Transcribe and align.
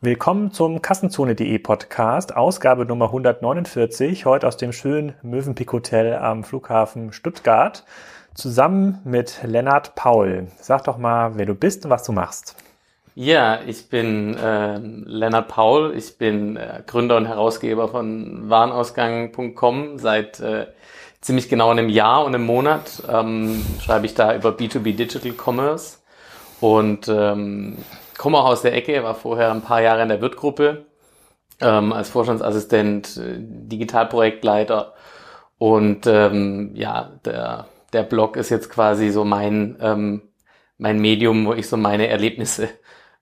Willkommen 0.00 0.52
zum 0.52 0.80
Kassenzone.de 0.80 1.58
Podcast, 1.58 2.36
Ausgabe 2.36 2.86
Nummer 2.86 3.06
149, 3.06 4.26
heute 4.26 4.46
aus 4.46 4.56
dem 4.56 4.72
schönen 4.72 5.14
Mövenpick 5.22 5.72
Hotel 5.72 6.14
am 6.14 6.44
Flughafen 6.44 7.12
Stuttgart, 7.12 7.82
zusammen 8.32 9.00
mit 9.02 9.40
Lennart 9.42 9.96
Paul. 9.96 10.46
Sag 10.60 10.84
doch 10.84 10.98
mal, 10.98 11.32
wer 11.34 11.46
du 11.46 11.56
bist 11.56 11.84
und 11.84 11.90
was 11.90 12.04
du 12.04 12.12
machst. 12.12 12.54
Ja, 13.16 13.58
ich 13.66 13.88
bin 13.88 14.36
äh, 14.36 14.78
Lennart 14.78 15.48
Paul, 15.48 15.92
ich 15.96 16.16
bin 16.16 16.56
äh, 16.56 16.80
Gründer 16.86 17.16
und 17.16 17.26
Herausgeber 17.26 17.88
von 17.88 18.48
Warenausgang.com. 18.48 19.98
Seit 19.98 20.38
äh, 20.38 20.68
ziemlich 21.20 21.48
genau 21.48 21.70
einem 21.70 21.88
Jahr 21.88 22.24
und 22.24 22.36
einem 22.36 22.46
Monat 22.46 23.02
ähm, 23.12 23.66
schreibe 23.82 24.06
ich 24.06 24.14
da 24.14 24.32
über 24.32 24.50
B2B 24.50 24.94
Digital 24.94 25.32
Commerce 25.32 25.98
und 26.60 27.08
ähm, 27.08 27.78
komme 28.18 28.38
auch 28.38 28.46
aus 28.46 28.62
der 28.62 28.74
Ecke, 28.74 29.02
war 29.02 29.14
vorher 29.14 29.50
ein 29.50 29.62
paar 29.62 29.80
Jahre 29.80 30.02
in 30.02 30.08
der 30.08 30.20
Wirtgruppe 30.20 30.84
ähm, 31.60 31.92
als 31.92 32.10
Vorstandsassistent, 32.10 33.16
äh, 33.16 33.36
Digitalprojektleiter 33.38 34.92
und 35.58 36.06
ähm, 36.06 36.70
ja, 36.74 37.10
der, 37.24 37.66
der 37.92 38.02
Blog 38.04 38.36
ist 38.36 38.50
jetzt 38.50 38.70
quasi 38.70 39.10
so 39.10 39.24
mein, 39.24 39.76
ähm, 39.80 40.22
mein 40.78 41.00
Medium, 41.00 41.46
wo 41.46 41.52
ich 41.52 41.68
so 41.68 41.76
meine 41.76 42.08
Erlebnisse 42.08 42.68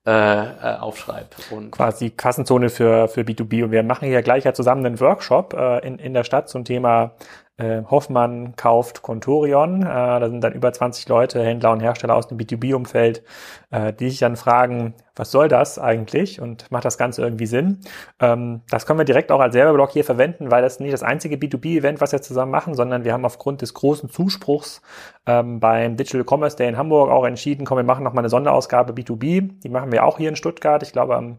äh, 0.07 0.11
äh, 0.11 0.77
aufschreibe. 0.79 1.31
Und 1.51 1.73
Quasi 1.73 2.11
Kassenzone 2.11 2.69
für, 2.69 3.09
für 3.09 3.23
B2B. 3.23 3.65
Und 3.65 3.71
wir 3.73 3.83
machen 3.83 4.07
hier 4.07 4.23
gleich 4.23 4.45
ja 4.45 4.53
zusammen 4.53 4.85
einen 4.85 5.01
Workshop 5.01 5.55
äh, 5.55 5.87
in, 5.87 5.99
in 5.99 6.15
der 6.15 6.25
Stadt 6.25 6.49
zum 6.49 6.65
Thema 6.65 7.15
äh, 7.59 7.83
Hoffmann 7.91 8.55
kauft 8.57 9.03
Contorion. 9.03 9.83
Äh, 9.83 9.85
da 9.85 10.29
sind 10.29 10.43
dann 10.43 10.53
über 10.53 10.73
20 10.73 11.09
Leute, 11.09 11.43
Händler 11.43 11.73
und 11.73 11.81
Hersteller 11.81 12.15
aus 12.15 12.29
dem 12.29 12.39
B2B-Umfeld, 12.39 13.23
äh, 13.71 13.93
die 13.93 14.11
sich 14.11 14.19
dann 14.19 14.37
fragen, 14.37 14.95
was 15.15 15.31
soll 15.31 15.49
das 15.49 15.79
eigentlich 15.79 16.41
und 16.41 16.71
macht 16.71 16.85
das 16.85 16.99
Ganze 16.99 17.23
irgendwie 17.23 17.47
Sinn? 17.47 17.81
Ähm, 18.21 18.61
das 18.69 18.85
können 18.85 18.99
wir 18.99 19.05
direkt 19.05 19.33
auch 19.33 19.41
als 19.41 19.55
Serverblock 19.55 19.91
hier 19.91 20.05
verwenden, 20.05 20.51
weil 20.51 20.63
das 20.63 20.81
nicht 20.81 20.93
das 20.93 21.03
einzige 21.03 21.37
B2B-Event, 21.37 22.01
was 22.01 22.13
wir 22.13 22.21
zusammen 22.21 22.53
machen, 22.53 22.75
sondern 22.75 23.05
wir 23.05 23.15
haben 23.15 23.25
aufgrund 23.25 23.63
des 23.63 23.73
großen 23.73 24.11
Zuspruchs 24.11 24.83
ähm, 25.27 25.59
beim 25.59 25.97
Digital 25.97 26.25
Commerce 26.29 26.57
Day 26.57 26.69
in 26.69 26.77
Hamburg 26.77 27.11
auch 27.11 27.25
entschieden, 27.25 27.65
komm, 27.65 27.79
wir 27.79 27.85
machen 27.85 28.05
nochmal 28.05 28.23
eine 28.23 28.29
Sonderausgabe 28.29 28.93
B2B. 28.93 29.61
Die 29.63 29.69
machen 29.71 29.93
wir 29.93 30.05
auch 30.05 30.19
hier 30.19 30.29
in 30.29 30.37
Stuttgart. 30.37 30.83
Ich 30.83 30.93
glaube, 30.93 31.17
am 31.17 31.39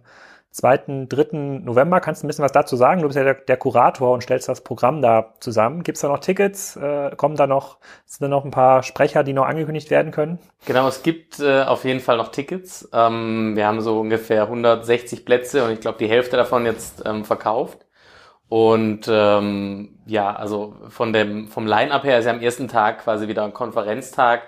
2., 0.51 1.05
3. 1.07 1.59
November. 1.63 1.99
Kannst 1.99 2.23
du 2.23 2.25
ein 2.25 2.29
bisschen 2.29 2.43
was 2.43 2.51
dazu 2.51 2.75
sagen? 2.75 3.01
Du 3.01 3.07
bist 3.07 3.17
ja 3.17 3.23
der, 3.23 3.35
der 3.35 3.57
Kurator 3.57 4.11
und 4.11 4.21
stellst 4.21 4.49
das 4.49 4.61
Programm 4.61 5.01
da 5.01 5.33
zusammen. 5.39 5.83
Gibt 5.83 5.97
es 5.97 6.01
da 6.01 6.07
noch 6.07 6.19
Tickets? 6.19 6.75
Äh, 6.75 7.15
kommen 7.15 7.35
da 7.35 7.47
noch, 7.47 7.77
sind 8.05 8.23
da 8.23 8.27
noch 8.27 8.43
ein 8.43 8.51
paar 8.51 8.83
Sprecher, 8.83 9.23
die 9.23 9.33
noch 9.33 9.45
angekündigt 9.45 9.91
werden 9.91 10.11
können? 10.11 10.39
Genau, 10.65 10.87
es 10.87 11.03
gibt 11.03 11.39
äh, 11.39 11.63
auf 11.63 11.85
jeden 11.85 11.99
Fall 11.99 12.17
noch 12.17 12.29
Tickets. 12.29 12.89
Ähm, 12.93 13.55
wir 13.55 13.67
haben 13.67 13.81
so 13.81 13.99
ungefähr 13.99 14.43
160 14.43 15.25
Plätze 15.25 15.63
und 15.63 15.71
ich 15.71 15.79
glaube, 15.79 15.99
die 15.99 16.07
Hälfte 16.09 16.37
davon 16.37 16.65
jetzt 16.65 17.03
ähm, 17.05 17.23
verkauft. 17.23 17.85
Und 18.49 19.07
ähm, 19.09 19.99
ja, 20.05 20.33
also 20.33 20.75
von 20.89 21.11
dem 21.11 21.47
vom 21.49 21.67
Line-Up 21.67 22.03
her 22.03 22.19
ist 22.19 22.25
ja 22.25 22.31
am 22.31 22.41
ersten 22.41 22.67
Tag 22.67 23.03
quasi 23.03 23.27
wieder 23.27 23.43
ein 23.43 23.53
Konferenztag. 23.53 24.43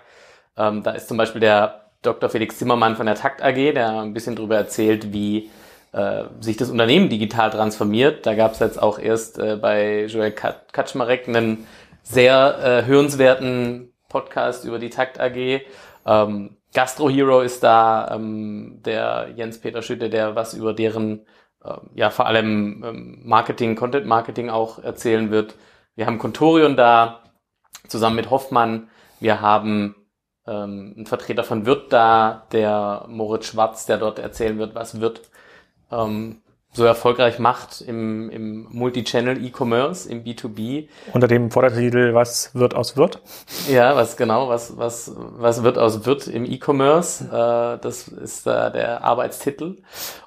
Ähm, 0.58 0.83
da 0.83 0.92
ist 0.92 1.08
zum 1.08 1.17
Beispiel 1.17 1.42
der 1.42 1.89
Dr. 2.02 2.30
Felix 2.30 2.58
Zimmermann 2.58 2.95
von 2.95 3.05
der 3.05 3.16
Takt 3.16 3.44
AG, 3.44 3.73
der 3.73 4.02
ein 4.02 4.14
bisschen 4.14 4.36
drüber 4.36 4.55
erzählt, 4.55 5.11
wie 5.11 5.50
äh, 5.91 6.25
sich 6.39 6.57
das 6.57 6.69
Unternehmen 6.69 7.09
digital 7.09 7.49
transformiert. 7.49 8.25
Da 8.25 8.35
gab 8.35 8.53
es 8.53 8.59
jetzt 8.59 8.81
auch 8.81 8.99
erst 8.99 9.39
äh, 9.39 9.57
bei 9.59 10.05
Joel 10.05 10.31
Kaczmarek 10.31 11.27
einen 11.27 11.67
sehr 12.03 12.59
äh, 12.63 12.85
hörenswerten 12.85 13.93
Podcast 14.07 14.65
über 14.65 14.79
die 14.79 14.89
Takt 14.89 15.19
AG. 15.19 15.61
Ähm, 16.05 16.57
Gastro 16.73 17.09
Hero 17.09 17.41
ist 17.41 17.63
da, 17.63 18.11
ähm, 18.13 18.81
der 18.85 19.29
Jens-Peter 19.35 19.81
Schütte, 19.81 20.09
der 20.09 20.35
was 20.35 20.53
über 20.53 20.73
deren, 20.73 21.25
äh, 21.63 21.73
ja 21.95 22.09
vor 22.09 22.27
allem 22.27 22.83
ähm, 22.85 23.21
Marketing, 23.23 23.75
Content 23.75 24.05
Marketing 24.05 24.49
auch 24.49 24.80
erzählen 24.80 25.31
wird. 25.31 25.55
Wir 25.95 26.05
haben 26.05 26.19
Contorion 26.19 26.75
da, 26.75 27.23
zusammen 27.87 28.15
mit 28.15 28.30
Hoffmann. 28.30 28.89
Wir 29.19 29.41
haben 29.41 29.95
ähm, 30.47 30.93
einen 30.95 31.05
Vertreter 31.05 31.43
von 31.43 31.65
Wirt 31.65 31.91
da, 31.91 32.45
der 32.52 33.05
Moritz 33.08 33.47
Schwarz, 33.47 33.85
der 33.85 33.97
dort 33.97 34.19
erzählen 34.19 34.59
wird, 34.59 34.75
was 34.75 35.02
Wirt 35.02 35.21
ähm, 35.92 36.42
so 36.72 36.86
erfolgreich 36.86 37.39
macht 37.39 37.82
im, 37.82 38.30
im 38.30 38.67
Multi-Channel 38.70 39.44
E-Commerce, 39.44 40.08
im 40.08 40.23
B2B. 40.23 40.88
Unter 41.14 41.27
dem 41.27 41.50
Vordertitel 41.50 42.14
Was 42.14 42.54
wird 42.54 42.76
aus 42.76 42.95
Wirt? 42.95 43.22
Ja, 43.67 43.95
was 43.95 44.17
genau, 44.17 44.50
was, 44.50 44.77
was, 44.77 45.11
was 45.16 45.64
wird 45.64 45.80
aus 45.80 46.05
Wirt 46.05 46.27
im 46.27 46.45
E-Commerce? 46.45 47.26
Äh, 47.26 47.82
das 47.82 48.08
ist 48.08 48.45
äh, 48.45 48.72
der 48.72 49.04
Arbeitstitel. 49.04 49.77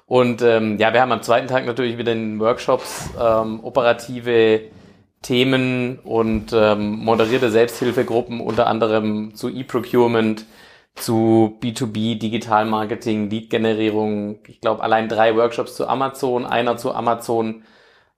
Und 0.05 0.41
ähm, 0.41 0.77
ja, 0.79 0.93
wir 0.93 1.01
haben 1.01 1.13
am 1.13 1.23
zweiten 1.23 1.47
Tag 1.47 1.65
natürlich 1.65 1.97
wieder 1.97 2.11
in 2.11 2.39
Workshops 2.39 3.09
ähm, 3.19 3.63
operative 3.63 4.61
Themen 5.21 5.99
und 5.99 6.51
ähm, 6.53 6.97
moderierte 6.97 7.49
Selbsthilfegruppen, 7.49 8.41
unter 8.41 8.67
anderem 8.67 9.33
zu 9.33 9.49
E-Procurement, 9.49 10.45
zu 10.95 11.57
B2B, 11.61 12.19
Digitalmarketing, 12.19 13.29
Lead-Generierung. 13.29 14.39
Ich 14.47 14.61
glaube, 14.61 14.83
allein 14.83 15.09
drei 15.09 15.35
Workshops 15.35 15.75
zu 15.75 15.87
Amazon, 15.87 16.45
einer 16.45 16.77
zu 16.77 16.93
Amazon 16.93 17.63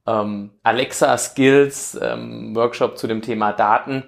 ähm, 0.05 0.51
Alexa 0.63 1.17
Skills, 1.17 1.97
ähm, 2.01 2.55
Workshop 2.55 2.97
zu 2.97 3.07
dem 3.07 3.21
Thema 3.21 3.53
Daten. 3.53 4.03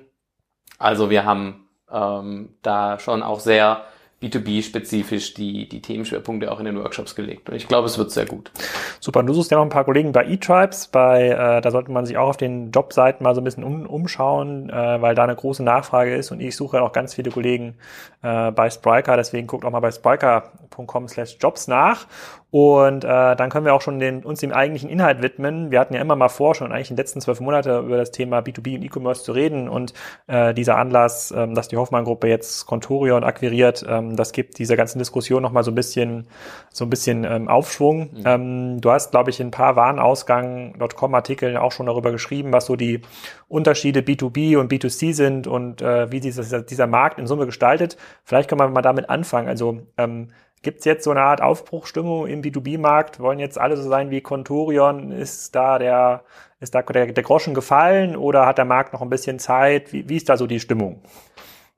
Also 0.78 1.10
wir 1.10 1.26
haben 1.26 1.68
ähm, 1.92 2.56
da 2.62 3.00
schon 3.00 3.24
auch 3.24 3.40
sehr 3.40 3.84
B2B-spezifisch 4.22 5.36
die, 5.36 5.70
die 5.70 5.80
Themenschwerpunkte 5.80 6.52
auch 6.52 6.60
in 6.60 6.66
den 6.66 6.78
Workshops 6.78 7.14
gelegt. 7.14 7.50
Und 7.50 7.56
ich 7.56 7.68
glaube, 7.68 7.86
es 7.86 8.00
wird 8.00 8.10
sehr 8.10 8.26
gut. 8.26 8.52
Super. 9.00 9.20
Und 9.20 9.28
du 9.28 9.34
suchst 9.34 9.52
ja 9.52 9.58
noch 9.58 9.64
ein 9.64 9.70
paar 9.70 9.86
Kollegen 9.86 10.12
bei 10.12 10.26
eTribes. 10.26 10.88
Bei, 10.88 11.28
äh, 11.28 11.62
da 11.62 11.70
sollte 11.70 11.92
man 11.92 12.08
sich 12.08 12.18
auch 12.18 12.30
auf 12.30 12.38
den 12.38 12.72
Jobseiten 12.72 13.24
mal 13.24 13.36
so 13.36 13.42
ein 13.42 13.44
bisschen 13.44 13.64
um, 13.64 13.86
umschauen, 13.86 14.72
äh, 14.72 15.02
weil 15.02 15.14
da 15.14 15.24
eine 15.24 15.36
große 15.36 15.64
Nachfrage 15.64 16.16
ist. 16.16 16.32
Und 16.32 16.40
ich 16.40 16.56
suche 16.56 16.78
ja 16.78 16.84
auch 16.84 16.94
ganz 16.94 17.14
viele 17.14 17.30
Kollegen 17.30 17.76
äh, 18.24 18.50
bei 18.52 18.72
Spriker. 18.72 19.18
Deswegen 19.18 19.46
guckt 19.46 19.66
auch 19.66 19.72
mal 19.72 19.82
bei 19.82 19.92
spriker.com 19.92 21.08
slash 21.08 21.38
jobs 21.40 21.68
nach. 21.68 22.08
Und 22.50 23.04
äh, 23.04 23.36
dann 23.36 23.50
können 23.50 23.66
wir 23.66 23.74
auch 23.74 23.82
schon 23.82 24.00
den, 24.00 24.24
uns 24.24 24.40
dem 24.40 24.54
eigentlichen 24.54 24.90
Inhalt 24.90 25.22
widmen. 25.22 25.70
Wir 25.70 25.82
hatten 25.82 25.94
ja 25.94 26.00
immer 26.00 26.16
mal 26.16 26.30
vor, 26.30 26.56
schon 26.56 26.72
eigentlich 26.72 26.90
in 26.90 26.96
den 26.96 27.02
letzten 27.02 27.20
zwölf 27.20 27.42
Monaten 27.42 27.86
über 27.86 27.98
das 27.98 28.12
Thema 28.12 28.40
B2B 28.40 28.76
und 28.76 28.84
E-Commerce 28.84 29.24
zu 29.24 29.34
reden. 29.34 29.68
Und 29.68 29.94
äh, 30.28 30.54
dieser 30.54 30.78
Anlass, 30.78 31.34
ähm, 31.36 31.56
dass 31.56 31.68
die 31.68 31.76
Hoffmann-Gruppe 31.76 32.28
jetzt 32.30 32.66
Contorion 32.66 33.26
akquiriert, 33.26 33.86
ähm, 33.88 34.16
das 34.16 34.32
gibt 34.32 34.60
dieser 34.60 34.78
ganzen 34.78 34.98
Diskussion 35.00 35.44
nochmal 35.44 35.64
so 35.64 35.72
ein 35.72 35.76
bisschen, 35.76 36.28
so 36.72 36.86
ein 36.86 36.90
bisschen 36.90 37.26
ähm, 37.26 37.50
Aufschwung. 37.50 38.12
Mhm. 38.14 38.24
Ähm, 38.24 38.82
du 38.82 38.92
hast, 38.92 39.12
glaube 39.12 39.30
ich, 39.30 39.42
in 39.42 39.48
ein 39.48 39.52
paar 39.52 39.76
Warenausgang.com-Artikeln 39.76 41.58
auch 41.58 41.74
schon 41.74 41.88
darüber 41.88 42.12
geschrieben, 42.12 42.54
was 42.54 42.66
so 42.66 42.78
die 42.78 43.02
Unterschiede 43.50 44.00
B2B 44.00 44.58
und 44.58 44.72
B2C 44.72 45.14
sind 45.14 45.48
und 45.48 45.82
äh, 45.82 46.12
wie 46.12 46.22
dieser, 46.22 46.62
dieser 46.62 46.88
Markt 46.88 47.20
in 47.20 47.28
Summe 47.28 47.46
gestaltet. 47.46 47.98
Vielleicht 48.24 48.50
können 48.50 48.62
wir 48.62 48.70
mal 48.70 48.82
damit 48.82 49.10
anfangen. 49.10 49.50
Also 49.50 49.82
ähm, 49.98 50.30
Gibt 50.62 50.80
es 50.80 50.86
jetzt 50.86 51.04
so 51.04 51.12
eine 51.12 51.22
Art 51.22 51.42
Aufbruchstimmung 51.42 52.28
im 52.28 52.42
B2B-Markt? 52.42 53.20
Wollen 53.20 53.40
jetzt 53.40 53.60
alle 53.60 53.78
so 53.78 53.88
sein 53.88 54.10
wie 54.10 54.22
Contorion? 54.22 55.12
Ist 55.12 55.56
da 55.56 55.78
der, 55.80 56.24
ist 56.60 56.74
da 56.74 56.82
der, 56.82 57.14
der 57.14 57.24
Groschen 57.24 57.54
gefallen 57.54 58.16
oder 58.16 58.46
hat 58.46 58.58
der 58.58 58.66
Markt 58.66 58.94
noch 58.94 59.02
ein 59.02 59.10
bisschen 59.10 59.40
Zeit? 59.40 59.94
Wie, 59.94 60.10
wie 60.10 60.18
ist 60.18 60.30
da 60.30 60.38
so 60.38 60.48
die 60.48 60.60
Stimmung? 60.60 61.02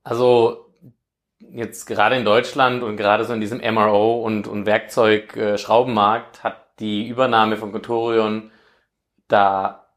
Also 0.04 0.70
jetzt 1.40 1.86
gerade 1.86 2.16
in 2.16 2.26
Deutschland 2.26 2.84
und 2.84 2.96
gerade 2.98 3.26
so 3.26 3.34
in 3.34 3.42
diesem 3.42 3.60
MRO 3.60 4.24
und, 4.24 4.48
und 4.48 4.66
Werkzeug-Schraubenmarkt 4.66 6.44
hat 6.44 6.80
die 6.80 7.08
Übernahme 7.08 7.58
von 7.58 7.72
Contorion 7.72 8.52
da 9.28 9.89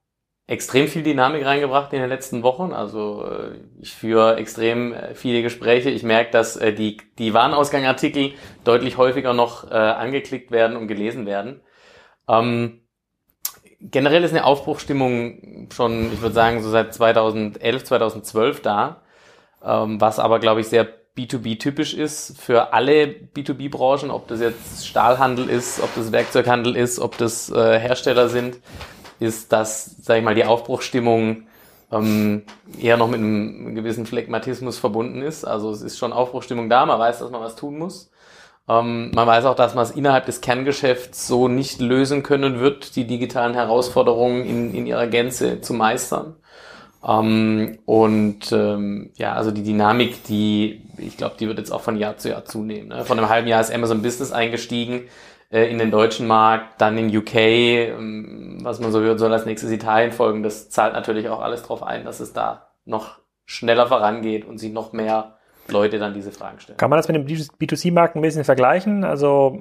extrem 0.46 0.88
viel 0.88 1.02
Dynamik 1.02 1.44
reingebracht 1.44 1.92
in 1.92 2.00
den 2.00 2.08
letzten 2.08 2.42
Wochen. 2.42 2.72
Also 2.72 3.24
äh, 3.24 3.58
ich 3.80 3.94
führe 3.94 4.36
extrem 4.36 4.92
äh, 4.92 5.14
viele 5.14 5.42
Gespräche. 5.42 5.90
Ich 5.90 6.02
merke, 6.02 6.30
dass 6.30 6.56
äh, 6.56 6.72
die, 6.72 6.98
die 7.18 7.32
Warenausgangartikel 7.32 8.32
deutlich 8.64 8.96
häufiger 8.96 9.32
noch 9.34 9.70
angeklickt 9.70 10.50
werden 10.50 10.76
und 10.76 10.88
gelesen 10.88 11.26
werden. 11.26 11.60
Ähm, 12.28 12.80
generell 13.80 14.22
ist 14.24 14.32
eine 14.32 14.44
Aufbruchstimmung 14.44 15.68
schon, 15.72 16.12
ich 16.12 16.20
würde 16.20 16.34
sagen, 16.34 16.62
so 16.62 16.70
seit 16.70 16.94
2011, 16.94 17.84
2012 17.84 18.62
da, 18.62 19.02
ähm, 19.64 20.00
was 20.00 20.18
aber, 20.18 20.38
glaube 20.38 20.60
ich, 20.60 20.68
sehr 20.68 20.86
B2B 21.16 21.58
typisch 21.58 21.92
ist 21.92 22.40
für 22.40 22.72
alle 22.72 23.06
B2B-Branchen, 23.06 24.10
ob 24.10 24.28
das 24.28 24.40
jetzt 24.40 24.86
Stahlhandel 24.86 25.48
ist, 25.50 25.80
ob 25.82 25.94
das 25.94 26.10
Werkzeughandel 26.10 26.76
ist, 26.76 26.98
ob 26.98 27.18
das 27.18 27.50
äh, 27.50 27.78
Hersteller 27.78 28.28
sind 28.28 28.58
ist, 29.22 29.52
dass, 29.52 29.96
sag 30.02 30.18
ich 30.18 30.24
mal, 30.24 30.34
die 30.34 30.44
Aufbruchstimmung 30.44 31.44
ähm, 31.92 32.42
eher 32.80 32.96
noch 32.96 33.08
mit 33.08 33.20
einem 33.20 33.74
gewissen 33.74 34.06
Phlegmatismus 34.06 34.78
verbunden 34.78 35.22
ist. 35.22 35.44
Also 35.44 35.70
es 35.70 35.82
ist 35.82 35.98
schon 35.98 36.12
Aufbruchstimmung 36.12 36.68
da, 36.68 36.84
man 36.86 36.98
weiß, 36.98 37.20
dass 37.20 37.30
man 37.30 37.40
was 37.40 37.56
tun 37.56 37.78
muss. 37.78 38.10
Ähm, 38.68 39.10
man 39.14 39.26
weiß 39.26 39.44
auch, 39.44 39.54
dass 39.54 39.74
man 39.74 39.84
es 39.84 39.90
innerhalb 39.90 40.26
des 40.26 40.40
Kerngeschäfts 40.40 41.26
so 41.26 41.48
nicht 41.48 41.80
lösen 41.80 42.22
können 42.22 42.60
wird, 42.60 42.96
die 42.96 43.06
digitalen 43.06 43.54
Herausforderungen 43.54 44.44
in, 44.44 44.74
in 44.74 44.86
ihrer 44.86 45.06
Gänze 45.06 45.60
zu 45.60 45.74
meistern. 45.74 46.36
Ähm, 47.06 47.78
und 47.84 48.52
ähm, 48.52 49.10
ja, 49.16 49.34
also 49.34 49.50
die 49.50 49.64
Dynamik, 49.64 50.24
die, 50.24 50.82
ich 50.96 51.16
glaube, 51.16 51.34
die 51.38 51.48
wird 51.48 51.58
jetzt 51.58 51.72
auch 51.72 51.80
von 51.80 51.96
Jahr 51.96 52.16
zu 52.16 52.30
Jahr 52.30 52.44
zunehmen. 52.44 52.88
Ne? 52.88 53.04
Von 53.04 53.18
einem 53.18 53.28
halben 53.28 53.48
Jahr 53.48 53.60
ist 53.60 53.72
Amazon 53.72 54.02
Business 54.02 54.32
eingestiegen 54.32 55.02
in 55.52 55.78
den 55.78 55.90
deutschen 55.90 56.26
Markt, 56.26 56.80
dann 56.80 56.96
in 56.96 57.14
UK, 57.14 57.34
ähm, 57.34 58.58
was 58.62 58.80
man 58.80 58.90
so 58.90 59.00
hört, 59.00 59.18
soll 59.18 59.32
als 59.32 59.44
nächstes 59.44 59.70
Italien 59.70 60.10
folgen. 60.10 60.42
Das 60.42 60.70
zahlt 60.70 60.94
natürlich 60.94 61.28
auch 61.28 61.40
alles 61.40 61.62
darauf 61.62 61.82
ein, 61.82 62.04
dass 62.04 62.20
es 62.20 62.32
da 62.32 62.68
noch 62.86 63.18
schneller 63.44 63.86
vorangeht 63.86 64.46
und 64.46 64.58
sich 64.58 64.72
noch 64.72 64.92
mehr 64.92 65.36
Leute 65.68 65.98
dann 65.98 66.14
diese 66.14 66.32
Fragen 66.32 66.58
stellen. 66.58 66.78
Kann 66.78 66.88
man 66.88 66.98
das 66.98 67.06
mit 67.08 67.16
dem 67.16 67.26
B2C-Markt 67.26 68.16
ein 68.16 68.22
bisschen 68.22 68.44
vergleichen? 68.44 69.04
Also 69.04 69.58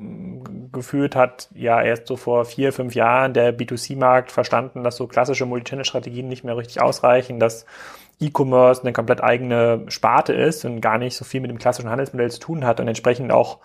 gefühlt 0.72 1.16
hat 1.16 1.50
ja 1.54 1.82
erst 1.82 2.08
so 2.08 2.16
vor 2.16 2.46
vier, 2.46 2.72
fünf 2.72 2.96
Jahren 2.96 3.34
der 3.34 3.56
B2C-Markt 3.56 4.32
verstanden, 4.32 4.84
dass 4.84 4.96
so 4.96 5.08
klassische 5.08 5.46
Multichannel-Strategien 5.46 6.28
nicht 6.28 6.46
mehr 6.46 6.56
richtig 6.56 6.82
ausreichen, 6.82 7.40
dass 7.40 7.66
E-Commerce 8.22 8.82
eine 8.82 8.94
komplett 8.94 9.22
eigene 9.22 9.84
Sparte 9.88 10.34
ist 10.34 10.64
und 10.64 10.80
gar 10.80 10.98
nicht 10.98 11.18
so 11.18 11.26
viel 11.26 11.42
mit 11.42 11.52
dem 11.52 11.58
klassischen 11.58 11.90
Handelsmodell 11.90 12.32
zu 12.32 12.40
tun 12.40 12.66
hat 12.66 12.80
und 12.80 12.88
entsprechend 12.88 13.32
auch 13.32 13.60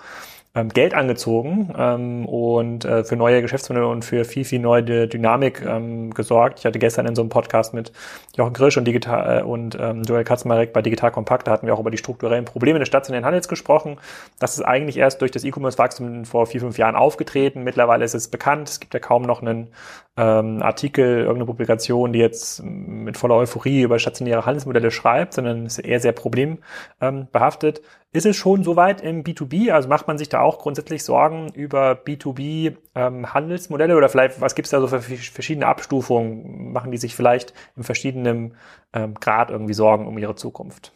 Geld 0.64 0.94
angezogen 0.94 1.72
ähm, 1.76 2.26
und 2.26 2.84
äh, 2.84 3.04
für 3.04 3.16
neue 3.16 3.42
Geschäftsmodelle 3.42 3.86
und 3.86 4.04
für 4.04 4.24
viel, 4.24 4.44
viel 4.44 4.58
neue 4.58 5.06
Dynamik 5.06 5.62
ähm, 5.66 6.14
gesorgt. 6.14 6.60
Ich 6.60 6.66
hatte 6.66 6.78
gestern 6.78 7.06
in 7.06 7.14
so 7.14 7.22
einem 7.22 7.28
Podcast 7.28 7.74
mit 7.74 7.92
Jochen 8.36 8.52
Grisch 8.54 8.76
und, 8.76 8.84
Digital, 8.86 9.40
äh, 9.40 9.42
und 9.42 9.76
ähm, 9.78 10.02
Joel 10.02 10.24
Katzmarek 10.24 10.72
bei 10.72 10.82
Digital 10.82 11.10
Kompakt, 11.10 11.46
da 11.46 11.52
hatten 11.52 11.66
wir 11.66 11.74
auch 11.74 11.80
über 11.80 11.90
die 11.90 11.98
strukturellen 11.98 12.44
Probleme 12.44 12.78
des 12.78 12.88
stationären 12.88 13.24
Handels 13.24 13.48
gesprochen. 13.48 13.98
Das 14.38 14.54
ist 14.56 14.62
eigentlich 14.62 14.96
erst 14.96 15.20
durch 15.20 15.30
das 15.30 15.44
E-Commerce-Wachstum 15.44 16.24
vor 16.24 16.46
vier, 16.46 16.60
fünf 16.60 16.78
Jahren 16.78 16.96
aufgetreten. 16.96 17.62
Mittlerweile 17.62 18.04
ist 18.04 18.14
es 18.14 18.28
bekannt. 18.28 18.68
Es 18.68 18.80
gibt 18.80 18.94
ja 18.94 19.00
kaum 19.00 19.22
noch 19.22 19.42
einen 19.42 19.68
ähm, 20.16 20.62
Artikel, 20.62 21.18
irgendeine 21.18 21.46
Publikation, 21.46 22.12
die 22.12 22.18
jetzt 22.18 22.62
mit 22.64 23.16
voller 23.16 23.34
Euphorie 23.34 23.82
über 23.82 23.98
stationäre 23.98 24.46
Handelsmodelle 24.46 24.90
schreibt, 24.90 25.34
sondern 25.34 25.66
ist 25.66 25.78
eher 25.78 26.00
sehr 26.00 26.12
problembehaftet. 26.12 27.82
Ist 28.12 28.24
es 28.24 28.34
schon 28.34 28.64
soweit 28.64 29.02
im 29.02 29.24
B2B? 29.24 29.72
Also 29.72 29.90
macht 29.90 30.08
man 30.08 30.16
sich 30.16 30.30
da 30.30 30.40
auch 30.40 30.58
grundsätzlich 30.58 31.04
Sorgen 31.04 31.52
über 31.52 31.92
B2B-Handelsmodelle 31.92 33.92
ähm, 33.92 33.98
oder 33.98 34.08
vielleicht, 34.08 34.40
was 34.40 34.54
gibt 34.54 34.66
es 34.66 34.70
da 34.70 34.80
so 34.80 34.88
für 34.88 35.02
verschiedene 35.02 35.66
Abstufungen? 35.66 36.72
Machen 36.72 36.92
die 36.92 36.98
sich 36.98 37.14
vielleicht 37.14 37.52
in 37.76 37.82
verschiedenem 37.82 38.54
ähm, 38.94 39.14
Grad 39.14 39.50
irgendwie 39.50 39.74
Sorgen 39.74 40.06
um 40.06 40.16
ihre 40.16 40.34
Zukunft? 40.34 40.92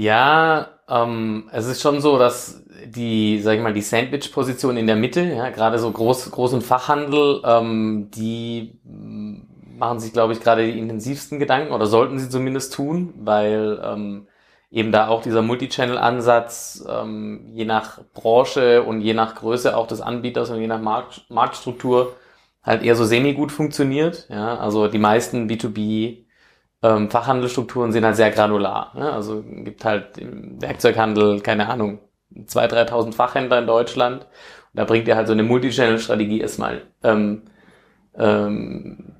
Ja, 0.00 0.78
ähm, 0.88 1.48
es 1.52 1.66
ist 1.66 1.80
schon 1.82 2.00
so, 2.00 2.18
dass 2.18 2.62
die, 2.86 3.40
sag 3.42 3.56
ich 3.56 3.62
mal, 3.62 3.72
die 3.72 3.82
Sandwich-Position 3.82 4.76
in 4.76 4.86
der 4.86 4.94
Mitte, 4.96 5.22
ja, 5.22 5.50
gerade 5.50 5.78
so 5.80 5.90
Groß, 5.90 6.32
Groß- 6.32 6.60
Fachhandel, 6.60 7.42
ähm, 7.44 8.08
die 8.14 8.78
machen 8.84 9.98
sich, 9.98 10.12
glaube 10.12 10.32
ich, 10.32 10.40
gerade 10.40 10.64
die 10.70 10.78
intensivsten 10.78 11.38
Gedanken 11.40 11.72
oder 11.72 11.86
sollten 11.86 12.18
sie 12.20 12.28
zumindest 12.30 12.74
tun, 12.74 13.12
weil 13.16 13.80
ähm, 13.82 14.28
eben 14.70 14.92
da 14.92 15.08
auch 15.08 15.22
dieser 15.22 15.42
Multichannel-Ansatz 15.42 16.84
ähm, 16.88 17.48
je 17.52 17.64
nach 17.64 18.00
Branche 18.14 18.82
und 18.84 19.00
je 19.00 19.14
nach 19.14 19.34
Größe 19.34 19.76
auch 19.76 19.86
des 19.88 20.00
Anbieters 20.00 20.50
und 20.50 20.60
je 20.60 20.66
nach 20.68 20.80
Markt, 20.80 21.24
Marktstruktur 21.28 22.14
halt 22.62 22.82
eher 22.84 22.94
so 22.96 23.04
semi-gut 23.04 23.50
funktioniert. 23.52 24.26
Ja, 24.30 24.58
also 24.58 24.86
die 24.88 24.98
meisten 24.98 25.48
B2B 25.48 26.27
ähm, 26.82 27.10
Fachhandelsstrukturen 27.10 27.92
sind 27.92 28.04
halt 28.04 28.16
sehr 28.16 28.30
granular. 28.30 28.92
Ne? 28.94 29.12
Also 29.12 29.42
gibt 29.42 29.84
halt 29.84 30.18
im 30.18 30.60
Werkzeughandel, 30.60 31.40
keine 31.40 31.68
Ahnung, 31.68 31.98
2.000, 32.34 32.88
3.000 32.88 33.12
Fachhändler 33.12 33.58
in 33.58 33.66
Deutschland. 33.66 34.22
Und 34.22 34.28
da 34.74 34.84
bringt 34.84 35.06
dir 35.06 35.16
halt 35.16 35.26
so 35.26 35.32
eine 35.32 35.42
Multichannel-Strategie 35.42 36.40
erstmal 36.40 36.82
ähm, 37.02 37.42
ähm, 38.16 39.14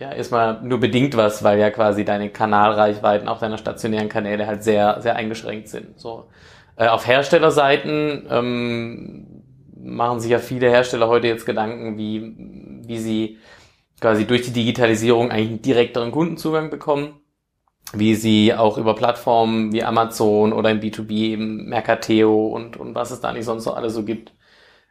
ja, 0.00 0.12
erstmal 0.12 0.62
nur 0.62 0.80
bedingt 0.80 1.16
was, 1.16 1.44
weil 1.44 1.58
ja 1.58 1.70
quasi 1.70 2.04
deine 2.04 2.30
Kanalreichweiten 2.30 3.28
auch 3.28 3.38
deiner 3.38 3.58
stationären 3.58 4.08
Kanäle 4.08 4.46
halt 4.46 4.64
sehr, 4.64 5.00
sehr 5.02 5.14
eingeschränkt 5.14 5.68
sind. 5.68 6.00
So. 6.00 6.28
Äh, 6.76 6.88
auf 6.88 7.06
Herstellerseiten 7.06 8.26
ähm, 8.30 9.26
machen 9.76 10.20
sich 10.20 10.30
ja 10.30 10.38
viele 10.38 10.70
Hersteller 10.70 11.08
heute 11.08 11.26
jetzt 11.26 11.44
Gedanken, 11.44 11.98
wie, 11.98 12.34
wie 12.86 12.98
sie 12.98 13.38
quasi 14.00 14.26
durch 14.26 14.42
die 14.42 14.52
Digitalisierung 14.52 15.30
eigentlich 15.30 15.48
einen 15.48 15.62
direkteren 15.62 16.10
Kundenzugang 16.10 16.70
bekommen, 16.70 17.20
wie 17.92 18.14
sie 18.14 18.54
auch 18.54 18.78
über 18.78 18.94
Plattformen 18.94 19.72
wie 19.72 19.82
Amazon 19.82 20.52
oder 20.52 20.70
im 20.70 20.80
B2B 20.80 21.10
eben 21.10 21.68
Mercateo 21.68 22.48
und, 22.48 22.76
und 22.76 22.94
was 22.94 23.10
es 23.10 23.20
da 23.20 23.32
nicht 23.32 23.44
sonst 23.44 23.64
so 23.64 23.72
alles 23.72 23.94
so 23.94 24.04
gibt, 24.04 24.32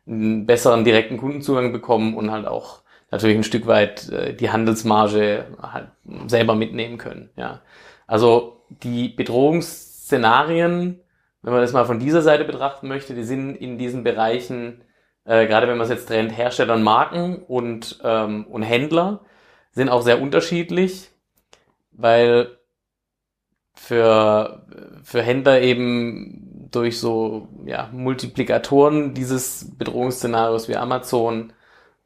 einen 0.07 0.45
besseren 0.45 0.83
direkten 0.83 1.17
Kundenzugang 1.17 1.71
bekommen 1.71 2.15
und 2.15 2.31
halt 2.31 2.47
auch 2.47 2.81
natürlich 3.11 3.37
ein 3.37 3.43
Stück 3.43 3.67
weit 3.67 4.09
äh, 4.09 4.33
die 4.35 4.49
Handelsmarge 4.51 5.45
halt 5.61 5.89
selber 6.27 6.55
mitnehmen 6.55 6.97
können. 6.97 7.29
Ja. 7.35 7.61
Also 8.07 8.63
die 8.69 9.09
Bedrohungsszenarien, 9.09 10.99
wenn 11.41 11.53
man 11.53 11.61
das 11.61 11.73
mal 11.73 11.85
von 11.85 11.99
dieser 11.99 12.21
Seite 12.21 12.43
betrachten 12.43 12.87
möchte, 12.87 13.13
die 13.13 13.23
sind 13.23 13.55
in 13.55 13.77
diesen 13.77 14.03
Bereichen, 14.03 14.81
äh, 15.29 15.45
gerade 15.45 15.67
wenn 15.67 15.77
man 15.77 15.85
es 15.85 15.91
jetzt 15.91 16.07
trennt, 16.07 16.35
Hersteller 16.35 16.73
und 16.73 16.81
Marken 16.81 17.43
und, 17.47 17.99
ähm, 18.03 18.47
und 18.47 18.63
Händler, 18.63 19.21
sind 19.71 19.89
auch 19.89 20.01
sehr 20.01 20.19
unterschiedlich, 20.19 21.11
weil 21.91 22.57
für, 23.75 24.65
für 25.03 25.21
Händler 25.21 25.61
eben 25.61 26.67
durch 26.71 26.99
so 26.99 27.47
ja, 27.65 27.89
Multiplikatoren 27.91 29.13
dieses 29.13 29.77
Bedrohungsszenarios 29.77 30.67
wie 30.67 30.75
Amazon 30.75 31.53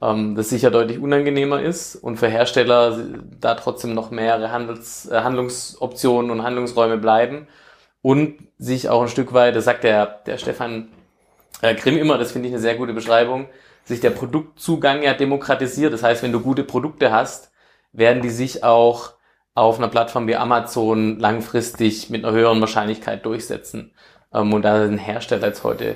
ähm, 0.02 0.36
das 0.36 0.50
sicher 0.50 0.70
deutlich 0.70 1.00
unangenehmer 1.00 1.62
ist 1.62 1.96
und 1.96 2.18
für 2.18 2.28
Hersteller 2.28 2.98
da 3.40 3.56
trotzdem 3.56 3.94
noch 3.94 4.12
mehrere 4.12 4.52
Handels, 4.52 5.10
äh, 5.10 5.22
Handlungsoptionen 5.22 6.30
und 6.30 6.44
Handlungsräume 6.44 6.98
bleiben 6.98 7.48
und 8.02 8.36
sich 8.58 8.90
auch 8.90 9.02
ein 9.02 9.08
Stück 9.08 9.32
weit, 9.34 9.56
das 9.56 9.64
sagt 9.64 9.86
der, 9.86 10.06
der 10.26 10.38
Stefan 10.38 10.90
äh, 11.64 11.76
Grimm 11.76 11.98
immer, 11.98 12.18
das 12.18 12.34
finde 12.34 12.50
ich 12.50 12.54
eine 12.54 12.62
sehr 12.62 12.76
gute 12.76 12.94
Beschreibung, 12.94 13.48
sich 13.86 14.02
der 14.02 14.10
Produktzugang 14.10 15.02
ja 15.02 15.14
demokratisiert. 15.14 15.94
Das 15.94 16.04
heißt, 16.04 16.22
wenn 16.22 16.34
du 16.34 16.42
gute 16.42 16.64
Produkte 16.64 17.12
hast, 17.12 17.52
werden 17.94 18.22
die 18.22 18.30
sich 18.30 18.64
auch 18.64 19.14
auf 19.56 19.78
einer 19.78 19.88
Plattform 19.88 20.28
wie 20.28 20.36
Amazon 20.36 21.20
langfristig 21.20 22.10
mit 22.10 22.26
einer 22.26 22.34
höheren 22.34 22.60
Wahrscheinlichkeit 22.60 23.26
durchsetzen. 23.26 23.94
Ähm, 24.34 24.54
und 24.54 24.64
da 24.64 24.86
sind 24.86 24.98
Hersteller 24.98 25.48
jetzt 25.48 25.64
heute 25.64 25.96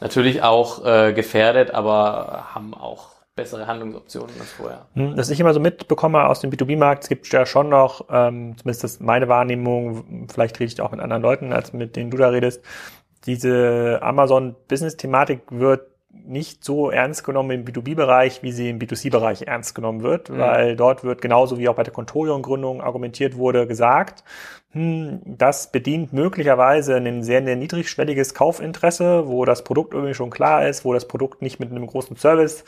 natürlich 0.00 0.42
auch 0.42 0.84
äh, 0.86 1.12
gefährdet, 1.12 1.72
aber 1.72 2.54
haben 2.54 2.72
auch 2.72 3.14
bessere 3.36 3.66
Handlungsoptionen 3.66 4.34
als 4.38 4.52
vorher. 4.52 4.86
Hm, 4.94 5.16
das 5.16 5.28
ich 5.28 5.40
immer 5.40 5.52
so 5.52 5.60
mitbekomme 5.60 6.24
aus 6.24 6.40
dem 6.40 6.50
B2B-Markt, 6.50 7.02
es 7.02 7.08
gibt 7.08 7.30
ja 7.32 7.44
schon 7.44 7.68
noch, 7.68 8.06
ähm, 8.08 8.56
zumindest 8.56 8.84
das 8.84 9.00
meine 9.00 9.28
Wahrnehmung, 9.28 10.28
vielleicht 10.32 10.60
rede 10.60 10.72
ich 10.72 10.80
auch 10.80 10.92
mit 10.92 11.00
anderen 11.00 11.22
Leuten, 11.22 11.52
als 11.52 11.72
mit 11.72 11.96
denen 11.96 12.10
du 12.10 12.16
da 12.16 12.28
redest, 12.28 12.64
diese 13.26 14.00
Amazon-Business-Thematik 14.02 15.40
wird 15.50 15.88
nicht 16.26 16.64
so 16.64 16.90
ernst 16.90 17.24
genommen 17.24 17.50
im 17.50 17.64
B2B-Bereich, 17.64 18.42
wie 18.42 18.52
sie 18.52 18.70
im 18.70 18.78
B2C-Bereich 18.78 19.42
ernst 19.42 19.74
genommen 19.74 20.02
wird, 20.02 20.30
mhm. 20.30 20.38
weil 20.38 20.76
dort 20.76 21.04
wird 21.04 21.20
genauso 21.20 21.58
wie 21.58 21.68
auch 21.68 21.74
bei 21.74 21.82
der 21.82 21.92
Contorion-Gründung 21.92 22.80
argumentiert 22.80 23.36
wurde, 23.36 23.66
gesagt, 23.66 24.24
hm, 24.70 25.20
das 25.24 25.70
bedient 25.70 26.12
möglicherweise 26.12 26.96
ein 26.96 27.22
sehr, 27.22 27.44
sehr 27.44 27.56
niedrigschwelliges 27.56 28.34
Kaufinteresse, 28.34 29.28
wo 29.28 29.44
das 29.44 29.64
Produkt 29.64 29.94
irgendwie 29.94 30.14
schon 30.14 30.30
klar 30.30 30.66
ist, 30.66 30.84
wo 30.84 30.92
das 30.92 31.06
Produkt 31.06 31.42
nicht 31.42 31.60
mit 31.60 31.70
einem 31.70 31.86
großen 31.86 32.16
Service 32.16 32.64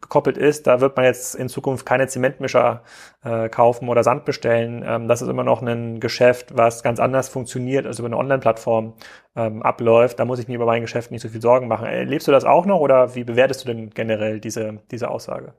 gekoppelt 0.00 0.38
ist. 0.38 0.66
Da 0.66 0.80
wird 0.80 0.96
man 0.96 1.04
jetzt 1.04 1.34
in 1.34 1.48
Zukunft 1.48 1.84
keine 1.84 2.06
Zementmischer 2.06 2.82
äh, 3.24 3.48
kaufen 3.48 3.88
oder 3.88 4.04
Sand 4.04 4.24
bestellen. 4.24 4.84
Ähm, 4.86 5.08
das 5.08 5.22
ist 5.22 5.28
immer 5.28 5.44
noch 5.44 5.62
ein 5.62 6.00
Geschäft, 6.00 6.56
was 6.56 6.82
ganz 6.82 7.00
anders 7.00 7.28
funktioniert, 7.28 7.86
als 7.86 7.98
über 7.98 8.06
eine 8.06 8.16
Online-Plattform 8.16 8.94
ähm, 9.36 9.62
abläuft. 9.62 10.18
Da 10.20 10.24
muss 10.24 10.38
ich 10.38 10.48
mir 10.48 10.54
über 10.54 10.66
mein 10.66 10.82
Geschäft 10.82 11.10
nicht 11.10 11.22
so 11.22 11.28
viel 11.28 11.42
Sorgen 11.42 11.68
machen. 11.68 11.86
Erlebst 11.86 12.28
du 12.28 12.32
das 12.32 12.44
auch 12.44 12.66
noch 12.66 12.80
oder 12.80 13.14
wie 13.14 13.24
bewertest 13.24 13.64
du 13.64 13.68
denn 13.68 13.90
generell 13.90 14.40
diese, 14.40 14.80
diese 14.90 15.10
Aussage? 15.10 15.54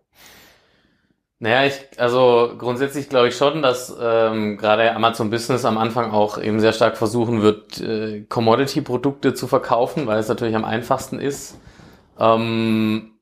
Naja, 1.41 1.65
ich, 1.65 2.00
also 2.00 2.53
grundsätzlich 2.58 3.08
glaube 3.08 3.29
ich 3.29 3.36
schon, 3.38 3.62
dass 3.62 3.96
ähm, 4.01 4.58
gerade 4.58 4.93
Amazon 4.93 5.29
Business 5.29 5.63
am 5.63 5.77
Anfang 5.77 6.12
auch 6.12 6.38
eben 6.38 6.60
sehr 6.60 6.74
stark 6.74 6.98
versuchen 6.98 7.41
wird, 7.41 7.79
äh, 7.79 8.25
Commodity-Produkte 8.27 9.34
zu 9.34 9.48
verkaufen, 9.48 10.05
weil 10.05 10.19
es 10.19 10.27
natürlich 10.27 10.55
am 10.55 10.65
einfachsten 10.65 11.17
ist. 11.17 11.58
Ähm, 12.19 13.19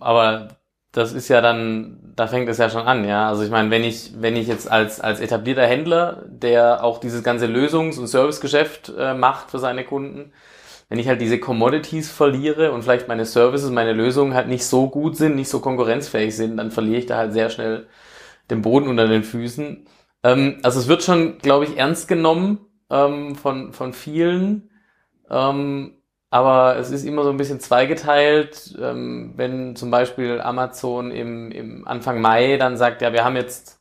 aber 0.00 0.48
das 0.92 1.12
ist 1.12 1.28
ja 1.28 1.40
dann, 1.40 2.12
da 2.16 2.26
fängt 2.26 2.48
es 2.48 2.58
ja 2.58 2.70
schon 2.70 2.86
an, 2.86 3.04
ja. 3.06 3.28
Also 3.28 3.42
ich 3.42 3.50
meine, 3.50 3.70
wenn 3.70 3.84
ich, 3.84 4.12
wenn 4.20 4.36
ich 4.36 4.48
jetzt 4.48 4.70
als, 4.70 5.00
als 5.00 5.20
etablierter 5.20 5.66
Händler, 5.66 6.24
der 6.28 6.82
auch 6.84 6.98
dieses 6.98 7.22
ganze 7.22 7.46
Lösungs- 7.46 7.98
und 7.98 8.06
Servicegeschäft 8.06 8.92
äh, 8.98 9.14
macht 9.14 9.50
für 9.50 9.58
seine 9.58 9.84
Kunden, 9.84 10.32
wenn 10.88 10.98
ich 10.98 11.08
halt 11.08 11.20
diese 11.20 11.38
Commodities 11.38 12.10
verliere 12.10 12.72
und 12.72 12.82
vielleicht 12.82 13.08
meine 13.08 13.26
Services, 13.26 13.70
meine 13.70 13.92
Lösungen 13.92 14.34
halt 14.34 14.48
nicht 14.48 14.64
so 14.64 14.88
gut 14.88 15.16
sind, 15.16 15.36
nicht 15.36 15.50
so 15.50 15.60
konkurrenzfähig 15.60 16.34
sind, 16.34 16.56
dann 16.56 16.70
verliere 16.70 16.98
ich 16.98 17.06
da 17.06 17.16
halt 17.18 17.32
sehr 17.34 17.50
schnell 17.50 17.86
den 18.50 18.62
Boden 18.62 18.88
unter 18.88 19.06
den 19.08 19.24
Füßen. 19.24 19.86
Ähm, 20.24 20.58
also 20.62 20.80
es 20.80 20.88
wird 20.88 21.02
schon, 21.02 21.38
glaube 21.38 21.66
ich, 21.66 21.76
ernst 21.76 22.08
genommen 22.08 22.60
ähm, 22.90 23.36
von, 23.36 23.72
von 23.72 23.92
vielen. 23.92 24.70
Ähm, 25.30 25.97
aber 26.30 26.76
es 26.76 26.90
ist 26.90 27.04
immer 27.04 27.24
so 27.24 27.30
ein 27.30 27.36
bisschen 27.38 27.60
zweigeteilt, 27.60 28.76
ähm, 28.80 29.32
wenn 29.36 29.76
zum 29.76 29.90
Beispiel 29.90 30.40
Amazon 30.40 31.10
im, 31.10 31.50
im 31.52 31.88
Anfang 31.88 32.20
Mai 32.20 32.56
dann 32.58 32.76
sagt, 32.76 33.02
ja, 33.02 33.12
wir 33.12 33.24
haben 33.24 33.36
jetzt 33.36 33.80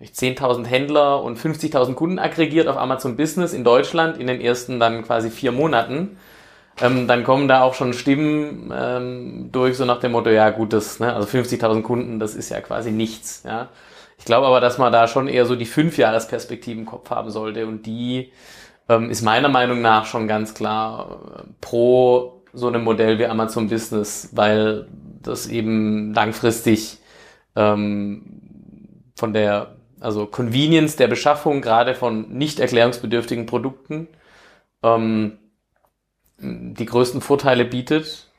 10.000 0.00 0.64
Händler 0.66 1.22
und 1.22 1.38
50.000 1.38 1.94
Kunden 1.94 2.18
aggregiert 2.18 2.68
auf 2.68 2.76
Amazon 2.76 3.16
Business 3.16 3.52
in 3.52 3.64
Deutschland 3.64 4.18
in 4.18 4.26
den 4.28 4.40
ersten 4.40 4.78
dann 4.80 5.04
quasi 5.04 5.30
vier 5.30 5.52
Monaten. 5.52 6.18
ähm, 6.80 7.08
dann 7.08 7.24
kommen 7.24 7.48
da 7.48 7.62
auch 7.62 7.74
schon 7.74 7.92
Stimmen 7.92 8.72
ähm, 8.74 9.50
durch, 9.52 9.76
so 9.76 9.84
nach 9.84 10.00
dem 10.00 10.12
Motto, 10.12 10.30
ja 10.30 10.50
gut, 10.50 10.72
das, 10.72 11.00
ne, 11.00 11.14
also 11.14 11.28
50.000 11.28 11.82
Kunden, 11.82 12.20
das 12.20 12.34
ist 12.34 12.50
ja 12.50 12.60
quasi 12.60 12.92
nichts. 12.92 13.42
Ja. 13.44 13.68
Ich 14.18 14.24
glaube 14.24 14.46
aber, 14.46 14.60
dass 14.60 14.78
man 14.78 14.92
da 14.92 15.08
schon 15.08 15.28
eher 15.28 15.46
so 15.46 15.56
die 15.56 15.66
Fünfjahresperspektive 15.66 16.78
im 16.80 16.86
Kopf 16.86 17.10
haben 17.10 17.30
sollte 17.30 17.66
und 17.66 17.86
die 17.86 18.32
ähm, 18.88 19.10
ist 19.10 19.22
meiner 19.22 19.48
Meinung 19.48 19.80
nach 19.80 20.06
schon 20.06 20.28
ganz 20.28 20.54
klar 20.54 21.20
äh, 21.38 21.42
pro 21.60 22.42
so 22.52 22.66
einem 22.68 22.82
Modell 22.82 23.18
wie 23.18 23.26
Amazon 23.26 23.68
Business, 23.68 24.30
weil 24.32 24.88
das 25.22 25.46
eben 25.46 26.14
langfristig 26.14 26.98
ähm, 27.54 28.40
von 29.16 29.32
der 29.32 29.76
also 30.00 30.26
Convenience 30.26 30.96
der 30.96 31.08
Beschaffung 31.08 31.60
gerade 31.60 31.94
von 31.94 32.28
nicht 32.30 32.60
erklärungsbedürftigen 32.60 33.46
Produkten 33.46 34.08
ähm, 34.82 35.38
die 36.38 36.86
größten 36.86 37.20
Vorteile 37.20 37.64
bietet 37.64 38.30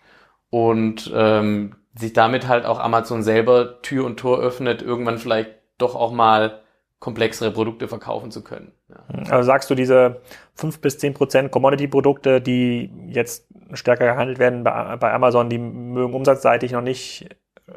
und 0.50 1.12
ähm, 1.14 1.76
sich 1.96 2.14
damit 2.14 2.48
halt 2.48 2.66
auch 2.66 2.80
Amazon 2.80 3.24
selber 3.24 3.82
Tür 3.82 4.06
und 4.06 4.18
Tor 4.18 4.40
öffnet, 4.40 4.82
irgendwann 4.82 5.18
vielleicht 5.18 5.52
doch 5.78 5.96
auch 5.96 6.14
mal 6.14 6.62
komplexere 7.00 7.52
Produkte 7.52 7.88
verkaufen 7.88 8.30
zu 8.30 8.44
können. 8.44 8.74
Ja. 8.90 9.32
Also 9.32 9.48
sagst 9.48 9.70
du, 9.70 9.76
diese 9.76 10.22
fünf 10.54 10.80
bis 10.82 10.98
zehn 10.98 11.14
Prozent 11.14 11.52
Commodity-Produkte, 11.52 12.42
die 12.42 12.92
jetzt 13.08 13.48
stärker 13.74 14.06
gehandelt 14.06 14.40
werden 14.40 14.64
bei, 14.64 14.98
bei 14.98 15.14
Amazon, 15.14 15.50
die 15.50 15.58
mögen 15.58 16.14
umsatzseitig 16.14 16.74
noch 16.74 16.82
nicht 16.82 17.30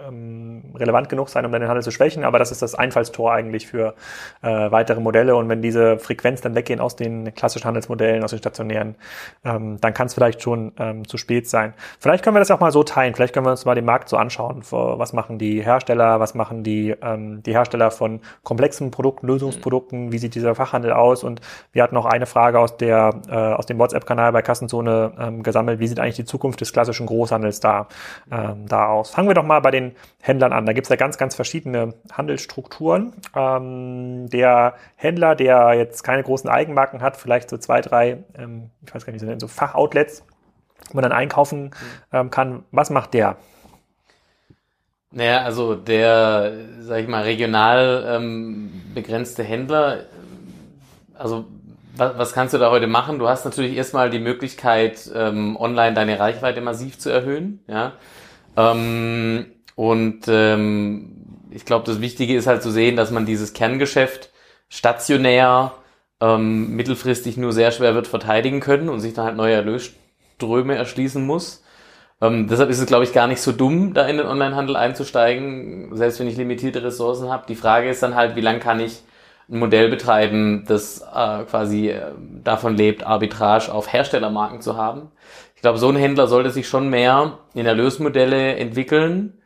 ähm, 0.09 0.63
relevant 0.75 1.09
genug 1.09 1.29
sein, 1.29 1.47
um 1.47 1.53
den 1.53 1.67
Handel 1.69 1.83
zu 1.83 1.91
schwächen, 1.91 2.25
aber 2.25 2.39
das 2.39 2.51
ist 2.51 2.63
das 2.63 2.75
Einfallstor 2.75 3.33
eigentlich 3.33 3.67
für 3.67 3.95
äh, 4.43 4.71
weitere 4.71 5.01
Modelle. 5.01 5.37
Und 5.37 5.49
wenn 5.49 5.63
diese 5.63 5.99
Frequenz 5.99 6.41
dann 6.41 6.55
weggehen 6.55 6.81
aus 6.81 6.97
den 6.97 7.35
klassischen 7.35 7.67
Handelsmodellen, 7.67 8.25
aus 8.25 8.31
den 8.31 8.39
stationären, 8.39 8.97
ähm, 9.45 9.81
dann 9.81 9.95
kann 9.95 10.07
es 10.07 10.15
vielleicht 10.15 10.43
schon 10.43 10.73
ähm, 10.79 11.07
zu 11.07 11.17
spät 11.19 11.49
sein. 11.49 11.75
Vielleicht 11.99 12.25
können 12.25 12.37
wir 12.37 12.41
das 12.41 12.51
auch 12.51 12.61
mal 12.61 12.73
so 12.73 12.83
teilen, 12.83 13.15
vielleicht 13.15 13.35
können 13.35 13.47
wir 13.47 13.51
uns 13.51 13.65
mal 13.65 13.75
den 13.75 13.85
Markt 13.85 14.09
so 14.09 14.17
anschauen, 14.17 14.63
was 14.71 15.13
machen 15.13 15.39
die 15.39 15.63
Hersteller, 15.63 16.21
was 16.21 16.35
machen 16.35 16.63
die, 16.65 16.95
ähm, 17.03 17.43
die 17.43 17.53
Hersteller 17.53 17.91
von 17.91 18.21
komplexen 18.43 18.91
Produkten, 18.91 19.27
Lösungsprodukten, 19.27 20.13
wie 20.13 20.19
sieht 20.19 20.35
dieser 20.35 20.55
Fachhandel 20.55 20.93
aus? 20.93 21.25
Und 21.25 21.41
wir 21.73 21.83
hatten 21.83 21.95
noch 21.95 22.07
eine 22.07 22.27
Frage 22.27 22.59
aus 22.59 22.77
der 22.77 23.13
äh, 23.29 23.35
aus 23.35 23.67
dem 23.67 23.79
WhatsApp-Kanal 23.79 24.33
bei 24.33 24.43
Kassenzone 24.43 25.13
ähm, 25.19 25.43
gesammelt, 25.43 25.81
wie 25.81 25.87
sieht 25.87 25.99
eigentlich 25.99 26.17
die 26.17 26.25
Zukunft 26.25 26.61
des 26.61 26.73
klassischen 26.73 27.07
Großhandels 27.07 27.61
da, 27.61 27.89
ähm, 28.31 28.67
da 28.67 28.87
aus. 28.87 29.11
Fangen 29.11 29.29
wir 29.29 29.35
doch 29.35 29.45
mal 29.45 29.61
bei 29.61 29.71
den 29.71 29.82
den 29.91 29.97
Händlern 30.21 30.53
an. 30.53 30.67
Da 30.67 30.73
gibt 30.73 30.87
es 30.87 30.89
ja 30.91 30.97
ganz, 30.97 31.19
ganz 31.19 31.35
verschiedene 31.35 31.95
Handelsstrukturen. 32.13 33.13
Ähm, 33.35 34.29
der 34.31 34.75
Händler, 34.97 35.35
der 35.35 35.75
jetzt 35.75 36.03
keine 36.03 36.23
großen 36.23 36.49
Eigenmarken 36.49 37.03
hat, 37.03 37.17
vielleicht 37.17 37.51
so 37.51 37.59
zwei, 37.59 37.81
drei, 37.81 38.25
ähm, 38.37 38.71
ich 38.87 38.95
weiß 38.95 39.07
gar 39.07 39.13
nicht, 39.13 39.41
so 39.41 39.49
Fachoutlets, 39.49 40.25
wo 40.91 40.97
man 40.97 41.03
dann 41.03 41.13
einkaufen 41.13 41.71
ähm, 42.13 42.31
kann. 42.31 42.65
Was 42.71 42.91
macht 42.91 43.15
der? 43.15 43.37
Naja, 45.11 45.43
also 45.43 45.75
der, 45.75 46.53
sag 46.81 47.01
ich 47.01 47.09
mal, 47.09 47.23
regional 47.23 48.05
ähm, 48.09 48.83
begrenzte 48.95 49.43
Händler, 49.43 50.07
also 51.15 51.45
was, 51.97 52.19
was 52.19 52.33
kannst 52.33 52.55
du 52.55 52.59
da 52.59 52.71
heute 52.71 52.87
machen? 52.87 53.19
Du 53.19 53.29
hast 53.29 53.45
natürlich 53.45 53.77
erstmal 53.77 54.11
die 54.11 54.19
Möglichkeit, 54.19 55.11
ähm, 55.15 55.57
online 55.57 55.95
deine 55.95 56.19
Reichweite 56.19 56.61
massiv 56.61 56.99
zu 56.99 57.11
erhöhen. 57.11 57.61
Ja? 57.67 57.93
Ähm, 58.57 59.47
und 59.75 60.23
ähm, 60.29 61.49
ich 61.51 61.65
glaube, 61.65 61.87
das 61.87 62.01
Wichtige 62.01 62.37
ist 62.37 62.47
halt 62.47 62.63
zu 62.63 62.71
sehen, 62.71 62.97
dass 62.97 63.11
man 63.11 63.27
dieses 63.27 63.53
Kerngeschäft 63.53 64.31
stationär 64.69 65.73
ähm, 66.21 66.75
mittelfristig 66.77 67.37
nur 67.37 67.53
sehr 67.53 67.73
schwer 67.73 67.95
wird 67.95 68.07
verteidigen 68.07 68.61
können 68.61 68.89
und 68.89 69.01
sich 69.01 69.13
dann 69.13 69.27
halt 69.27 69.37
neue 69.37 69.55
Erlösströme 69.55 70.75
erschließen 70.75 71.25
muss. 71.25 71.63
Ähm, 72.21 72.47
deshalb 72.49 72.71
ist 72.71 72.79
es, 72.79 72.87
glaube 72.87 73.05
ich, 73.05 73.13
gar 73.13 73.27
nicht 73.27 73.41
so 73.41 73.53
dumm, 73.53 73.95
da 73.95 74.07
in 74.07 74.17
den 74.17 74.27
Onlinehandel 74.27 74.77
einzusteigen, 74.77 75.95
selbst 75.97 76.21
wenn 76.21 76.29
ich 76.29 76.37
limitierte 76.37 76.83
Ressourcen 76.83 77.29
habe. 77.29 77.47
Die 77.49 77.57
Frage 77.57 77.91
ist 77.91 78.03
dann 78.03 78.15
halt, 78.15 78.37
wie 78.37 78.41
lange 78.41 78.61
kann 78.61 78.81
ich 78.81 79.03
ein 79.51 79.59
Modell 79.59 79.91
betreiben, 79.91 80.65
das 80.69 81.01
äh, 81.01 81.43
quasi 81.45 81.91
äh, 81.91 82.13
davon 82.43 82.77
lebt, 82.77 83.05
Arbitrage 83.05 83.73
auf 83.73 83.93
Herstellermarken 83.93 84.61
zu 84.61 84.77
haben. 84.77 85.11
Ich 85.57 85.63
glaube, 85.63 85.79
so 85.79 85.89
ein 85.89 85.97
Händler 85.97 86.29
sollte 86.29 86.51
sich 86.51 86.69
schon 86.69 86.89
mehr 86.89 87.39
in 87.55 87.67
Erlösmodelle 87.67 88.57
entwickeln, 88.57 89.42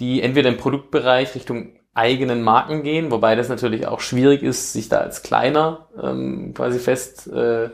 die 0.00 0.22
entweder 0.22 0.48
im 0.48 0.56
Produktbereich 0.56 1.34
Richtung 1.34 1.78
eigenen 1.94 2.42
Marken 2.42 2.82
gehen, 2.84 3.10
wobei 3.10 3.34
das 3.34 3.48
natürlich 3.48 3.86
auch 3.86 4.00
schwierig 4.00 4.42
ist, 4.42 4.72
sich 4.72 4.88
da 4.88 4.98
als 4.98 5.22
kleiner 5.22 5.88
ähm, 6.00 6.54
quasi 6.54 6.78
fest 6.78 7.26
äh, 7.26 7.70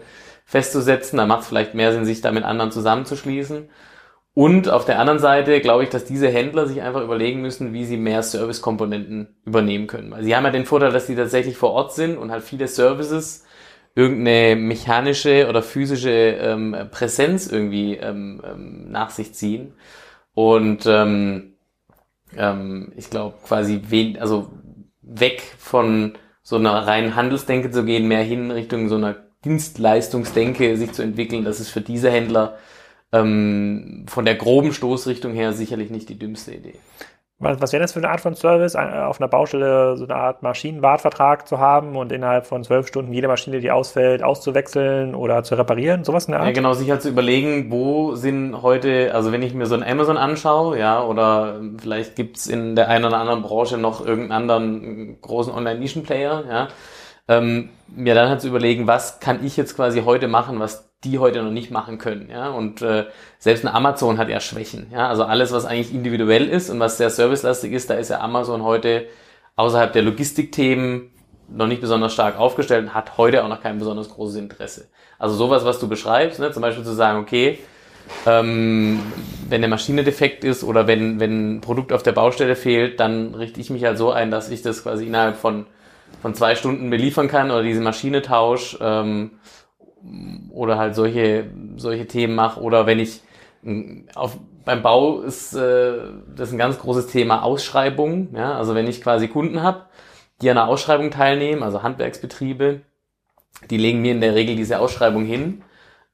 festzusetzen. 0.46 1.16
Da 1.18 1.26
macht 1.26 1.42
es 1.42 1.48
vielleicht 1.48 1.74
mehr 1.74 1.92
Sinn, 1.92 2.04
sich 2.04 2.20
da 2.20 2.32
mit 2.32 2.44
anderen 2.44 2.70
zusammenzuschließen. 2.70 3.68
Und 4.34 4.68
auf 4.68 4.84
der 4.84 4.98
anderen 4.98 5.20
Seite 5.20 5.60
glaube 5.60 5.84
ich, 5.84 5.90
dass 5.90 6.04
diese 6.04 6.28
Händler 6.28 6.66
sich 6.66 6.82
einfach 6.82 7.02
überlegen 7.02 7.40
müssen, 7.40 7.72
wie 7.72 7.84
sie 7.84 7.96
mehr 7.96 8.22
Service-Komponenten 8.22 9.36
übernehmen 9.44 9.86
können. 9.86 10.10
Weil 10.10 10.24
sie 10.24 10.34
haben 10.34 10.44
ja 10.44 10.50
den 10.50 10.66
Vorteil, 10.66 10.90
dass 10.90 11.06
sie 11.06 11.14
tatsächlich 11.14 11.56
vor 11.56 11.70
Ort 11.70 11.94
sind 11.94 12.18
und 12.18 12.32
halt 12.32 12.42
viele 12.42 12.66
Services 12.66 13.44
irgendeine 13.94 14.56
mechanische 14.56 15.46
oder 15.48 15.62
physische 15.62 16.10
ähm, 16.10 16.76
Präsenz 16.90 17.46
irgendwie 17.46 17.94
ähm, 17.94 18.42
ähm, 18.44 18.90
nach 18.90 19.10
sich 19.10 19.34
ziehen. 19.34 19.74
Und 20.34 20.84
ähm, 20.86 21.53
ähm, 22.36 22.92
ich 22.96 23.10
glaube, 23.10 23.36
quasi 23.46 23.82
wen, 23.88 24.18
also 24.18 24.50
weg 25.02 25.42
von 25.58 26.14
so 26.42 26.56
einer 26.56 26.86
reinen 26.86 27.16
Handelsdenke 27.16 27.70
zu 27.70 27.84
gehen, 27.84 28.08
mehr 28.08 28.22
hin 28.22 28.50
Richtung 28.50 28.88
so 28.88 28.96
einer 28.96 29.16
Dienstleistungsdenke 29.44 30.76
sich 30.76 30.92
zu 30.92 31.02
entwickeln, 31.02 31.44
das 31.44 31.60
ist 31.60 31.70
für 31.70 31.80
diese 31.80 32.10
Händler 32.10 32.58
ähm, 33.12 34.06
von 34.08 34.24
der 34.24 34.34
groben 34.34 34.72
Stoßrichtung 34.72 35.32
her 35.32 35.52
sicherlich 35.52 35.90
nicht 35.90 36.08
die 36.08 36.18
dümmste 36.18 36.54
Idee. 36.54 36.74
Was, 37.44 37.60
was 37.60 37.72
wäre 37.72 37.82
das 37.82 37.92
für 37.92 38.00
eine 38.00 38.08
Art 38.08 38.20
von 38.20 38.34
Service, 38.34 38.74
auf 38.74 39.20
einer 39.20 39.28
Baustelle 39.28 39.96
so 39.96 40.04
eine 40.04 40.16
Art 40.16 40.42
Maschinenwartvertrag 40.42 41.46
zu 41.46 41.58
haben 41.58 41.96
und 41.96 42.10
innerhalb 42.10 42.46
von 42.46 42.64
zwölf 42.64 42.88
Stunden 42.88 43.12
jede 43.12 43.28
Maschine, 43.28 43.60
die 43.60 43.70
ausfällt, 43.70 44.22
auszuwechseln 44.22 45.14
oder 45.14 45.42
zu 45.42 45.54
reparieren? 45.54 46.04
Sowas 46.04 46.24
in 46.24 46.32
der 46.32 46.40
Art? 46.40 46.48
Ja, 46.48 46.54
genau, 46.54 46.72
sich 46.72 46.90
halt 46.90 47.02
zu 47.02 47.10
überlegen, 47.10 47.70
wo 47.70 48.14
sind 48.14 48.62
heute, 48.62 49.14
also 49.14 49.30
wenn 49.30 49.42
ich 49.42 49.54
mir 49.54 49.66
so 49.66 49.74
ein 49.74 49.82
Amazon 49.82 50.16
anschaue, 50.16 50.78
ja, 50.78 51.04
oder 51.04 51.60
vielleicht 51.80 52.16
gibt's 52.16 52.46
in 52.46 52.74
der 52.74 52.88
einen 52.88 53.04
oder 53.04 53.18
anderen 53.18 53.42
Branche 53.42 53.76
noch 53.76 54.04
irgendeinen 54.04 54.50
anderen 54.50 55.20
großen 55.20 55.52
Online-Nischen-Player, 55.52 56.44
ja, 56.48 56.68
ähm, 57.28 57.70
mir 57.88 58.14
dann 58.14 58.28
halt 58.28 58.40
zu 58.40 58.48
überlegen, 58.48 58.86
was 58.86 59.20
kann 59.20 59.44
ich 59.44 59.56
jetzt 59.56 59.76
quasi 59.76 60.02
heute 60.02 60.28
machen, 60.28 60.60
was 60.60 60.90
die 61.04 61.18
heute 61.18 61.42
noch 61.42 61.50
nicht 61.50 61.70
machen 61.70 61.98
können. 61.98 62.30
Ja? 62.30 62.48
Und 62.50 62.82
äh, 62.82 63.06
selbst 63.38 63.64
eine 63.64 63.74
Amazon 63.74 64.18
hat 64.18 64.28
ja 64.28 64.40
Schwächen. 64.40 64.88
Ja? 64.92 65.08
Also 65.08 65.24
alles, 65.24 65.52
was 65.52 65.66
eigentlich 65.66 65.94
individuell 65.94 66.48
ist 66.48 66.70
und 66.70 66.80
was 66.80 66.96
sehr 66.96 67.10
servicelastig 67.10 67.72
ist, 67.72 67.90
da 67.90 67.94
ist 67.94 68.10
ja 68.10 68.20
Amazon 68.20 68.62
heute 68.62 69.06
außerhalb 69.56 69.92
der 69.92 70.02
Logistikthemen 70.02 71.10
noch 71.48 71.66
nicht 71.66 71.82
besonders 71.82 72.14
stark 72.14 72.38
aufgestellt 72.38 72.84
und 72.84 72.94
hat 72.94 73.18
heute 73.18 73.44
auch 73.44 73.48
noch 73.48 73.60
kein 73.60 73.78
besonders 73.78 74.08
großes 74.08 74.36
Interesse. 74.36 74.88
Also 75.18 75.36
sowas, 75.36 75.64
was 75.64 75.78
du 75.78 75.88
beschreibst, 75.88 76.40
ne? 76.40 76.50
zum 76.52 76.62
Beispiel 76.62 76.84
zu 76.84 76.92
sagen, 76.92 77.20
okay, 77.20 77.58
ähm, 78.26 79.00
wenn 79.48 79.60
eine 79.60 79.68
Maschine 79.68 80.04
defekt 80.04 80.44
ist 80.44 80.64
oder 80.64 80.86
wenn, 80.86 81.20
wenn 81.20 81.56
ein 81.56 81.60
Produkt 81.60 81.92
auf 81.92 82.02
der 82.02 82.12
Baustelle 82.12 82.56
fehlt, 82.56 82.98
dann 83.00 83.34
richte 83.34 83.60
ich 83.60 83.70
mich 83.70 83.84
halt 83.84 83.98
so 83.98 84.10
ein, 84.10 84.30
dass 84.30 84.50
ich 84.50 84.62
das 84.62 84.82
quasi 84.82 85.06
innerhalb 85.06 85.36
von, 85.36 85.66
von 86.20 86.34
zwei 86.34 86.54
Stunden 86.54 86.90
beliefern 86.90 87.28
kann 87.28 87.50
oder 87.50 87.62
diese 87.62 87.80
Maschine 87.80 88.22
tausche 88.22 88.78
ähm, 88.80 89.32
oder 90.50 90.78
halt 90.78 90.94
solche, 90.94 91.50
solche 91.76 92.06
Themen 92.06 92.34
mache 92.34 92.60
oder 92.60 92.86
wenn 92.86 92.98
ich 92.98 93.22
auf, 94.14 94.38
beim 94.64 94.82
Bau 94.82 95.20
ist 95.20 95.54
äh, 95.54 95.94
das 96.34 96.52
ein 96.52 96.58
ganz 96.58 96.78
großes 96.78 97.06
Thema 97.08 97.42
Ausschreibung. 97.42 98.34
Ja? 98.34 98.56
Also 98.56 98.74
wenn 98.74 98.86
ich 98.86 99.02
quasi 99.02 99.28
Kunden 99.28 99.62
habe, 99.62 99.86
die 100.40 100.50
an 100.50 100.58
einer 100.58 100.68
Ausschreibung 100.68 101.10
teilnehmen, 101.10 101.62
also 101.62 101.82
Handwerksbetriebe, 101.82 102.80
die 103.70 103.76
legen 103.76 104.02
mir 104.02 104.12
in 104.12 104.20
der 104.20 104.34
Regel 104.34 104.56
diese 104.56 104.80
Ausschreibung 104.80 105.24
hin 105.24 105.62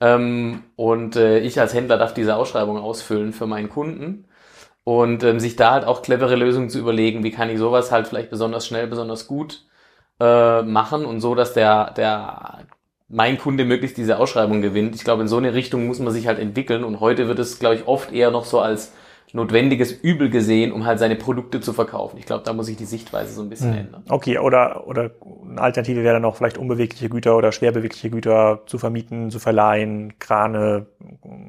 ähm, 0.00 0.64
und 0.76 1.16
äh, 1.16 1.40
ich 1.40 1.58
als 1.58 1.74
Händler 1.74 1.98
darf 1.98 2.14
diese 2.14 2.36
Ausschreibung 2.36 2.78
ausfüllen 2.78 3.32
für 3.32 3.46
meinen 3.46 3.70
Kunden 3.70 4.26
und 4.84 5.24
ähm, 5.24 5.40
sich 5.40 5.56
da 5.56 5.72
halt 5.72 5.84
auch 5.84 6.02
clevere 6.02 6.36
Lösungen 6.36 6.70
zu 6.70 6.78
überlegen, 6.78 7.24
wie 7.24 7.30
kann 7.30 7.50
ich 7.50 7.58
sowas 7.58 7.90
halt 7.90 8.08
vielleicht 8.08 8.30
besonders 8.30 8.66
schnell, 8.66 8.86
besonders 8.86 9.26
gut 9.26 9.64
äh, 10.20 10.62
machen 10.62 11.04
und 11.04 11.20
so, 11.20 11.34
dass 11.34 11.54
der, 11.54 11.92
der 11.92 12.58
mein 13.08 13.38
Kunde 13.38 13.64
möglichst 13.64 13.96
diese 13.96 14.18
Ausschreibung 14.18 14.62
gewinnt. 14.62 14.94
Ich 14.94 15.02
glaube, 15.02 15.22
in 15.22 15.28
so 15.28 15.36
eine 15.36 15.52
Richtung 15.52 15.86
muss 15.86 15.98
man 15.98 16.12
sich 16.12 16.26
halt 16.26 16.38
entwickeln 16.38 16.84
und 16.84 17.00
heute 17.00 17.26
wird 17.26 17.38
es, 17.38 17.58
glaube 17.58 17.74
ich, 17.74 17.88
oft 17.88 18.12
eher 18.12 18.30
noch 18.30 18.44
so 18.44 18.60
als 18.60 18.92
notwendiges 19.32 19.92
Übel 19.92 20.30
gesehen, 20.30 20.72
um 20.72 20.86
halt 20.86 20.98
seine 20.98 21.16
Produkte 21.16 21.60
zu 21.60 21.72
verkaufen. 21.72 22.18
Ich 22.18 22.26
glaube, 22.26 22.42
da 22.44 22.52
muss 22.52 22.66
sich 22.66 22.76
die 22.76 22.84
Sichtweise 22.84 23.32
so 23.32 23.42
ein 23.42 23.48
bisschen 23.48 23.72
hm. 23.72 23.78
ändern. 23.78 24.04
Okay, 24.08 24.38
oder, 24.38 24.86
oder 24.86 25.10
eine 25.48 25.60
Alternative 25.60 26.02
wäre 26.02 26.14
dann 26.14 26.24
auch 26.24 26.36
vielleicht 26.36 26.58
unbewegliche 26.58 27.08
Güter 27.08 27.36
oder 27.36 27.52
schwer 27.52 27.72
bewegliche 27.72 28.10
Güter 28.10 28.62
zu 28.66 28.78
vermieten, 28.78 29.30
zu 29.30 29.38
verleihen, 29.38 30.18
Krane, 30.18 30.86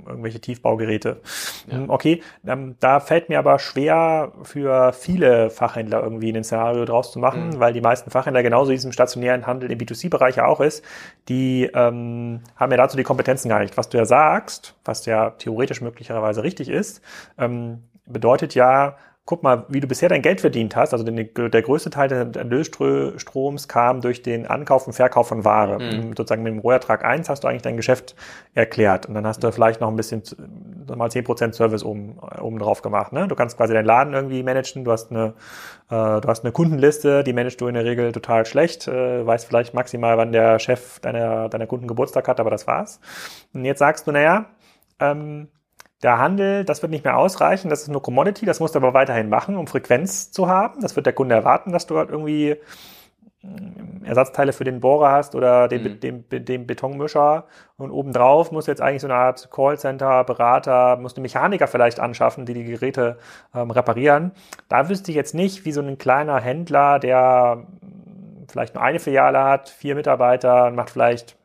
irgendwelche 0.08 0.40
Tiefbaugeräte. 0.40 1.22
Ja. 1.68 1.78
Hm, 1.78 1.90
okay, 1.90 2.22
ähm, 2.46 2.76
da 2.80 3.00
fällt 3.00 3.30
mir 3.30 3.40
aber 3.40 3.60
schwer 3.60 4.32
für 4.44 4.94
viele 4.94 5.50
Fachhändler 5.50 6.02
irgendwie 6.04 6.32
ein 6.32 6.44
Szenario 6.44 6.86
draus 6.86 7.12
zu 7.12 7.20
machen, 7.20 7.50
mhm. 7.50 7.60
weil 7.60 7.74
die 7.74 7.82
meisten 7.82 8.12
Fachhändler 8.12 8.44
genauso 8.44 8.72
diesem 8.72 8.92
stationären 8.92 9.48
Handel 9.48 9.72
im 9.72 9.78
B2C-Bereich 9.78 10.38
ja 10.38 10.46
auch 10.46 10.62
ist, 10.62 10.84
die 11.30 11.70
ähm, 11.74 12.42
haben 12.56 12.72
ja 12.72 12.78
dazu 12.78 12.98
die 12.98 13.04
Kompetenzen 13.04 13.50
gar 13.50 13.60
nicht. 13.60 13.78
Was 13.78 13.90
du 13.90 13.98
ja 13.98 14.06
sagst, 14.06 14.76
was 14.86 15.06
ja 15.06 15.32
theoretisch 15.32 15.82
möglicherweise 15.82 16.44
richtig 16.44 16.70
ist, 16.70 17.02
ähm, 17.38 17.84
bedeutet 18.06 18.56
ja, 18.56 18.98
guck 19.26 19.44
mal, 19.44 19.66
wie 19.70 19.80
du 19.80 19.88
bisher 19.88 20.10
dein 20.10 20.24
Geld 20.24 20.42
verdient 20.42 20.76
hast. 20.76 20.94
Also 20.94 21.06
den, 21.06 21.16
der 21.16 21.62
größte 21.62 21.90
Teil 21.90 22.08
des 22.08 22.36
Erlösstroms 22.36 23.68
kam 23.68 24.02
durch 24.02 24.24
den 24.24 24.48
Ankauf 24.48 24.88
und 24.88 24.94
Verkauf 24.94 25.28
von 25.28 25.46
Ware. 25.46 25.80
Mhm. 25.80 26.16
Sozusagen 26.18 26.44
mit 26.44 26.54
dem 26.54 26.60
Rohertrag 26.60 27.06
1 27.06 27.30
hast 27.30 27.44
du 27.44 27.48
eigentlich 27.48 27.62
dein 27.62 27.78
Geschäft 27.78 28.16
erklärt. 28.56 29.06
Und 29.06 29.14
dann 29.14 29.28
hast 29.28 29.44
du 29.44 29.52
vielleicht 29.52 29.80
noch 29.80 29.90
ein 29.90 29.96
bisschen, 29.96 30.24
mal 30.88 31.10
10% 31.10 31.54
Service 31.54 31.84
oben, 31.84 32.18
oben 32.42 32.58
drauf 32.58 32.82
gemacht. 32.82 33.14
Ne? 33.14 33.28
Du 33.28 33.36
kannst 33.36 33.58
quasi 33.58 33.74
deinen 33.74 33.86
Laden 33.86 34.14
irgendwie 34.14 34.42
managen. 34.42 34.84
Du 34.84 34.92
hast 34.92 35.12
eine, 35.12 35.36
äh, 35.90 36.20
du 36.20 36.28
hast 36.28 36.44
eine 36.44 36.52
Kundenliste, 36.52 37.24
die 37.24 37.34
managst 37.34 37.62
du 37.62 37.68
in 37.68 37.76
der 37.76 37.86
Regel 37.86 38.12
total 38.12 38.46
schlecht. 38.46 38.88
Äh, 38.88 39.26
weißt 39.26 39.46
vielleicht 39.46 39.76
maximal, 39.76 40.18
wann 40.18 40.32
der 40.32 40.58
Chef 40.58 41.00
deiner, 41.00 41.48
deiner 41.48 41.68
Kunden 41.68 41.88
Geburtstag 41.88 42.28
hat, 42.28 42.40
aber 42.40 42.50
das 42.50 42.66
war's. 42.66 43.00
Und 43.54 43.66
jetzt 43.66 43.80
sagst 43.80 44.08
du, 44.08 44.12
naja, 44.12 44.48
ähm, 45.00 45.48
der 46.04 46.18
Handel, 46.18 46.66
das 46.66 46.82
wird 46.82 46.92
nicht 46.92 47.06
mehr 47.06 47.18
ausreichen, 47.18 47.70
das 47.70 47.84
ist 47.84 47.90
nur 47.90 48.02
Commodity, 48.02 48.46
das 48.46 48.60
musst 48.60 48.76
du 48.76 48.80
aber 48.80 48.94
weiterhin 48.94 49.30
machen, 49.30 49.56
um 49.56 49.68
Frequenz 49.68 50.32
zu 50.32 50.48
haben. 50.48 50.82
Das 50.82 50.96
wird 50.96 51.06
der 51.06 51.14
Kunde 51.14 51.36
erwarten, 51.36 51.72
dass 51.72 51.86
du 51.86 51.98
halt 51.98 52.10
irgendwie 52.10 52.56
mm, 53.44 54.04
Ersatzteile 54.04 54.52
für 54.52 54.64
den 54.64 54.80
Bohrer 54.80 55.12
hast 55.12 55.36
oder 55.36 55.68
den, 55.68 55.84
mhm. 55.84 56.00
den, 56.00 56.46
den 56.46 56.66
Betonmischer 56.66 57.46
und 57.78 57.92
obendrauf 57.92 58.52
musst 58.52 58.68
du 58.68 58.72
jetzt 58.72 58.82
eigentlich 58.82 59.02
so 59.02 59.08
eine 59.08 59.16
Art 59.16 59.50
Callcenter, 59.52 60.24
Berater, 60.24 60.98
musst 60.98 61.18
du 61.18 61.22
Mechaniker 61.22 61.68
vielleicht 61.68 62.00
anschaffen, 62.00 62.46
die 62.46 62.56
die 62.56 62.64
Geräte 62.64 63.18
ähm, 63.54 63.70
reparieren. 63.70 64.32
Da 64.70 64.90
wüsste 64.90 65.12
ich 65.12 65.16
jetzt 65.16 65.36
nicht, 65.36 65.66
wie 65.66 65.72
so 65.72 65.82
ein 65.82 66.00
kleiner 66.00 66.40
Händler, 66.40 66.98
der 66.98 67.68
vielleicht 68.50 68.74
nur 68.74 68.84
eine 68.84 69.00
Filiale 69.00 69.44
hat, 69.44 69.70
vier 69.70 69.96
Mitarbeiter 69.96 70.66
und 70.66 70.76
macht 70.76 70.90
vielleicht 70.90 71.38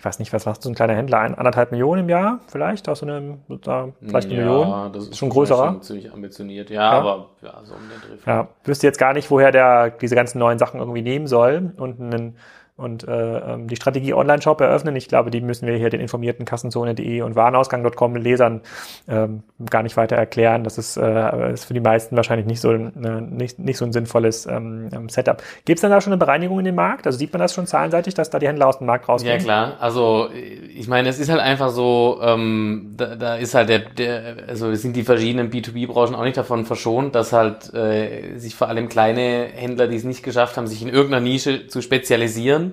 weiß 0.00 0.18
nicht, 0.18 0.32
was 0.32 0.46
macht 0.46 0.62
so 0.62 0.68
ein 0.68 0.74
kleiner 0.74 0.94
Händler? 0.94 1.20
Ein, 1.20 1.34
anderthalb 1.34 1.70
Millionen 1.70 2.02
im 2.02 2.08
Jahr 2.08 2.40
vielleicht? 2.48 2.88
Aus 2.88 3.00
so 3.00 3.06
einem, 3.06 3.40
da, 3.62 3.88
vielleicht 4.00 4.30
eine 4.30 4.40
ja, 4.40 4.44
Million? 4.44 4.92
das 4.92 5.08
ist 5.08 5.18
schon 5.18 5.30
größerer. 5.30 5.72
Schon 5.72 5.82
ziemlich 5.82 6.12
ambitioniert, 6.12 6.70
ja, 6.70 6.82
ja, 6.82 6.90
aber 6.90 7.30
ja, 7.42 7.60
so 7.64 7.74
um 7.74 7.80
den 7.80 8.18
Dreh. 8.18 8.30
Ja, 8.30 8.48
wüsste 8.64 8.86
jetzt 8.86 8.98
gar 8.98 9.12
nicht, 9.12 9.30
woher 9.30 9.52
der 9.52 9.90
diese 9.90 10.14
ganzen 10.14 10.38
neuen 10.38 10.58
Sachen 10.58 10.80
irgendwie 10.80 11.02
nehmen 11.02 11.26
soll 11.26 11.72
und 11.76 12.00
einen 12.00 12.36
und 12.76 13.08
äh, 13.08 13.38
ähm, 13.38 13.68
die 13.68 13.76
Strategie 13.76 14.12
Online-Shop 14.12 14.60
eröffnen. 14.60 14.96
Ich 14.96 15.08
glaube, 15.08 15.30
die 15.30 15.40
müssen 15.40 15.66
wir 15.66 15.76
hier 15.76 15.88
den 15.88 16.00
informierten 16.00 16.44
Kassenzone.de 16.44 17.22
und 17.22 17.34
Warenausgang.com 17.34 18.16
Lesern 18.16 18.60
ähm, 19.08 19.42
gar 19.70 19.82
nicht 19.82 19.96
weiter 19.96 20.16
erklären. 20.16 20.62
Das 20.62 20.76
ist, 20.76 20.98
äh, 20.98 21.52
ist 21.54 21.64
für 21.64 21.72
die 21.72 21.80
meisten 21.80 22.16
wahrscheinlich 22.16 22.46
nicht 22.46 22.60
so, 22.60 22.72
äh, 22.72 22.78
nicht, 22.78 23.58
nicht 23.58 23.78
so 23.78 23.86
ein 23.86 23.92
sinnvolles 23.92 24.44
ähm, 24.44 24.90
ähm 24.92 25.08
Setup. 25.08 25.42
Gibt 25.64 25.78
es 25.78 25.80
denn 25.80 25.90
da 25.90 26.02
schon 26.02 26.12
eine 26.12 26.18
Bereinigung 26.18 26.58
in 26.58 26.66
dem 26.66 26.74
Markt? 26.74 27.06
Also 27.06 27.18
sieht 27.18 27.32
man 27.32 27.40
das 27.40 27.54
schon 27.54 27.66
zahlenseitig, 27.66 28.12
dass 28.12 28.28
da 28.28 28.38
die 28.38 28.46
Händler 28.46 28.66
aus 28.66 28.78
dem 28.78 28.86
Markt 28.86 29.08
rausgehen? 29.08 29.38
Ja 29.38 29.42
klar, 29.42 29.76
also 29.80 30.28
ich 30.32 30.86
meine, 30.86 31.08
es 31.08 31.18
ist 31.18 31.30
halt 31.30 31.40
einfach 31.40 31.70
so, 31.70 32.20
ähm, 32.22 32.92
da, 32.96 33.16
da 33.16 33.36
ist 33.36 33.54
halt 33.54 33.70
der, 33.70 33.78
der, 33.78 34.36
also 34.48 34.74
sind 34.74 34.96
die 34.96 35.02
verschiedenen 35.02 35.50
B2B-Branchen 35.50 36.14
auch 36.14 36.24
nicht 36.24 36.36
davon 36.36 36.66
verschont, 36.66 37.14
dass 37.14 37.32
halt 37.32 37.72
äh, 37.72 38.36
sich 38.36 38.54
vor 38.54 38.68
allem 38.68 38.90
kleine 38.90 39.48
Händler, 39.54 39.88
die 39.88 39.96
es 39.96 40.04
nicht 40.04 40.22
geschafft 40.22 40.58
haben, 40.58 40.66
sich 40.66 40.82
in 40.82 40.88
irgendeiner 40.88 41.24
Nische 41.24 41.68
zu 41.68 41.80
spezialisieren, 41.80 42.65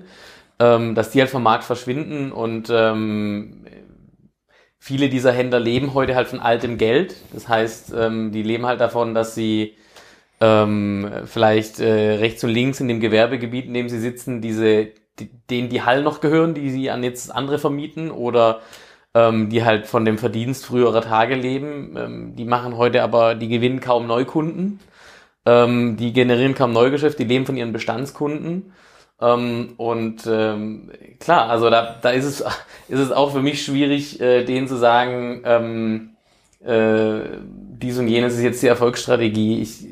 ähm, 0.58 0.94
dass 0.94 1.10
die 1.10 1.20
halt 1.20 1.30
vom 1.30 1.42
Markt 1.42 1.64
verschwinden 1.64 2.32
und 2.32 2.70
ähm, 2.70 3.64
viele 4.78 5.08
dieser 5.08 5.32
Händler 5.32 5.60
leben 5.60 5.94
heute 5.94 6.14
halt 6.14 6.28
von 6.28 6.40
altem 6.40 6.78
Geld. 6.78 7.16
Das 7.32 7.48
heißt, 7.48 7.94
ähm, 7.96 8.32
die 8.32 8.42
leben 8.42 8.66
halt 8.66 8.80
davon, 8.80 9.14
dass 9.14 9.34
sie 9.34 9.76
ähm, 10.40 11.10
vielleicht 11.24 11.80
äh, 11.80 12.16
rechts 12.16 12.44
und 12.44 12.50
links 12.50 12.80
in 12.80 12.88
dem 12.88 13.00
Gewerbegebiet, 13.00 13.66
in 13.66 13.74
dem 13.74 13.88
sie 13.88 13.98
sitzen, 13.98 14.42
diese, 14.42 14.88
die, 15.18 15.30
denen 15.50 15.70
die 15.70 15.82
Hallen 15.82 16.04
noch 16.04 16.20
gehören, 16.20 16.54
die 16.54 16.70
sie 16.70 16.90
an 16.90 17.02
jetzt 17.02 17.34
andere 17.34 17.58
vermieten 17.58 18.10
oder 18.10 18.60
ähm, 19.14 19.48
die 19.48 19.64
halt 19.64 19.86
von 19.86 20.04
dem 20.04 20.18
Verdienst 20.18 20.66
früherer 20.66 21.00
Tage 21.00 21.34
leben. 21.34 21.96
Ähm, 21.96 22.36
die 22.36 22.44
machen 22.44 22.76
heute 22.76 23.02
aber, 23.02 23.34
die 23.34 23.48
gewinnen 23.48 23.80
kaum 23.80 24.06
Neukunden. 24.06 24.80
Ähm, 25.46 25.96
die 25.96 26.12
generieren 26.12 26.54
kaum 26.54 26.72
Neugeschäft, 26.72 27.18
die 27.18 27.24
leben 27.24 27.46
von 27.46 27.56
ihren 27.56 27.72
Bestandskunden. 27.72 28.72
Ähm, 29.20 29.74
und 29.76 30.26
ähm, 30.26 30.90
klar, 31.20 31.48
also 31.48 31.70
da, 31.70 31.96
da 32.00 32.10
ist 32.10 32.24
es, 32.24 32.40
ist 32.88 32.98
es 33.00 33.12
auch 33.12 33.32
für 33.32 33.42
mich 33.42 33.64
schwierig, 33.64 34.20
äh, 34.20 34.44
denen 34.44 34.68
zu 34.68 34.76
sagen, 34.76 35.42
ähm, 35.44 36.10
äh, 36.64 37.38
dies 37.40 37.98
und 37.98 38.08
jenes 38.08 38.34
ist 38.34 38.42
jetzt 38.42 38.62
die 38.62 38.68
Erfolgsstrategie. 38.68 39.60
Ich, 39.60 39.86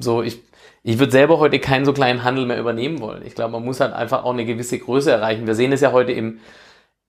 so, 0.00 0.22
ich, 0.22 0.42
ich 0.82 0.98
würde 0.98 1.12
selber 1.12 1.38
heute 1.38 1.58
keinen 1.58 1.84
so 1.84 1.92
kleinen 1.92 2.24
Handel 2.24 2.46
mehr 2.46 2.58
übernehmen 2.58 3.00
wollen. 3.00 3.24
Ich 3.24 3.34
glaube, 3.34 3.52
man 3.52 3.64
muss 3.64 3.80
halt 3.80 3.92
einfach 3.92 4.24
auch 4.24 4.32
eine 4.32 4.44
gewisse 4.44 4.78
Größe 4.78 5.10
erreichen. 5.10 5.46
Wir 5.46 5.54
sehen 5.54 5.72
es 5.72 5.80
ja 5.80 5.92
heute 5.92 6.12
im, 6.12 6.40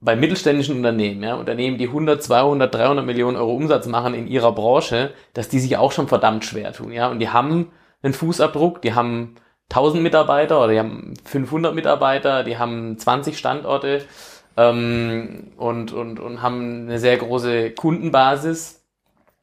bei 0.01 0.15
mittelständischen 0.15 0.77
Unternehmen, 0.77 1.23
ja, 1.23 1.35
Unternehmen, 1.35 1.77
die 1.77 1.87
100, 1.87 2.23
200, 2.23 2.73
300 2.73 3.05
Millionen 3.05 3.35
Euro 3.37 3.53
Umsatz 3.53 3.85
machen 3.87 4.13
in 4.13 4.27
ihrer 4.27 4.53
Branche, 4.53 5.11
dass 5.33 5.49
die 5.49 5.59
sich 5.59 5.77
auch 5.77 5.91
schon 5.91 6.07
verdammt 6.07 6.45
schwer 6.45 6.71
tun, 6.71 6.91
ja, 6.91 7.09
und 7.09 7.19
die 7.19 7.29
haben 7.29 7.67
einen 8.01 8.13
Fußabdruck, 8.13 8.81
die 8.81 8.93
haben 8.93 9.35
1000 9.69 10.01
Mitarbeiter 10.01 10.59
oder 10.59 10.73
die 10.73 10.79
haben 10.79 11.13
500 11.25 11.75
Mitarbeiter, 11.75 12.43
die 12.43 12.57
haben 12.57 12.97
20 12.97 13.37
Standorte 13.37 14.01
ähm, 14.57 15.51
und, 15.57 15.93
und, 15.93 16.19
und 16.19 16.41
haben 16.41 16.87
eine 16.87 16.99
sehr 16.99 17.17
große 17.17 17.71
Kundenbasis. 17.71 18.83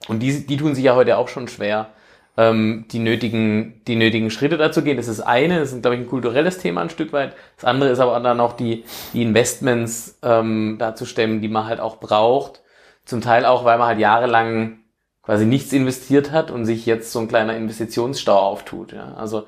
Und 0.09 0.21
die, 0.21 0.47
die 0.47 0.57
tun 0.57 0.75
sich 0.75 0.85
ja 0.85 0.95
heute 0.95 1.17
auch 1.17 1.29
schon 1.29 1.49
schwer, 1.49 1.89
ähm, 2.37 2.85
die, 2.91 2.99
nötigen, 2.99 3.83
die 3.87 3.97
nötigen 3.97 4.31
Schritte 4.31 4.57
dazu 4.57 4.83
gehen. 4.83 4.97
Das 4.97 5.09
ist 5.09 5.21
eine, 5.21 5.61
das 5.61 5.73
ist, 5.73 5.83
glaube 5.83 5.97
ich, 5.97 6.03
ein 6.03 6.09
kulturelles 6.09 6.59
Thema 6.59 6.83
ein 6.83 6.91
Stück 6.91 7.13
weit. 7.13 7.35
Das 7.57 7.65
andere 7.65 7.91
ist 7.91 8.01
aber 8.01 8.19
dann 8.21 8.41
auch 8.41 8.53
die, 8.53 8.85
die 9.13 9.23
Investments 9.23 10.19
ähm, 10.23 10.77
dazu 10.79 11.07
stemmen, 11.07 11.41
die 11.41 11.49
man 11.49 11.67
halt 11.67 11.81
auch 11.81 11.99
braucht. 11.99 12.63
Zum 13.05 13.21
Teil 13.21 13.47
auch, 13.47 13.65
weil 13.65 13.79
man 13.79 13.87
halt 13.87 14.01
jahrelang 14.01 14.81
quasi 15.23 15.47
nichts 15.47 15.73
investiert 15.73 16.31
hat 16.31 16.51
und 16.51 16.67
sich 16.67 16.87
jetzt 16.87 17.13
so 17.13 17.21
ein 17.21 17.29
kleiner 17.29 17.57
Investitionsstau 17.57 18.37
auftut. 18.37 18.93
Ja. 18.93 19.15
Also 19.15 19.47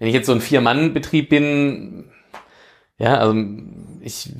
wenn 0.00 0.08
ich 0.08 0.14
jetzt 0.14 0.26
so 0.26 0.32
ein 0.32 0.40
Vier-Mann-Betrieb 0.40 1.28
bin, 1.28 2.10
ja, 2.98 3.18
also 3.18 3.36
ich, 4.00 4.32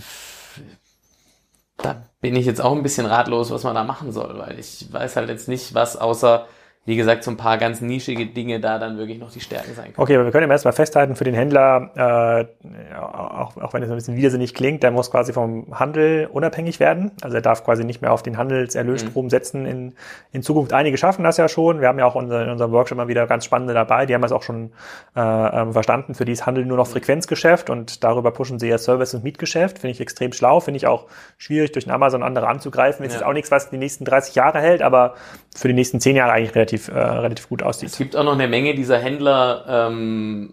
da 1.77 2.03
bin 2.21 2.35
ich 2.35 2.47
jetzt 2.47 2.63
auch 2.63 2.75
ein 2.75 2.83
bisschen 2.83 3.07
ratlos, 3.07 3.51
was 3.51 3.63
man 3.63 3.75
da 3.75 3.85
machen 3.85 4.11
soll, 4.11 4.39
weil 4.39 4.59
ich 4.59 4.91
weiß 4.91 5.17
halt 5.17 5.29
jetzt 5.29 5.49
nicht, 5.49 5.75
was 5.75 5.97
außer 5.97 6.49
wie 6.87 6.97
gesagt, 6.97 7.25
so 7.25 7.31
ein 7.31 7.37
paar 7.37 7.59
ganz 7.59 7.83
nischige 7.83 8.25
Dinge 8.25 8.59
da 8.59 8.79
dann 8.79 8.97
wirklich 8.97 9.19
noch 9.19 9.31
die 9.31 9.41
Stärken 9.41 9.75
sein 9.75 9.93
können. 9.93 9.99
Okay, 9.99 10.15
aber 10.15 10.25
wir 10.25 10.33
können 10.33 10.49
ja 10.49 10.53
erstmal 10.53 10.73
festhalten, 10.73 11.15
für 11.15 11.25
den 11.25 11.35
Händler, 11.35 12.49
äh, 12.57 12.97
auch, 12.97 13.57
auch 13.59 13.75
wenn 13.75 13.83
es 13.83 13.91
ein 13.91 13.97
bisschen 13.97 14.17
widersinnig 14.17 14.55
klingt, 14.55 14.83
der 14.83 14.91
muss 14.91 15.11
quasi 15.11 15.35
vom 15.35 15.79
Handel 15.79 16.27
unabhängig 16.33 16.81
werden. 16.81 17.11
Also 17.21 17.37
er 17.37 17.43
darf 17.43 17.65
quasi 17.65 17.85
nicht 17.85 18.01
mehr 18.01 18.13
auf 18.13 18.23
den 18.23 18.39
Handelserlösstrom 18.39 19.27
mhm. 19.27 19.31
setzen 19.31 19.67
in, 19.67 19.93
in 20.33 20.43
Zukunft. 20.43 20.73
Einige 20.73 20.97
schaffen 20.97 21.23
das 21.23 21.37
ja 21.37 21.51
schon. 21.51 21.83
Wir 21.83 21.89
haben 21.89 21.99
ja 21.99 22.07
auch 22.07 22.15
unser, 22.15 22.45
in 22.45 22.49
unserem 22.49 22.73
Workshop 22.73 22.97
immer 22.97 23.09
wieder 23.09 23.27
ganz 23.27 23.45
spannende 23.45 23.75
dabei. 23.75 24.07
Die 24.07 24.15
haben 24.15 24.23
das 24.23 24.33
auch 24.33 24.43
schon 24.43 24.73
äh, 25.15 25.21
ähm, 25.21 25.75
verstanden. 25.75 26.15
Für 26.15 26.25
die 26.25 26.33
ist 26.33 26.47
Handel 26.47 26.65
nur 26.65 26.79
noch 26.79 26.89
mhm. 26.89 26.93
Frequenzgeschäft 26.93 27.69
und 27.69 28.03
darüber 28.05 28.31
pushen 28.31 28.59
sie 28.59 28.69
ja 28.69 28.79
Service- 28.79 29.13
und 29.13 29.23
Mietgeschäft. 29.23 29.81
Finde 29.81 29.93
ich 29.93 30.01
extrem 30.01 30.33
schlau. 30.33 30.61
Finde 30.61 30.79
ich 30.79 30.87
auch 30.87 31.09
schwierig, 31.37 31.73
durch 31.73 31.91
Amazon 31.91 32.23
andere 32.23 32.49
anzugreifen. 32.49 33.05
Ist 33.05 33.13
ja. 33.13 33.19
jetzt 33.19 33.27
auch 33.27 33.35
nichts, 33.35 33.51
was 33.51 33.69
die 33.69 33.77
nächsten 33.77 34.07
30 34.07 34.35
Jahre 34.35 34.61
hält, 34.61 34.81
aber 34.81 35.15
für 35.55 35.69
die 35.69 35.75
nächsten 35.75 36.01
10 36.01 36.17
Jahre 36.17 36.33
eigentlich 36.33 36.55
relativ 36.55 36.70
relativ, 36.71 36.89
äh, 36.89 36.99
relativ 36.99 37.49
gut 37.49 37.63
aussieht. 37.63 37.91
Es 37.91 37.99
gibt 37.99 38.17
auch 38.17 38.25
noch 38.25 38.33
eine 38.33 38.49
Menge 38.49 38.75
dieser 38.75 38.99
Händler, 38.99 39.65
ähm, 39.69 40.53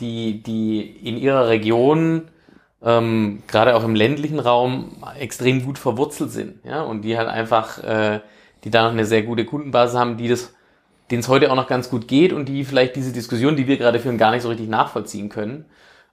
die, 0.00 0.42
die 0.42 0.80
in 0.80 1.16
ihrer 1.16 1.48
Region, 1.48 2.28
ähm, 2.82 3.42
gerade 3.48 3.74
auch 3.74 3.84
im 3.84 3.94
ländlichen 3.94 4.38
Raum, 4.38 4.96
extrem 5.18 5.64
gut 5.64 5.78
verwurzelt 5.78 6.30
sind, 6.30 6.64
ja, 6.64 6.82
und 6.82 7.02
die 7.02 7.18
halt 7.18 7.28
einfach, 7.28 7.82
äh, 7.82 8.20
die 8.64 8.70
da 8.70 8.84
noch 8.84 8.92
eine 8.92 9.04
sehr 9.04 9.22
gute 9.22 9.44
Kundenbasis 9.44 9.98
haben, 9.98 10.16
die 10.16 10.28
das, 10.28 10.54
denen 11.10 11.20
es 11.20 11.28
heute 11.28 11.50
auch 11.50 11.56
noch 11.56 11.68
ganz 11.68 11.90
gut 11.90 12.06
geht 12.06 12.32
und 12.32 12.46
die 12.46 12.64
vielleicht 12.64 12.96
diese 12.96 13.12
Diskussion, 13.12 13.56
die 13.56 13.66
wir 13.66 13.76
gerade 13.76 13.98
führen, 13.98 14.18
gar 14.18 14.30
nicht 14.30 14.42
so 14.42 14.48
richtig 14.48 14.68
nachvollziehen 14.68 15.28
können. 15.28 15.64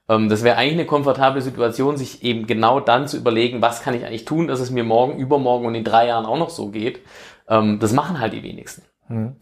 Ähm, 0.08 0.28
das 0.28 0.42
wäre 0.42 0.56
eigentlich 0.56 0.74
eine 0.74 0.86
komfortable 0.86 1.42
Situation, 1.42 1.96
sich 1.96 2.24
eben 2.24 2.46
genau 2.46 2.80
dann 2.80 3.06
zu 3.06 3.16
überlegen, 3.16 3.62
was 3.62 3.82
kann 3.82 3.94
ich 3.94 4.04
eigentlich 4.04 4.24
tun, 4.24 4.48
dass 4.48 4.60
es 4.60 4.70
mir 4.70 4.84
morgen, 4.84 5.18
übermorgen 5.18 5.66
und 5.66 5.74
in 5.74 5.84
drei 5.84 6.08
Jahren 6.08 6.26
auch 6.26 6.38
noch 6.38 6.50
so 6.50 6.68
geht. 6.68 7.00
Ähm, 7.48 7.78
das 7.78 7.92
machen 7.92 8.20
halt 8.20 8.32
die 8.32 8.42
wenigsten. 8.42 8.82
Hm. 9.08 9.36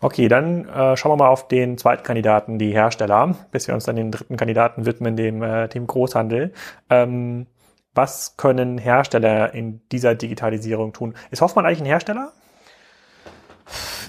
Okay, 0.00 0.28
dann 0.28 0.68
äh, 0.68 0.96
schauen 0.96 1.12
wir 1.12 1.24
mal 1.24 1.28
auf 1.28 1.48
den 1.48 1.76
zweiten 1.76 2.04
Kandidaten, 2.04 2.58
die 2.58 2.70
Hersteller, 2.70 3.34
bis 3.50 3.66
wir 3.66 3.74
uns 3.74 3.84
dann 3.84 3.96
den 3.96 4.12
dritten 4.12 4.36
Kandidaten 4.36 4.86
widmen, 4.86 5.16
dem, 5.16 5.42
äh, 5.42 5.68
dem 5.68 5.86
Großhandel. 5.86 6.52
Ähm, 6.88 7.46
was 7.94 8.36
können 8.36 8.78
Hersteller 8.78 9.54
in 9.54 9.80
dieser 9.90 10.14
Digitalisierung 10.14 10.92
tun? 10.92 11.14
Ist 11.30 11.42
Hoffmann 11.42 11.66
eigentlich 11.66 11.80
ein 11.80 11.86
Hersteller? 11.86 12.32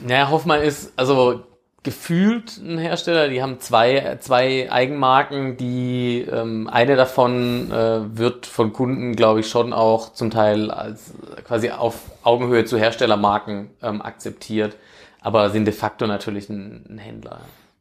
Naja, 0.06 0.30
Hoffmann 0.30 0.62
ist 0.62 0.94
also 0.96 1.44
gefühlt 1.84 2.58
ein 2.58 2.78
Hersteller. 2.78 3.30
Die 3.30 3.42
haben 3.42 3.60
zwei, 3.60 4.18
zwei 4.20 4.72
Eigenmarken, 4.72 5.58
die 5.58 6.28
ähm, 6.30 6.68
eine 6.68 6.96
davon 6.96 7.72
äh, 7.72 8.18
wird 8.18 8.46
von 8.46 8.74
Kunden, 8.74 9.15
glaube 9.15 9.39
ich, 9.42 9.50
schon 9.50 9.74
auch 9.74 10.13
zum 10.13 10.30
Teil 10.30 10.72
als 10.72 11.13
quasi 11.46 11.72
auf 11.72 12.02
Augenhöhe 12.24 12.65
zu 12.65 12.78
Herstellermarken 12.78 13.70
ähm, 13.82 14.02
akzeptiert, 14.02 14.76
aber 15.22 15.50
sind 15.50 15.65
de 15.65 15.74
facto 15.74 16.06
natürlich 16.08 16.50
ein, 16.50 16.86
ein 16.89 16.98
Händler. 16.98 17.39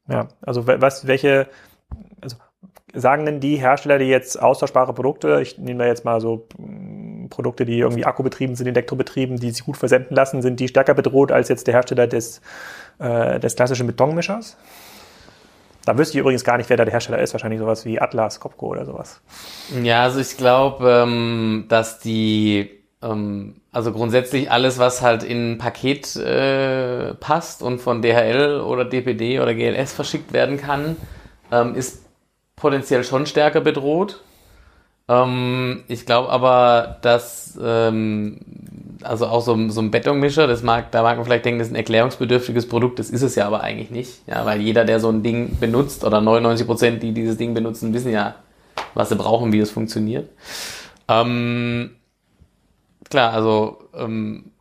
Ja, 0.09 0.29
also 0.41 0.67
was, 0.67 1.07
welche, 1.07 1.49
also 2.21 2.37
sagen 2.95 3.27
denn 3.27 3.41
die 3.41 3.57
Hersteller, 3.57 3.99
die 3.99 4.07
jetzt 4.07 4.41
austauschbare 4.41 4.95
Produkte, 4.95 5.41
ich 5.43 5.59
nehme 5.59 5.81
da 5.81 5.87
jetzt 5.87 6.05
mal 6.05 6.21
so 6.21 6.47
mm, 6.57 7.29
Produkte, 7.29 7.67
die 7.67 7.79
irgendwie 7.79 8.07
akkubetrieben 8.07 8.57
sind, 8.57 8.67
elektrobetrieben, 8.67 9.39
die 9.39 9.51
sich 9.51 9.65
gut 9.65 9.77
versenden 9.77 10.15
lassen, 10.15 10.41
sind 10.41 10.61
die 10.61 10.69
stärker 10.69 10.95
bedroht 10.95 11.31
als 11.31 11.49
jetzt 11.49 11.67
der 11.67 11.75
Hersteller 11.75 12.07
des, 12.07 12.41
äh, 12.99 13.39
des 13.41 13.57
klassischen 13.57 13.87
Betonmischers? 13.87 14.57
Da 15.85 15.97
wüsste 15.97 16.19
ich 16.19 16.21
übrigens 16.21 16.45
gar 16.45 16.59
nicht, 16.59 16.69
wer 16.69 16.77
da 16.77 16.85
der 16.85 16.93
Hersteller 16.93 17.19
ist. 17.19 17.33
Wahrscheinlich 17.33 17.61
sowas 17.61 17.87
wie 17.87 17.99
Atlas, 17.99 18.41
Copco 18.41 18.67
oder 18.67 18.85
sowas. 18.85 19.23
Ja, 19.83 20.03
also 20.03 20.21
ich 20.21 20.37
glaube, 20.37 21.05
ähm, 21.07 21.65
dass 21.71 21.99
die, 21.99 22.71
ähm, 23.01 23.63
also 23.73 23.93
grundsätzlich 23.93 24.51
alles, 24.51 24.79
was 24.79 25.01
halt 25.01 25.23
in 25.23 25.53
ein 25.53 25.59
Paket 25.59 26.15
äh, 26.17 27.15
passt 27.15 27.63
und 27.63 27.81
von 27.81 28.03
DHL 28.03 28.61
oder 28.61 28.85
DPD 28.85 29.41
oder 29.41 29.55
GLS 29.55 29.95
verschickt 29.95 30.35
werden 30.35 30.59
kann, 30.59 30.97
ähm, 31.51 31.75
ist 31.75 32.03
potenziell 32.55 33.03
schon 33.03 33.25
stärker 33.25 33.63
bedroht. 33.63 34.23
Ähm, 35.09 35.85
ich 35.89 36.05
glaube 36.05 36.29
aber, 36.29 36.99
dass 37.01 37.59
ähm, 37.63 38.41
also 39.03 39.27
auch 39.27 39.41
so, 39.41 39.69
so 39.71 39.81
ein 39.81 39.91
Betonmischer, 39.91 40.47
das 40.47 40.63
mag, 40.63 40.91
da 40.91 41.03
mag 41.03 41.17
man 41.17 41.25
vielleicht 41.25 41.45
denken, 41.45 41.59
das 41.59 41.69
ist 41.69 41.73
ein 41.73 41.77
erklärungsbedürftiges 41.77 42.69
Produkt, 42.69 42.99
das 42.99 43.11
ist 43.11 43.23
es 43.23 43.35
ja 43.35 43.47
aber 43.47 43.63
eigentlich 43.63 43.91
nicht. 43.91 44.27
Ja, 44.27 44.45
weil 44.45 44.61
jeder, 44.61 44.85
der 44.85 45.01
so 45.01 45.09
ein 45.09 45.23
Ding 45.23 45.59
benutzt, 45.59 46.05
oder 46.05 46.21
99 46.21 46.67
Prozent, 46.67 47.03
die 47.03 47.13
dieses 47.13 47.37
Ding 47.37 47.55
benutzen, 47.55 47.93
wissen 47.95 48.13
ja, 48.13 48.37
was 48.95 49.09
sie 49.09 49.17
brauchen, 49.17 49.53
wie 49.53 49.61
es 49.61 49.71
funktioniert. 49.71 50.29
Ähm, 51.09 51.91
klar, 53.09 53.33
also 53.33 53.79
ähm, 53.95 54.53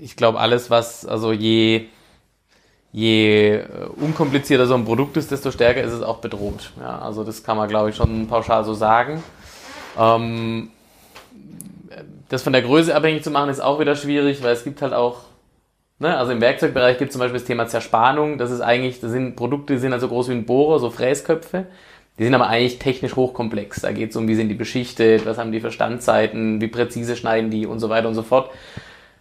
ich 0.00 0.16
glaube, 0.16 0.38
alles, 0.38 0.70
was, 0.70 1.06
also 1.06 1.32
je 1.32 1.86
je 2.92 3.54
äh, 3.54 3.66
unkomplizierter 3.96 4.66
so 4.66 4.74
ein 4.74 4.84
Produkt 4.84 5.16
ist, 5.16 5.30
desto 5.30 5.50
stärker 5.50 5.82
ist 5.82 5.92
es 5.92 6.02
auch 6.02 6.18
bedroht. 6.18 6.72
Ja, 6.78 6.98
also 6.98 7.24
das 7.24 7.42
kann 7.42 7.56
man, 7.56 7.68
glaube 7.68 7.90
ich, 7.90 7.96
schon 7.96 8.28
pauschal 8.28 8.64
so 8.64 8.74
sagen. 8.74 9.22
Ähm, 9.98 10.70
das 12.32 12.42
von 12.42 12.54
der 12.54 12.62
Größe 12.62 12.94
abhängig 12.94 13.22
zu 13.22 13.30
machen, 13.30 13.50
ist 13.50 13.60
auch 13.60 13.78
wieder 13.78 13.94
schwierig, 13.94 14.42
weil 14.42 14.54
es 14.54 14.64
gibt 14.64 14.80
halt 14.80 14.94
auch, 14.94 15.18
ne, 15.98 16.16
also 16.16 16.32
im 16.32 16.40
Werkzeugbereich 16.40 16.96
gibt 16.96 17.10
es 17.10 17.12
zum 17.12 17.20
Beispiel 17.20 17.38
das 17.38 17.46
Thema 17.46 17.66
Zerspannung. 17.66 18.38
Das 18.38 18.50
ist 18.50 18.62
eigentlich, 18.62 19.00
das 19.00 19.10
sind 19.10 19.36
Produkte, 19.36 19.74
die 19.74 19.78
sind 19.78 19.92
also 19.92 20.08
groß 20.08 20.30
wie 20.30 20.32
ein 20.32 20.46
Bohrer, 20.46 20.78
so 20.78 20.88
Fräsköpfe. 20.88 21.66
Die 22.18 22.24
sind 22.24 22.34
aber 22.34 22.46
eigentlich 22.46 22.78
technisch 22.78 23.16
hochkomplex. 23.16 23.82
Da 23.82 23.92
geht 23.92 24.10
es 24.10 24.16
um, 24.16 24.28
wie 24.28 24.34
sind 24.34 24.48
die 24.48 24.54
beschichtet, 24.54 25.26
was 25.26 25.36
haben 25.36 25.52
die 25.52 25.60
für 25.60 25.70
Standzeiten, 25.70 26.62
wie 26.62 26.68
präzise 26.68 27.16
schneiden 27.16 27.50
die 27.50 27.66
und 27.66 27.80
so 27.80 27.90
weiter 27.90 28.08
und 28.08 28.14
so 28.14 28.22
fort. 28.22 28.50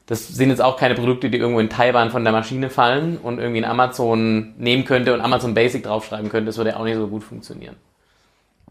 Das 0.05 0.29
sind 0.29 0.49
jetzt 0.49 0.61
auch 0.61 0.77
keine 0.77 0.95
Produkte, 0.95 1.29
die 1.29 1.37
irgendwo 1.37 1.59
in 1.59 1.69
Taiwan 1.69 2.11
von 2.11 2.23
der 2.23 2.31
Maschine 2.31 2.69
fallen 2.69 3.17
und 3.17 3.39
irgendwie 3.39 3.59
in 3.59 3.65
Amazon 3.65 4.53
nehmen 4.57 4.85
könnte 4.85 5.13
und 5.13 5.19
Amazon 5.19 5.53
Basic 5.53 5.83
draufschreiben 5.83 6.29
könnte. 6.29 6.45
Das 6.45 6.57
würde 6.57 6.77
auch 6.77 6.85
nicht 6.85 6.95
so 6.95 7.07
gut 7.07 7.25
funktionionieren. 7.25 7.75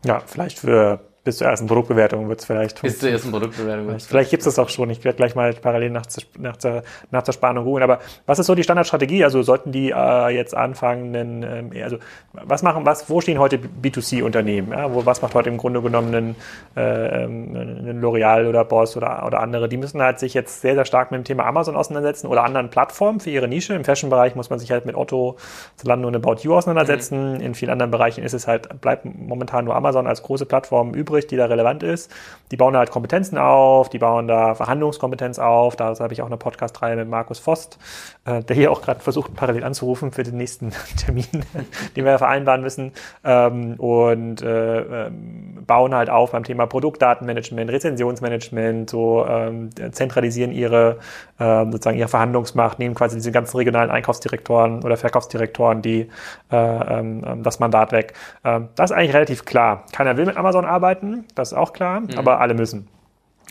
Ja, 0.03 0.23
vielleicht 0.27 0.59
für 0.59 1.10
bis 1.23 1.37
zur 1.37 1.49
ersten 1.49 1.67
Produktbewertung 1.67 2.29
wird 2.31 2.41
es 2.41 2.47
vielleicht. 2.47 2.81
Bis 2.81 2.99
zur 2.99 3.11
ersten 3.11 3.31
Produktbewertung 3.31 3.89
wird 3.89 4.03
Vielleicht 4.03 4.31
gibt 4.31 4.41
es 4.41 4.47
das 4.47 4.59
auch 4.59 4.71
schon. 4.71 4.89
Ich 4.89 5.05
werde 5.05 5.17
gleich 5.17 5.35
mal 5.35 5.53
parallel 5.53 5.91
nach, 5.91 6.07
nach, 6.39 6.57
der, 6.57 6.83
nach 7.11 7.23
der 7.23 7.33
Spannung 7.33 7.65
googeln. 7.65 7.83
Aber 7.83 8.01
was 8.25 8.39
ist 8.39 8.47
so 8.47 8.55
die 8.55 8.63
Standardstrategie? 8.63 9.23
Also 9.25 9.43
sollten 9.43 9.71
die 9.71 9.91
äh, 9.91 10.29
jetzt 10.29 10.57
anfangen, 10.57 11.15
einen, 11.15 11.43
ähm, 11.43 11.83
also 11.83 11.99
was 12.33 12.63
machen, 12.63 12.87
was, 12.87 13.11
wo 13.11 13.21
stehen 13.21 13.39
heute 13.39 13.59
B2C-Unternehmen? 13.59 14.73
Ja? 14.73 14.95
Wo, 14.95 15.05
was 15.05 15.21
macht 15.21 15.35
heute 15.35 15.51
im 15.51 15.59
Grunde 15.59 15.83
genommen 15.83 16.15
ein, 16.15 16.37
äh, 16.75 17.25
ähm, 17.25 17.55
ein 17.55 18.01
L'Oreal 18.03 18.49
oder 18.49 18.65
Boss 18.65 18.97
oder, 18.97 19.27
oder 19.27 19.41
andere? 19.41 19.69
Die 19.69 19.77
müssen 19.77 20.01
halt 20.01 20.21
sich 20.21 20.33
jetzt 20.33 20.63
sehr, 20.63 20.75
sehr 20.75 20.87
stark 20.87 21.11
mit 21.11 21.19
dem 21.19 21.25
Thema 21.25 21.45
Amazon 21.45 21.77
auseinandersetzen 21.77 22.29
oder 22.29 22.45
anderen 22.45 22.71
Plattformen 22.71 23.21
für 23.21 23.31
ihre 23.31 23.47
Nische. 23.47 23.75
Im 23.75 23.85
Fashion-Bereich 23.85 24.37
muss 24.37 24.49
man 24.49 24.59
sich 24.59 24.71
halt 24.71 24.87
mit 24.87 24.97
Otto, 24.97 25.37
Zalando 25.77 26.09
und 26.09 26.17
About 26.17 26.37
You 26.41 26.55
auseinandersetzen. 26.55 27.35
Mhm. 27.35 27.41
In 27.41 27.55
vielen 27.55 27.73
anderen 27.73 27.91
Bereichen 27.91 28.25
ist 28.25 28.33
es 28.33 28.47
halt, 28.47 28.81
bleibt 28.81 29.05
momentan 29.05 29.67
nur 29.67 29.77
Amazon 29.77 30.07
als 30.07 30.23
große 30.23 30.47
Plattform 30.47 30.95
übrig 30.95 31.10
übrig, 31.11 31.27
die 31.27 31.37
da 31.37 31.47
relevant 31.47 31.83
ist. 31.83 32.11
Die 32.51 32.57
bauen 32.57 32.73
da 32.73 32.81
halt 32.81 32.91
Kompetenzen 32.91 33.39
auf, 33.39 33.91
die 33.91 33.99
bauen 33.99 34.27
da 34.27 34.55
Verhandlungskompetenz 34.55 35.39
auf. 35.39 35.77
Da 35.77 35.95
habe 35.99 36.13
ich 36.13 36.23
auch 36.23 36.27
eine 36.27 36.37
Podcast-Reihe 36.37 36.97
mit 36.97 37.09
Markus 37.09 37.39
Vost, 37.39 37.79
äh, 38.25 38.43
der 38.43 38.57
hier 38.57 38.73
auch 38.73 38.83
gerade 38.83 39.01
versucht, 39.01 39.35
parallel 39.35 39.65
anzurufen 39.65 40.11
für 40.11 40.23
den 40.23 40.37
nächsten 40.37 40.73
Termin, 40.97 41.27
den 41.97 42.05
wir 42.05 42.19
vereinbaren 42.19 42.63
müssen. 42.63 42.93
Ähm, 43.25 43.75
und 43.75 44.43
äh, 44.43 45.07
ähm, 45.07 45.59
bauen 45.67 45.95
halt 45.95 46.11
auf 46.11 46.33
beim 46.33 46.45
Thema 46.45 46.67
Produktdatenmanagement, 46.67 47.71
Rezensionsmanagement, 47.71 48.91
so 48.91 49.25
ähm, 49.27 49.71
zentralisieren 49.93 50.53
ihre 50.53 50.99
äh, 51.39 51.65
sozusagen 51.67 51.99
ihre 51.99 52.09
Verhandlungsmacht, 52.09 52.79
nehmen 52.79 52.95
quasi 52.95 53.17
diese 53.17 53.33
ganzen 53.33 53.57
regionalen 53.57 53.91
Einkaufsdirektoren 53.91 54.83
oder 54.85 54.97
Verkaufsdirektoren 54.97 55.83
die 55.83 56.09
äh, 56.51 56.57
ähm, 56.57 57.43
das 57.43 57.61
Mandat 57.61 57.93
weg. 57.93 58.15
Ähm, 58.45 58.69
das 58.75 58.91
ist 58.91 58.97
eigentlich 58.97 59.15
relativ 59.15 59.45
klar. 59.45 59.85
Keiner 59.93 60.17
will 60.17 60.27
mit 60.27 60.37
Amazon 60.37 60.65
arbeiten 60.65 61.00
arbeiten, 61.01 61.27
das 61.35 61.53
ist 61.53 61.59
auch 61.59 61.73
klar, 61.73 62.01
mhm. 62.01 62.11
aber 62.17 62.41
alle 62.41 62.55
müssen. 62.55 62.89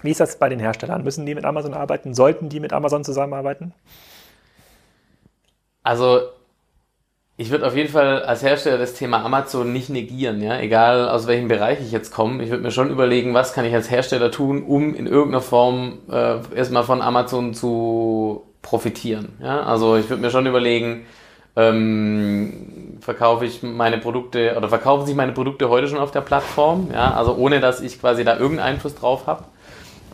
Wie 0.02 0.12
ist 0.12 0.20
das 0.20 0.40
bei 0.40 0.50
den 0.50 0.60
Herstellern? 0.60 1.04
Müssen 1.04 1.26
die 1.26 1.36
mit 1.36 1.46
Amazon 1.46 1.74
arbeiten? 1.74 2.14
Sollten 2.14 2.50
die 2.50 2.60
mit 2.60 2.72
Amazon 2.72 3.04
zusammenarbeiten? 3.04 3.74
Also 5.84 6.22
ich 7.36 7.52
würde 7.52 7.68
auf 7.68 7.76
jeden 7.76 7.90
Fall 7.90 8.24
als 8.24 8.44
Hersteller 8.44 8.78
das 8.78 8.94
Thema 8.94 9.24
Amazon 9.24 9.72
nicht 9.72 9.90
negieren, 9.90 10.42
ja, 10.42 10.60
egal 10.60 11.08
aus 11.08 11.26
welchem 11.26 11.48
Bereich 11.48 11.80
ich 11.80 11.92
jetzt 11.92 12.14
komme. 12.14 12.44
Ich 12.44 12.50
würde 12.50 12.64
mir 12.64 12.72
schon 12.72 12.90
überlegen, 12.90 13.34
was 13.34 13.54
kann 13.54 13.66
ich 13.66 13.74
als 13.74 13.90
Hersteller 13.90 14.30
tun, 14.30 14.64
um 14.64 14.94
in 14.94 15.08
irgendeiner 15.08 15.42
Form 15.42 16.00
äh, 16.12 16.38
erstmal 16.56 16.84
von 16.84 17.02
Amazon 17.02 17.54
zu 17.54 18.44
profitieren. 18.62 19.38
Ja, 19.42 19.64
also 19.64 19.96
ich 19.96 20.10
würde 20.10 20.22
mir 20.22 20.32
schon 20.32 20.48
überlegen, 20.48 21.06
ähm, 21.56 22.98
verkaufe 23.02 23.46
ich 23.46 23.64
meine 23.64 23.98
Produkte 23.98 24.56
oder 24.56 24.70
verkaufen 24.70 25.06
sich 25.06 25.16
meine 25.16 25.32
Produkte 25.32 25.70
heute 25.70 25.88
schon 25.88 25.98
auf 25.98 26.12
der 26.12 26.22
Plattform, 26.22 26.90
ja, 26.94 27.14
also 27.14 27.36
ohne 27.36 27.60
dass 27.60 27.82
ich 27.82 28.00
quasi 28.00 28.24
da 28.24 28.38
irgendeinen 28.38 28.76
Einfluss 28.76 28.96
drauf 28.96 29.28
habe. 29.28 29.46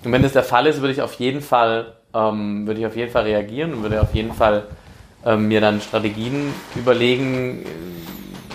Und 0.04 0.12
wenn 0.12 0.22
das 0.22 0.34
der 0.34 0.44
Fall 0.44 0.68
ist, 0.68 0.82
würde 0.82 0.94
ich 0.94 1.02
auf 1.02 1.14
jeden 1.16 1.42
Fall, 1.42 1.94
ähm, 2.14 2.68
würde 2.68 2.80
ich 2.80 2.86
auf 2.86 2.96
jeden 2.96 3.12
Fall 3.12 3.24
reagieren 3.24 3.74
und 3.74 3.84
würde 3.84 4.02
auf 4.02 4.14
jeden 4.14 4.34
Fall 4.34 4.64
ähm, 5.26 5.48
mir 5.48 5.62
dann 5.62 5.82
Strategien 5.82 6.54
überlegen. 6.76 7.66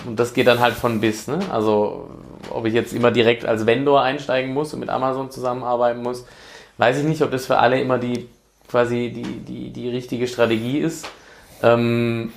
Und 0.05 0.19
das 0.19 0.33
geht 0.33 0.47
dann 0.47 0.59
halt 0.59 0.73
von 0.73 1.01
bis, 1.01 1.27
ne? 1.27 1.39
Also 1.51 2.09
ob 2.49 2.65
ich 2.65 2.73
jetzt 2.73 2.93
immer 2.93 3.11
direkt 3.11 3.45
als 3.45 3.65
Vendor 3.65 4.01
einsteigen 4.01 4.53
muss 4.53 4.73
und 4.73 4.79
mit 4.79 4.89
Amazon 4.89 5.29
zusammenarbeiten 5.29 6.01
muss, 6.01 6.25
weiß 6.77 6.99
ich 6.99 7.03
nicht, 7.03 7.21
ob 7.21 7.31
das 7.31 7.45
für 7.45 7.57
alle 7.57 7.79
immer 7.79 7.97
die 7.97 8.27
quasi 8.67 9.11
die, 9.13 9.21
die, 9.21 9.69
die 9.71 9.89
richtige 9.89 10.27
Strategie 10.27 10.79
ist. 10.79 11.05
Ähm, 11.61 12.31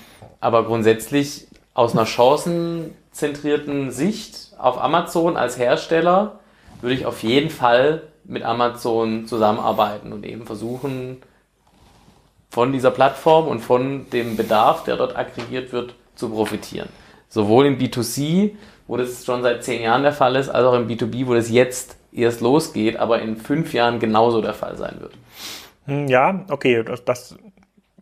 aber 0.44 0.64
grundsätzlich 0.64 1.46
aus 1.72 1.92
einer 1.92 2.04
chancenzentrierten 2.04 3.90
Sicht 3.90 4.52
auf 4.58 4.78
Amazon 4.78 5.38
als 5.38 5.58
Hersteller 5.58 6.38
würde 6.82 6.94
ich 6.94 7.06
auf 7.06 7.22
jeden 7.22 7.48
Fall 7.48 8.02
mit 8.24 8.42
Amazon 8.42 9.26
zusammenarbeiten 9.26 10.12
und 10.12 10.26
eben 10.26 10.44
versuchen, 10.44 11.22
von 12.50 12.72
dieser 12.72 12.90
Plattform 12.90 13.48
und 13.48 13.60
von 13.60 14.10
dem 14.10 14.36
Bedarf, 14.36 14.84
der 14.84 14.96
dort 14.96 15.16
aggregiert 15.16 15.72
wird, 15.72 15.94
zu 16.14 16.28
profitieren. 16.28 16.90
Sowohl 17.30 17.64
im 17.64 17.78
B2C, 17.78 18.52
wo 18.86 18.98
das 18.98 19.24
schon 19.24 19.42
seit 19.42 19.64
zehn 19.64 19.82
Jahren 19.82 20.02
der 20.02 20.12
Fall 20.12 20.36
ist, 20.36 20.50
als 20.50 20.66
auch 20.66 20.74
im 20.74 20.86
B2B, 20.86 21.26
wo 21.26 21.32
das 21.32 21.50
jetzt 21.50 21.96
erst 22.12 22.42
losgeht, 22.42 22.98
aber 22.98 23.22
in 23.22 23.38
fünf 23.38 23.72
Jahren 23.72 23.98
genauso 23.98 24.42
der 24.42 24.54
Fall 24.54 24.76
sein 24.76 24.96
wird. 25.00 25.14
Hm, 25.86 26.06
ja, 26.06 26.44
okay, 26.50 26.82
das, 26.82 27.02
das 27.04 27.36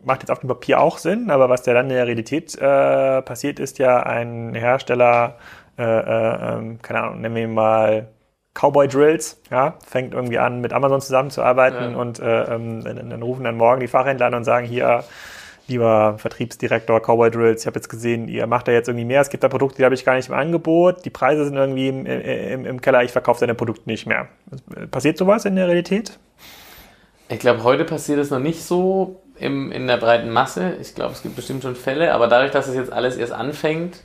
macht 0.04 0.22
jetzt 0.22 0.30
auf 0.30 0.40
dem 0.40 0.48
Papier 0.48 0.80
auch 0.80 0.98
Sinn, 0.98 1.30
aber 1.30 1.48
was 1.48 1.66
ja 1.66 1.74
dann 1.74 1.90
in 1.90 1.96
der 1.96 2.06
Realität 2.06 2.56
äh, 2.56 3.22
passiert, 3.22 3.60
ist 3.60 3.78
ja 3.78 4.02
ein 4.02 4.54
Hersteller, 4.54 5.36
äh, 5.78 5.82
äh, 5.82 6.54
ähm, 6.56 6.82
keine 6.82 7.02
Ahnung, 7.02 7.20
nennen 7.20 7.34
wir 7.34 7.42
ihn 7.44 7.54
mal 7.54 8.08
Cowboy 8.54 8.88
Drills, 8.88 9.40
ja, 9.50 9.74
fängt 9.86 10.14
irgendwie 10.14 10.38
an, 10.38 10.60
mit 10.60 10.72
Amazon 10.72 11.00
zusammenzuarbeiten 11.00 11.92
ja. 11.92 11.96
und 11.96 12.18
äh, 12.20 12.54
ähm, 12.54 12.84
dann, 12.84 13.10
dann, 13.10 13.22
rufen 13.22 13.44
dann 13.44 13.56
morgen 13.56 13.80
die 13.80 13.88
Fachhändler 13.88 14.26
an 14.26 14.34
und 14.34 14.44
sagen, 14.44 14.66
hier, 14.66 15.04
lieber 15.68 16.18
Vertriebsdirektor 16.18 17.00
Cowboy 17.00 17.30
Drills, 17.30 17.62
ich 17.62 17.66
habe 17.66 17.76
jetzt 17.76 17.88
gesehen, 17.88 18.28
ihr 18.28 18.46
macht 18.46 18.68
da 18.68 18.72
jetzt 18.72 18.88
irgendwie 18.88 19.06
mehr, 19.06 19.20
es 19.20 19.30
gibt 19.30 19.42
da 19.42 19.48
Produkte, 19.48 19.78
die 19.78 19.84
habe 19.84 19.94
ich 19.94 20.04
gar 20.04 20.16
nicht 20.16 20.28
im 20.28 20.34
Angebot, 20.34 21.04
die 21.04 21.10
Preise 21.10 21.44
sind 21.44 21.56
irgendwie 21.56 21.88
im, 21.88 22.04
im, 22.04 22.66
im 22.66 22.80
Keller, 22.80 23.02
ich 23.04 23.12
verkaufe 23.12 23.40
deine 23.40 23.54
Produkte 23.54 23.88
nicht 23.88 24.06
mehr. 24.06 24.28
Passiert 24.90 25.16
sowas 25.16 25.44
in 25.44 25.56
der 25.56 25.68
Realität? 25.68 26.18
Ich 27.28 27.38
glaube, 27.38 27.62
heute 27.64 27.84
passiert 27.86 28.18
es 28.18 28.30
noch 28.30 28.40
nicht 28.40 28.62
so 28.62 29.22
im, 29.42 29.72
in 29.72 29.86
der 29.86 29.96
breiten 29.96 30.30
Masse. 30.30 30.76
Ich 30.80 30.94
glaube, 30.94 31.12
es 31.12 31.22
gibt 31.22 31.36
bestimmt 31.36 31.62
schon 31.62 31.76
Fälle, 31.76 32.14
aber 32.14 32.28
dadurch, 32.28 32.52
dass 32.52 32.68
es 32.68 32.74
jetzt 32.74 32.92
alles 32.92 33.16
erst 33.16 33.32
anfängt 33.32 33.98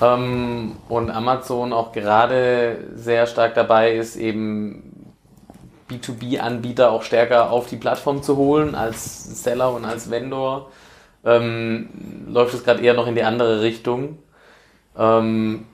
ähm, 0.00 0.76
und 0.88 1.10
Amazon 1.10 1.72
auch 1.72 1.92
gerade 1.92 2.78
sehr 2.94 3.26
stark 3.26 3.54
dabei 3.54 3.94
ist, 3.94 4.16
eben 4.16 5.14
B2B-Anbieter 5.90 6.90
auch 6.90 7.02
stärker 7.02 7.50
auf 7.50 7.66
die 7.66 7.76
Plattform 7.76 8.22
zu 8.22 8.36
holen 8.36 8.74
als 8.74 9.42
Seller 9.42 9.72
und 9.74 9.84
als 9.84 10.10
Vendor, 10.10 10.70
ähm, 11.24 11.88
läuft 12.26 12.54
es 12.54 12.64
gerade 12.64 12.82
eher 12.82 12.94
noch 12.94 13.06
in 13.06 13.14
die 13.14 13.22
andere 13.22 13.60
Richtung. 13.60 14.18
Ähm, 14.96 15.66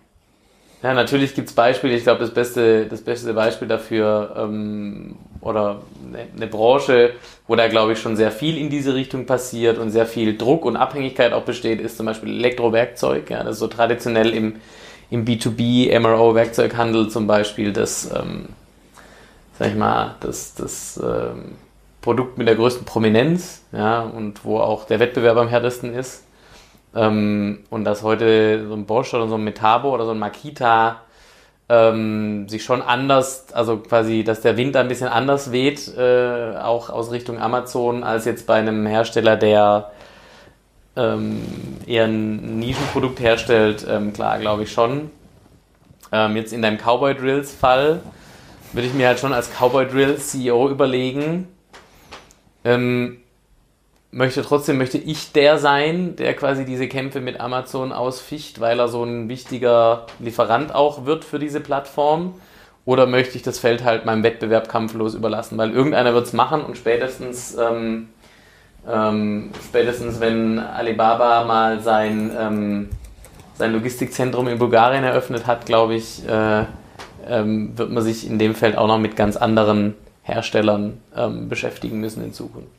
ja, 0.83 0.95
natürlich 0.95 1.35
gibt's 1.35 1.53
Beispiele. 1.53 1.95
Ich 1.95 2.05
glaube, 2.05 2.21
das 2.21 2.33
beste, 2.33 2.87
das 2.87 3.01
beste 3.01 3.35
Beispiel 3.35 3.67
dafür 3.67 4.35
ähm, 4.37 5.17
oder 5.41 5.83
eine, 6.07 6.27
eine 6.37 6.47
Branche, 6.47 7.14
wo 7.49 7.57
da 7.57 7.67
glaube 7.67 7.93
ich 7.93 7.99
schon 7.99 8.17
sehr 8.17 8.31
viel 8.31 8.57
in 8.57 8.71
diese 8.71 8.95
Richtung 8.95 9.27
passiert 9.27 9.79
und 9.79 9.91
sehr 9.91 10.07
viel 10.07 10.37
Druck 10.38 10.64
und 10.64 10.77
Abhängigkeit 10.77 11.33
auch 11.33 11.43
besteht, 11.43 11.81
ist 11.81 11.97
zum 11.97 12.07
Beispiel 12.07 12.31
Elektrowerkzeug. 12.31 13.29
Ja, 13.31 13.43
das 13.43 13.55
ist 13.55 13.61
so 13.61 13.67
traditionell 13.67 14.31
im, 14.31 14.57
im 15.11 15.25
B2B 15.25 15.99
MRO 15.99 16.37
Werkzeughandel 16.37 17.09
zum 17.09 17.27
Beispiel 17.27 17.73
das, 17.73 18.11
ähm, 18.14 18.47
sag 19.59 19.69
ich 19.69 19.77
mal, 19.77 20.14
das, 20.21 20.55
das 20.55 21.01
ähm, 21.03 21.57
Produkt 22.03 22.38
mit 22.38 22.47
der 22.47 22.55
größten 22.55 22.85
Prominenz, 22.85 23.62
ja, 23.73 24.01
und 24.03 24.45
wo 24.45 24.61
auch 24.61 24.85
der 24.85 25.01
Wettbewerb 25.01 25.37
am 25.37 25.49
härtesten 25.49 25.93
ist. 25.93 26.23
Ähm, 26.99 27.61
und 27.71 27.85
dass 27.85 28.03
heute 28.03 28.67
so 28.67 28.75
ein 28.75 28.85
Bosch 28.85 29.15
oder 29.15 29.29
so 29.29 29.37
ein 29.37 29.45
Metabo 29.45 29.95
oder 29.95 30.05
so 30.05 30.11
ein 30.11 30.19
Makita 30.19 31.03
ähm, 31.69 32.49
sich 32.49 32.65
schon 32.65 32.83
anders, 32.83 33.47
also 33.53 33.77
quasi, 33.77 34.25
dass 34.25 34.41
der 34.41 34.57
Wind 34.57 34.75
ein 34.75 34.89
bisschen 34.89 35.07
anders 35.07 35.53
weht, 35.53 35.97
äh, 35.97 36.57
auch 36.57 36.91
aus 36.91 37.13
Richtung 37.13 37.39
Amazon, 37.39 38.03
als 38.03 38.25
jetzt 38.25 38.49
bei 38.49 38.55
einem 38.55 38.85
Hersteller, 38.87 39.37
der 39.37 39.93
ähm, 40.97 41.41
eher 41.87 42.07
ein 42.07 42.59
Nischenprodukt 42.59 43.21
herstellt, 43.21 43.87
ähm, 43.89 44.13
klar, 44.13 44.41
glaube 44.41 44.65
ich 44.65 44.73
schon. 44.73 45.11
Ähm, 46.11 46.37
jetzt 46.37 46.53
in 46.53 46.63
deinem 46.63 46.79
Cowboy 46.79 47.15
Drills 47.15 47.55
Fall 47.55 48.01
würde 48.73 48.89
ich 48.89 48.95
mir 48.95 49.07
halt 49.07 49.21
schon 49.21 49.33
als 49.33 49.51
Cowboy 49.51 49.87
Drills 49.87 50.31
CEO 50.31 50.69
überlegen, 50.69 51.47
ähm, 52.65 53.19
möchte 54.11 54.42
trotzdem 54.42 54.79
möchte 54.79 54.99
ich 54.99 55.33
der 55.33 55.59
sein, 55.59 56.16
der 56.16 56.35
quasi 56.35 56.64
diese 56.64 56.88
Kämpfe 56.88 57.21
mit 57.21 57.40
Amazon 57.40 57.92
ausficht, 57.92 58.61
weil 58.61 58.79
er 58.79 58.88
so 58.88 59.05
ein 59.05 59.29
wichtiger 59.29 60.07
Lieferant 60.18 60.75
auch 60.75 61.05
wird 61.05 61.25
für 61.25 61.38
diese 61.38 61.61
Plattform. 61.61 62.35
Oder 62.85 63.07
möchte 63.07 63.37
ich 63.37 63.42
das 63.42 63.59
Feld 63.59 63.85
halt 63.85 64.07
meinem 64.07 64.23
Wettbewerb 64.23 64.68
kampflos 64.71 65.14
überlassen? 65.14 65.59
Weil 65.59 65.73
irgendeiner 65.73 66.14
wird 66.14 66.27
es 66.27 66.33
machen 66.33 66.62
und 66.62 66.79
spätestens, 66.79 67.55
ähm, 67.59 68.09
ähm, 68.90 69.51
spätestens 69.68 70.21
wenn 70.21 70.59
Alibaba 70.59 71.44
mal 71.44 71.81
sein, 71.81 72.31
ähm, 72.38 72.88
sein 73.57 73.75
Logistikzentrum 73.75 74.49
in 74.49 74.59
Bulgarien 74.59 75.05
eröffnet 75.05 75.47
hat, 75.47 75.66
glaube 75.66 75.97
ich, 75.97 76.27
äh, 76.27 76.64
ähm, 77.29 77.77
wird 77.77 77.90
man 77.90 78.03
sich 78.03 78.27
in 78.27 78.38
dem 78.38 78.55
Feld 78.55 78.79
auch 78.79 78.87
noch 78.87 78.99
mit 78.99 79.16
ganz 79.16 79.37
anderen 79.37 79.94
Herstellern 80.23 80.99
ähm, 81.14 81.51
beschäftigen 81.51 82.01
müssen 82.01 82.25
in 82.25 82.33
Zukunft. 82.33 82.78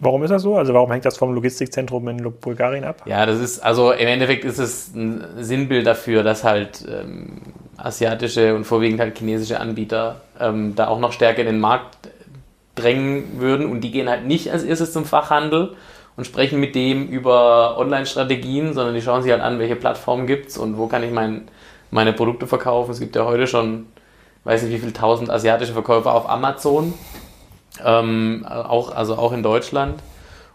Warum 0.00 0.22
ist 0.22 0.30
das 0.30 0.42
so? 0.42 0.56
Also 0.56 0.72
warum 0.72 0.90
hängt 0.90 1.04
das 1.04 1.18
vom 1.18 1.34
Logistikzentrum 1.34 2.08
in 2.08 2.32
Bulgarien 2.40 2.84
ab? 2.84 3.02
Ja, 3.04 3.26
das 3.26 3.38
ist, 3.40 3.60
also 3.60 3.92
im 3.92 4.08
Endeffekt 4.08 4.44
ist 4.44 4.58
es 4.58 4.94
ein 4.94 5.22
Sinnbild 5.38 5.86
dafür, 5.86 6.22
dass 6.22 6.44
halt 6.44 6.84
ähm, 6.88 7.42
asiatische 7.76 8.54
und 8.54 8.64
vorwiegend 8.64 9.00
halt 9.00 9.18
chinesische 9.18 9.60
Anbieter 9.60 10.22
ähm, 10.40 10.74
da 10.74 10.88
auch 10.88 10.98
noch 10.98 11.12
stärker 11.12 11.40
in 11.40 11.46
den 11.46 11.60
Markt 11.60 12.08
drängen 12.74 13.38
würden 13.38 13.66
und 13.66 13.82
die 13.82 13.90
gehen 13.90 14.08
halt 14.08 14.26
nicht 14.26 14.50
als 14.50 14.62
erstes 14.62 14.92
zum 14.92 15.04
Fachhandel 15.04 15.76
und 16.16 16.26
sprechen 16.26 16.58
mit 16.58 16.74
dem 16.74 17.08
über 17.08 17.76
Online-Strategien, 17.78 18.72
sondern 18.72 18.94
die 18.94 19.02
schauen 19.02 19.22
sich 19.22 19.32
halt 19.32 19.42
an, 19.42 19.58
welche 19.58 19.76
Plattformen 19.76 20.26
gibt 20.26 20.48
es 20.48 20.58
und 20.58 20.78
wo 20.78 20.86
kann 20.86 21.02
ich 21.02 21.10
mein, 21.10 21.48
meine 21.90 22.14
Produkte 22.14 22.46
verkaufen. 22.46 22.92
Es 22.92 23.00
gibt 23.00 23.14
ja 23.14 23.26
heute 23.26 23.46
schon, 23.46 23.86
weiß 24.44 24.62
nicht 24.62 24.72
wie 24.72 24.78
viele 24.78 24.94
tausend 24.94 25.30
asiatische 25.30 25.74
Verkäufer 25.74 26.14
auf 26.14 26.28
Amazon 26.28 26.94
ähm, 27.84 28.44
auch, 28.48 28.94
also 28.94 29.16
auch 29.16 29.32
in 29.32 29.42
Deutschland. 29.42 30.02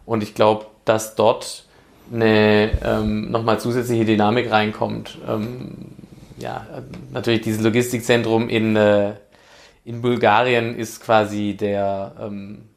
Und 0.05 0.23
ich 0.23 0.33
glaube, 0.33 0.65
dass 0.85 1.15
dort 1.15 1.65
eine 2.11 2.71
ähm, 2.83 3.31
nochmal 3.31 3.59
zusätzliche 3.59 4.05
Dynamik 4.05 4.51
reinkommt. 4.51 5.17
Ähm, 5.27 5.91
ja, 6.37 6.65
natürlich 7.11 7.41
dieses 7.41 7.61
Logistikzentrum 7.61 8.49
in, 8.49 8.75
äh, 8.75 9.13
in 9.85 10.01
Bulgarien 10.01 10.75
ist 10.75 11.01
quasi 11.01 11.55
der, 11.55 12.13
ähm, 12.19 12.69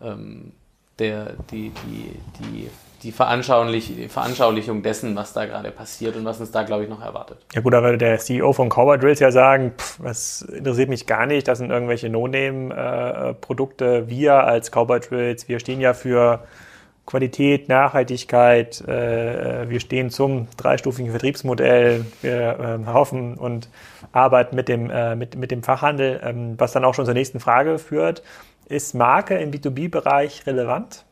ähm 0.00 0.52
der 0.98 1.34
die, 1.50 1.70
die, 1.86 2.12
die 2.40 2.68
die 3.02 3.12
Veranschaulich 3.12 3.92
Veranschaulichung 4.08 4.82
dessen, 4.82 5.14
was 5.16 5.32
da 5.32 5.46
gerade 5.46 5.70
passiert 5.70 6.16
und 6.16 6.24
was 6.24 6.40
uns 6.40 6.50
da, 6.50 6.64
glaube 6.64 6.84
ich, 6.84 6.90
noch 6.90 7.02
erwartet. 7.02 7.38
Ja 7.54 7.60
gut, 7.60 7.72
da 7.72 7.82
würde 7.82 7.98
der 7.98 8.18
CEO 8.18 8.52
von 8.52 8.68
Cowboy 8.68 8.98
Drills 8.98 9.20
ja 9.20 9.30
sagen, 9.30 9.74
pff, 9.78 10.00
das 10.02 10.42
interessiert 10.42 10.88
mich 10.88 11.06
gar 11.06 11.26
nicht, 11.26 11.46
das 11.46 11.58
sind 11.58 11.70
irgendwelche 11.70 12.08
No-Name-Produkte. 12.08 14.08
wir 14.08 14.44
als 14.44 14.70
Cowboy 14.70 15.00
Drills, 15.00 15.48
wir 15.48 15.60
stehen 15.60 15.80
ja 15.80 15.94
für 15.94 16.42
Qualität, 17.08 17.70
Nachhaltigkeit, 17.70 18.86
äh, 18.86 19.70
wir 19.70 19.80
stehen 19.80 20.10
zum 20.10 20.46
dreistufigen 20.58 21.10
Vertriebsmodell, 21.10 22.04
wir 22.20 22.82
äh, 22.86 22.92
hoffen 22.92 23.38
und 23.38 23.70
arbeiten 24.12 24.56
mit 24.56 24.68
dem, 24.68 24.90
äh, 24.90 25.16
mit, 25.16 25.34
mit 25.34 25.50
dem 25.50 25.62
Fachhandel, 25.62 26.20
ähm, 26.22 26.56
was 26.58 26.72
dann 26.72 26.84
auch 26.84 26.94
schon 26.94 27.06
zur 27.06 27.14
nächsten 27.14 27.40
Frage 27.40 27.78
führt. 27.78 28.22
Ist 28.66 28.94
Marke 28.94 29.38
im 29.38 29.50
B2B-Bereich 29.50 30.46
relevant? 30.46 31.06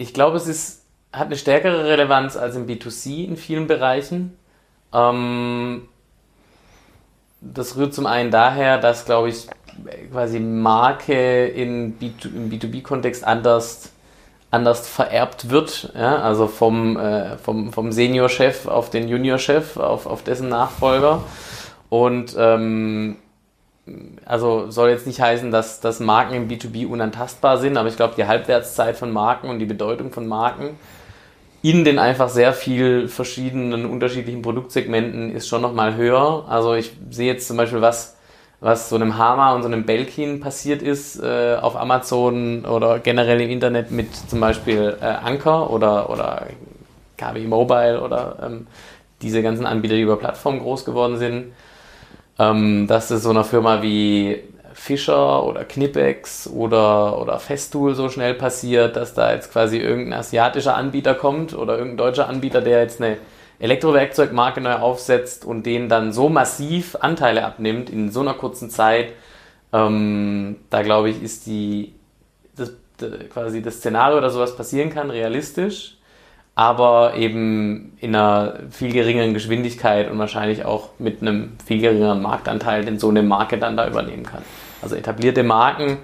Ich 0.00 0.14
glaube, 0.14 0.38
es 0.38 0.46
ist, 0.46 0.86
hat 1.12 1.26
eine 1.26 1.36
stärkere 1.36 1.84
Relevanz 1.84 2.34
als 2.34 2.56
im 2.56 2.66
B2C 2.66 3.26
in 3.26 3.36
vielen 3.36 3.66
Bereichen. 3.66 4.34
Ähm, 4.94 5.88
das 7.42 7.76
rührt 7.76 7.92
zum 7.92 8.06
einen 8.06 8.30
daher, 8.30 8.78
dass, 8.78 9.04
glaube 9.04 9.28
ich, 9.28 9.46
quasi 10.10 10.40
Marke 10.40 11.48
in 11.48 11.98
B2, 11.98 12.34
im 12.34 12.50
B2B-Kontext 12.50 13.24
anders, 13.24 13.92
anders 14.50 14.88
vererbt 14.88 15.50
wird. 15.50 15.92
Ja? 15.94 16.22
Also 16.22 16.46
vom, 16.46 16.96
äh, 16.96 17.36
vom, 17.36 17.70
vom 17.70 17.92
Senior-Chef 17.92 18.68
auf 18.68 18.88
den 18.88 19.06
Junior-Chef, 19.06 19.76
auf, 19.76 20.06
auf 20.06 20.24
dessen 20.24 20.48
Nachfolger. 20.48 21.24
Und 21.90 22.34
ähm, 22.38 23.18
also 24.24 24.70
soll 24.70 24.90
jetzt 24.90 25.06
nicht 25.06 25.20
heißen, 25.20 25.50
dass, 25.50 25.80
dass 25.80 26.00
Marken 26.00 26.34
im 26.34 26.48
B2B 26.48 26.86
unantastbar 26.86 27.58
sind, 27.58 27.76
aber 27.76 27.88
ich 27.88 27.96
glaube, 27.96 28.14
die 28.16 28.26
Halbwertszeit 28.26 28.96
von 28.96 29.12
Marken 29.12 29.48
und 29.48 29.58
die 29.58 29.66
Bedeutung 29.66 30.12
von 30.12 30.26
Marken 30.26 30.76
in 31.62 31.84
den 31.84 31.98
einfach 31.98 32.28
sehr 32.28 32.52
viel 32.52 33.08
verschiedenen 33.08 33.84
unterschiedlichen 33.84 34.42
Produktsegmenten 34.42 35.30
ist 35.34 35.46
schon 35.46 35.60
nochmal 35.60 35.94
höher. 35.94 36.46
Also 36.48 36.74
ich 36.74 36.92
sehe 37.10 37.26
jetzt 37.26 37.46
zum 37.46 37.58
Beispiel, 37.58 37.82
was, 37.82 38.16
was 38.60 38.88
so 38.88 38.96
einem 38.96 39.18
Hama 39.18 39.54
und 39.54 39.62
so 39.62 39.68
einem 39.68 39.84
Belkin 39.84 40.40
passiert 40.40 40.80
ist 40.80 41.22
äh, 41.22 41.56
auf 41.60 41.76
Amazon 41.76 42.64
oder 42.64 42.98
generell 42.98 43.40
im 43.42 43.50
Internet 43.50 43.90
mit 43.90 44.14
zum 44.14 44.40
Beispiel 44.40 44.96
äh, 45.02 45.04
Anker 45.04 45.70
oder, 45.70 46.08
oder 46.08 46.46
KW 47.18 47.46
Mobile 47.46 48.00
oder 48.00 48.36
ähm, 48.42 48.66
diese 49.20 49.42
ganzen 49.42 49.66
Anbieter, 49.66 49.96
die 49.96 50.02
über 50.02 50.16
Plattformen 50.16 50.60
groß 50.60 50.86
geworden 50.86 51.18
sind 51.18 51.52
ähm, 52.40 52.86
dass 52.86 53.10
es 53.10 53.22
so 53.22 53.30
einer 53.30 53.44
Firma 53.44 53.82
wie 53.82 54.42
Fischer 54.72 55.44
oder 55.44 55.64
Knipex 55.64 56.48
oder, 56.48 57.20
oder 57.20 57.38
Festool 57.38 57.94
so 57.94 58.08
schnell 58.08 58.32
passiert, 58.32 58.96
dass 58.96 59.12
da 59.12 59.32
jetzt 59.34 59.52
quasi 59.52 59.76
irgendein 59.76 60.20
asiatischer 60.20 60.74
Anbieter 60.74 61.14
kommt 61.14 61.52
oder 61.54 61.76
irgendein 61.76 61.98
deutscher 61.98 62.28
Anbieter, 62.30 62.62
der 62.62 62.80
jetzt 62.80 63.02
eine 63.02 63.18
Elektrowerkzeugmarke 63.58 64.62
neu 64.62 64.76
aufsetzt 64.76 65.44
und 65.44 65.66
denen 65.66 65.90
dann 65.90 66.14
so 66.14 66.30
massiv 66.30 66.96
Anteile 66.98 67.44
abnimmt 67.44 67.90
in 67.90 68.10
so 68.10 68.20
einer 68.20 68.32
kurzen 68.32 68.70
Zeit. 68.70 69.12
Ähm, 69.74 70.56
da 70.70 70.80
glaube 70.80 71.10
ich, 71.10 71.22
ist 71.22 71.46
die, 71.46 71.94
das, 72.56 72.72
quasi 73.30 73.60
das 73.60 73.76
Szenario, 73.76 74.22
dass 74.22 74.32
sowas 74.32 74.56
passieren 74.56 74.88
kann, 74.88 75.10
realistisch 75.10 75.98
aber 76.60 77.14
eben 77.16 77.96
in 78.00 78.14
einer 78.14 78.58
viel 78.70 78.92
geringeren 78.92 79.32
Geschwindigkeit 79.32 80.10
und 80.10 80.18
wahrscheinlich 80.18 80.66
auch 80.66 80.90
mit 80.98 81.22
einem 81.22 81.52
viel 81.64 81.80
geringeren 81.80 82.20
Marktanteil, 82.20 82.84
den 82.84 82.98
so 82.98 83.08
eine 83.08 83.22
Marke 83.22 83.56
dann 83.56 83.78
da 83.78 83.88
übernehmen 83.88 84.24
kann. 84.24 84.42
Also 84.82 84.94
etablierte 84.94 85.42
Marken 85.42 85.96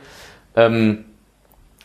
ähm, 0.54 1.04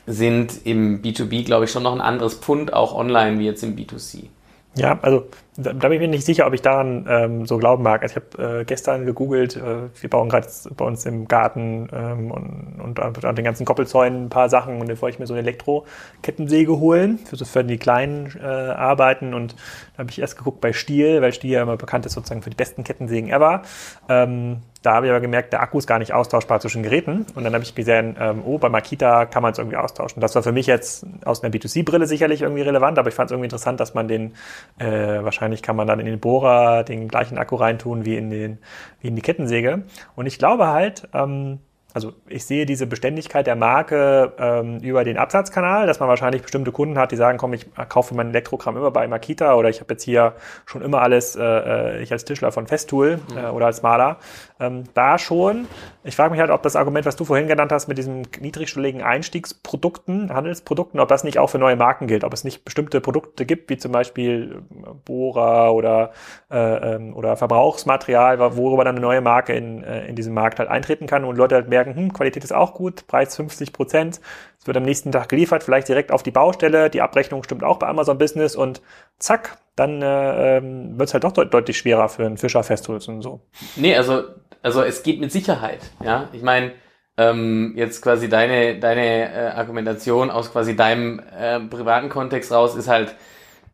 sind 0.07 0.65
im 0.65 1.01
B2B, 1.01 1.43
glaube 1.43 1.65
ich, 1.65 1.71
schon 1.71 1.83
noch 1.83 1.91
ein 1.91 1.99
anderes 1.99 2.35
Pfund, 2.35 2.71
auch 2.71 2.95
online 2.95 3.39
wie 3.39 3.45
jetzt 3.45 3.61
im 3.61 3.75
B2C. 3.75 4.27
Ja, 4.75 4.97
also 5.01 5.25
da, 5.57 5.73
da 5.73 5.89
bin 5.89 5.93
ich 5.93 5.99
mir 5.99 6.07
nicht 6.07 6.25
sicher, 6.25 6.47
ob 6.47 6.53
ich 6.53 6.61
daran 6.61 7.05
ähm, 7.09 7.45
so 7.45 7.57
glauben 7.57 7.83
mag. 7.83 8.03
Also 8.03 8.15
ich 8.17 8.37
habe 8.37 8.59
äh, 8.59 8.65
gestern 8.65 9.05
gegoogelt, 9.05 9.57
äh, 9.57 9.89
wir 9.99 10.09
bauen 10.09 10.29
gerade 10.29 10.47
bei 10.77 10.85
uns 10.85 11.05
im 11.05 11.27
Garten 11.27 11.89
ähm, 11.91 12.31
und, 12.31 12.99
und 12.99 13.25
an 13.25 13.35
den 13.35 13.43
ganzen 13.43 13.65
Koppelzäunen 13.65 14.25
ein 14.25 14.29
paar 14.29 14.49
Sachen 14.49 14.79
und 14.79 14.87
dann 14.87 15.01
wollte 15.01 15.15
ich 15.15 15.19
mir 15.19 15.27
so 15.27 15.33
eine 15.33 15.41
Elektrokettensäge 15.41 16.79
holen 16.79 17.19
für, 17.19 17.35
so 17.35 17.43
für 17.43 17.65
die 17.65 17.77
kleinen 17.77 18.33
äh, 18.41 18.45
Arbeiten 18.45 19.33
und 19.33 19.55
da 19.95 19.99
habe 19.99 20.11
ich 20.11 20.19
erst 20.19 20.37
geguckt 20.37 20.61
bei 20.61 20.71
Stiel, 20.71 21.21
weil 21.21 21.33
Stiel 21.33 21.51
ja 21.51 21.61
immer 21.61 21.77
bekannt 21.77 22.05
ist 22.05 22.13
sozusagen 22.13 22.41
für 22.41 22.49
die 22.49 22.55
besten 22.55 22.85
Kettensägen 22.85 23.29
ever. 23.29 23.63
Ähm, 24.07 24.61
da 24.81 24.95
habe 24.95 25.05
ich 25.05 25.11
aber 25.11 25.21
gemerkt, 25.21 25.53
der 25.53 25.61
Akku 25.61 25.77
ist 25.77 25.85
gar 25.85 25.99
nicht 25.99 26.13
austauschbar 26.13 26.59
zwischen 26.59 26.81
Geräten. 26.81 27.27
Und 27.35 27.43
dann 27.43 27.53
habe 27.53 27.63
ich 27.63 27.75
gesehen, 27.75 28.15
ähm, 28.19 28.41
oh, 28.43 28.57
bei 28.57 28.67
Makita 28.67 29.25
kann 29.25 29.43
man 29.43 29.51
es 29.51 29.59
irgendwie 29.59 29.77
austauschen. 29.77 30.21
Das 30.21 30.33
war 30.33 30.41
für 30.41 30.51
mich 30.51 30.65
jetzt 30.65 31.05
aus 31.23 31.43
einer 31.43 31.53
B2C-Brille 31.53 32.07
sicherlich 32.07 32.41
irgendwie 32.41 32.63
relevant, 32.63 32.97
aber 32.97 33.09
ich 33.09 33.13
fand 33.13 33.29
es 33.29 33.31
irgendwie 33.31 33.45
interessant, 33.45 33.79
dass 33.79 33.93
man 33.93 34.07
den, 34.07 34.33
äh, 34.79 35.23
wahrscheinlich 35.23 35.40
kann 35.63 35.75
man 35.75 35.87
dann 35.87 35.99
in 35.99 36.05
den 36.05 36.19
Bohrer 36.19 36.83
den 36.83 37.07
gleichen 37.07 37.37
Akku 37.37 37.55
reintun 37.55 38.05
wie 38.05 38.15
in, 38.15 38.29
den, 38.29 38.59
wie 39.01 39.07
in 39.07 39.15
die 39.15 39.21
Kettensäge. 39.21 39.83
Und 40.15 40.25
ich 40.25 40.37
glaube 40.37 40.67
halt, 40.67 41.09
ähm, 41.13 41.59
also 41.93 42.13
ich 42.27 42.45
sehe 42.45 42.65
diese 42.65 42.87
Beständigkeit 42.87 43.47
der 43.47 43.55
Marke 43.55 44.33
ähm, 44.39 44.79
über 44.79 45.03
den 45.03 45.17
Absatzkanal, 45.17 45.87
dass 45.87 45.99
man 45.99 46.07
wahrscheinlich 46.07 46.41
bestimmte 46.41 46.71
Kunden 46.71 46.97
hat, 46.97 47.11
die 47.11 47.15
sagen, 47.17 47.37
komm, 47.37 47.53
ich 47.53 47.67
kaufe 47.89 48.15
mein 48.15 48.29
Elektrokram 48.29 48.77
immer 48.77 48.91
bei 48.91 49.07
Makita 49.07 49.55
oder 49.55 49.69
ich 49.69 49.81
habe 49.81 49.93
jetzt 49.93 50.03
hier 50.03 50.33
schon 50.65 50.81
immer 50.81 51.01
alles, 51.01 51.35
äh, 51.35 51.43
äh 51.43 52.01
ich 52.01 52.11
als 52.11 52.23
Tischler 52.23 52.51
von 52.51 52.67
Festool 52.67 53.19
äh, 53.35 53.49
oder 53.49 53.65
als 53.65 53.81
Maler. 53.81 54.17
Ähm, 54.59 54.83
da 54.93 55.17
schon. 55.17 55.67
Ich 56.03 56.15
frage 56.15 56.31
mich 56.31 56.39
halt, 56.39 56.51
ob 56.51 56.63
das 56.63 56.75
Argument, 56.75 57.05
was 57.05 57.15
du 57.15 57.25
vorhin 57.25 57.47
genannt 57.47 57.71
hast 57.71 57.87
mit 57.87 57.97
diesen 57.97 58.27
niedrigschwelligen 58.39 59.01
Einstiegsprodukten, 59.01 60.33
Handelsprodukten, 60.33 60.99
ob 60.99 61.09
das 61.09 61.23
nicht 61.23 61.39
auch 61.39 61.49
für 61.49 61.59
neue 61.59 61.75
Marken 61.75 62.07
gilt, 62.07 62.23
ob 62.23 62.33
es 62.33 62.43
nicht 62.43 62.63
bestimmte 62.63 63.01
Produkte 63.01 63.45
gibt, 63.45 63.69
wie 63.69 63.77
zum 63.77 63.91
Beispiel 63.91 64.61
äh, 64.71 64.89
Bohrer 65.05 65.73
oder, 65.73 66.11
äh, 66.49 66.95
ähm, 66.95 67.15
oder 67.15 67.35
Verbrauchsmaterial, 67.35 68.39
worüber 68.55 68.85
dann 68.85 68.95
eine 68.95 69.01
neue 69.05 69.21
Marke 69.21 69.53
in, 69.53 69.83
äh, 69.83 70.05
in 70.05 70.15
diesen 70.15 70.33
Markt 70.33 70.59
halt 70.59 70.69
eintreten 70.69 71.05
kann 71.05 71.25
und 71.25 71.35
Leute 71.35 71.55
halt 71.55 71.67
mehr 71.67 71.80
merken, 71.85 71.99
hm, 71.99 72.13
Qualität 72.13 72.43
ist 72.43 72.53
auch 72.53 72.73
gut, 72.73 73.07
Preis 73.07 73.35
50 73.35 73.73
Prozent, 73.73 74.21
es 74.59 74.67
wird 74.67 74.77
am 74.77 74.83
nächsten 74.83 75.11
Tag 75.11 75.29
geliefert, 75.29 75.63
vielleicht 75.63 75.87
direkt 75.87 76.11
auf 76.11 76.23
die 76.23 76.31
Baustelle, 76.31 76.89
die 76.89 77.01
Abrechnung 77.01 77.43
stimmt 77.43 77.63
auch 77.63 77.77
bei 77.77 77.87
Amazon 77.87 78.17
Business 78.17 78.55
und 78.55 78.81
zack, 79.17 79.57
dann 79.75 80.01
äh, 80.01 80.57
ähm, 80.57 80.99
wird 80.99 81.09
es 81.09 81.13
halt 81.13 81.23
doch 81.23 81.31
deut 81.31 81.53
deutlich 81.53 81.77
schwerer 81.77 82.09
für 82.09 82.25
einen 82.25 82.37
Fischer 82.37 82.63
festzuhalten 82.63 83.15
und 83.15 83.21
so. 83.21 83.41
Nee, 83.75 83.95
also, 83.95 84.23
also 84.61 84.83
es 84.83 85.03
geht 85.03 85.19
mit 85.19 85.31
Sicherheit, 85.31 85.79
ja. 86.03 86.29
Ich 86.33 86.43
meine, 86.43 86.73
ähm, 87.17 87.73
jetzt 87.75 88.01
quasi 88.01 88.29
deine, 88.29 88.79
deine 88.79 89.33
äh, 89.33 89.47
Argumentation 89.49 90.29
aus 90.29 90.51
quasi 90.51 90.75
deinem 90.75 91.19
äh, 91.19 91.59
privaten 91.59 92.09
Kontext 92.09 92.51
raus 92.51 92.75
ist 92.75 92.87
halt, 92.87 93.15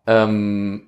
ähm, 0.05 0.86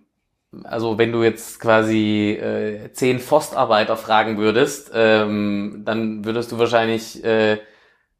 also 0.64 0.98
wenn 0.98 1.12
du 1.12 1.24
jetzt 1.24 1.60
quasi 1.60 2.32
äh, 2.32 2.92
zehn 2.94 3.20
Forstarbeiter 3.20 3.98
fragen 3.98 4.38
würdest, 4.38 4.92
ähm, 4.94 5.84
dann 5.86 6.26
würdest 6.26 6.52
du 6.52 6.60
wahrscheinlich 6.60 7.24
äh, 7.24 7.60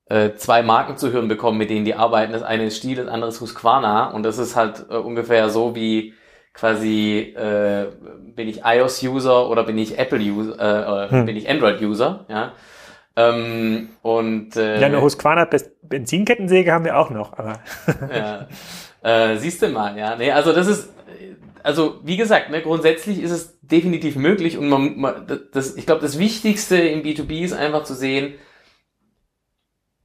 äh, 0.06 0.36
zwei 0.36 0.62
Marken 0.64 0.98
zu 0.98 1.12
hören 1.12 1.28
bekommen, 1.28 1.58
mit 1.58 1.70
denen 1.70 1.86
die 1.86 1.96
arbeiten. 1.96 2.34
Das 2.34 2.44
eine 2.44 2.66
ist 2.66 2.78
Stiel, 2.78 2.98
das 2.98 3.08
andere 3.08 3.30
ist 3.30 3.42
Husqvarna 3.42 4.12
und 4.12 4.24
das 4.24 4.38
ist 4.38 4.56
halt 4.56 4.86
äh, 4.90 4.96
ungefähr 4.96 5.50
so 5.50 5.76
wie 5.76 6.14
quasi 6.54 7.34
äh, 7.38 7.88
bin 8.36 8.48
ich 8.48 8.62
iOS-User 8.64 9.50
oder 9.50 9.64
bin 9.64 9.78
ich 9.78 9.98
Apple-User, 9.98 11.08
äh, 11.08 11.12
hm. 11.12 11.26
bin 11.26 11.38
ich 11.38 11.50
Android-User, 11.50 12.26
ja. 12.28 12.52
Ähm, 13.16 13.90
und 14.02 14.56
äh, 14.56 14.80
ja, 14.80 14.88
eine 14.88 15.02
Husqvarna 15.02 15.48
Benzinkettensäge 15.82 16.72
haben 16.72 16.86
wir 16.86 16.98
auch 16.98 17.10
noch, 17.10 17.38
aber 17.38 17.60
ja. 18.14 18.48
Äh, 19.02 19.38
siehst 19.38 19.62
du 19.62 19.70
mal, 19.70 19.98
ja. 19.98 20.16
Nee, 20.16 20.32
also 20.32 20.52
das 20.52 20.68
ist 20.68 20.90
also 21.64 22.00
wie 22.04 22.18
gesagt, 22.18 22.50
ne, 22.50 22.62
grundsätzlich 22.62 23.22
ist 23.22 23.32
es 23.32 23.60
definitiv 23.62 24.16
möglich 24.16 24.58
und 24.58 24.70
man, 24.70 24.98
man 24.98 25.42
das, 25.54 25.76
ich 25.76 25.86
glaube, 25.86 26.02
das 26.02 26.20
Wichtigste 26.20 26.78
im 26.78 27.04
B2B 27.04 27.44
ist 27.44 27.54
einfach 27.54 27.84
zu 27.84 27.94
sehen, 27.94 28.36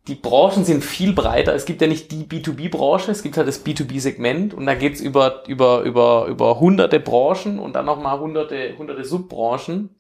die 0.07 0.15
Branchen 0.15 0.65
sind 0.65 0.85
viel 0.85 1.15
breiter. 1.15 1.55
Es 1.55 1.65
gibt 1.65 1.81
ja 1.81 1.87
nicht 1.87 2.13
die 2.13 2.25
B2B-Branche, 2.25 3.11
es 3.11 3.23
gibt 3.23 3.37
halt 3.39 3.49
das 3.49 3.65
B2B-Segment 3.65 4.53
und 4.53 4.67
da 4.67 4.75
geht's 4.75 5.01
über, 5.01 5.45
über, 5.47 5.83
über, 5.83 6.27
über 6.27 6.61
hunderte 6.61 7.01
Branchen 7.01 7.59
und 7.59 7.75
dann 7.75 7.87
nochmal 7.87 8.19
hunderte, 8.21 8.77
hunderte 8.77 9.05
Subbranchen. 9.05 9.97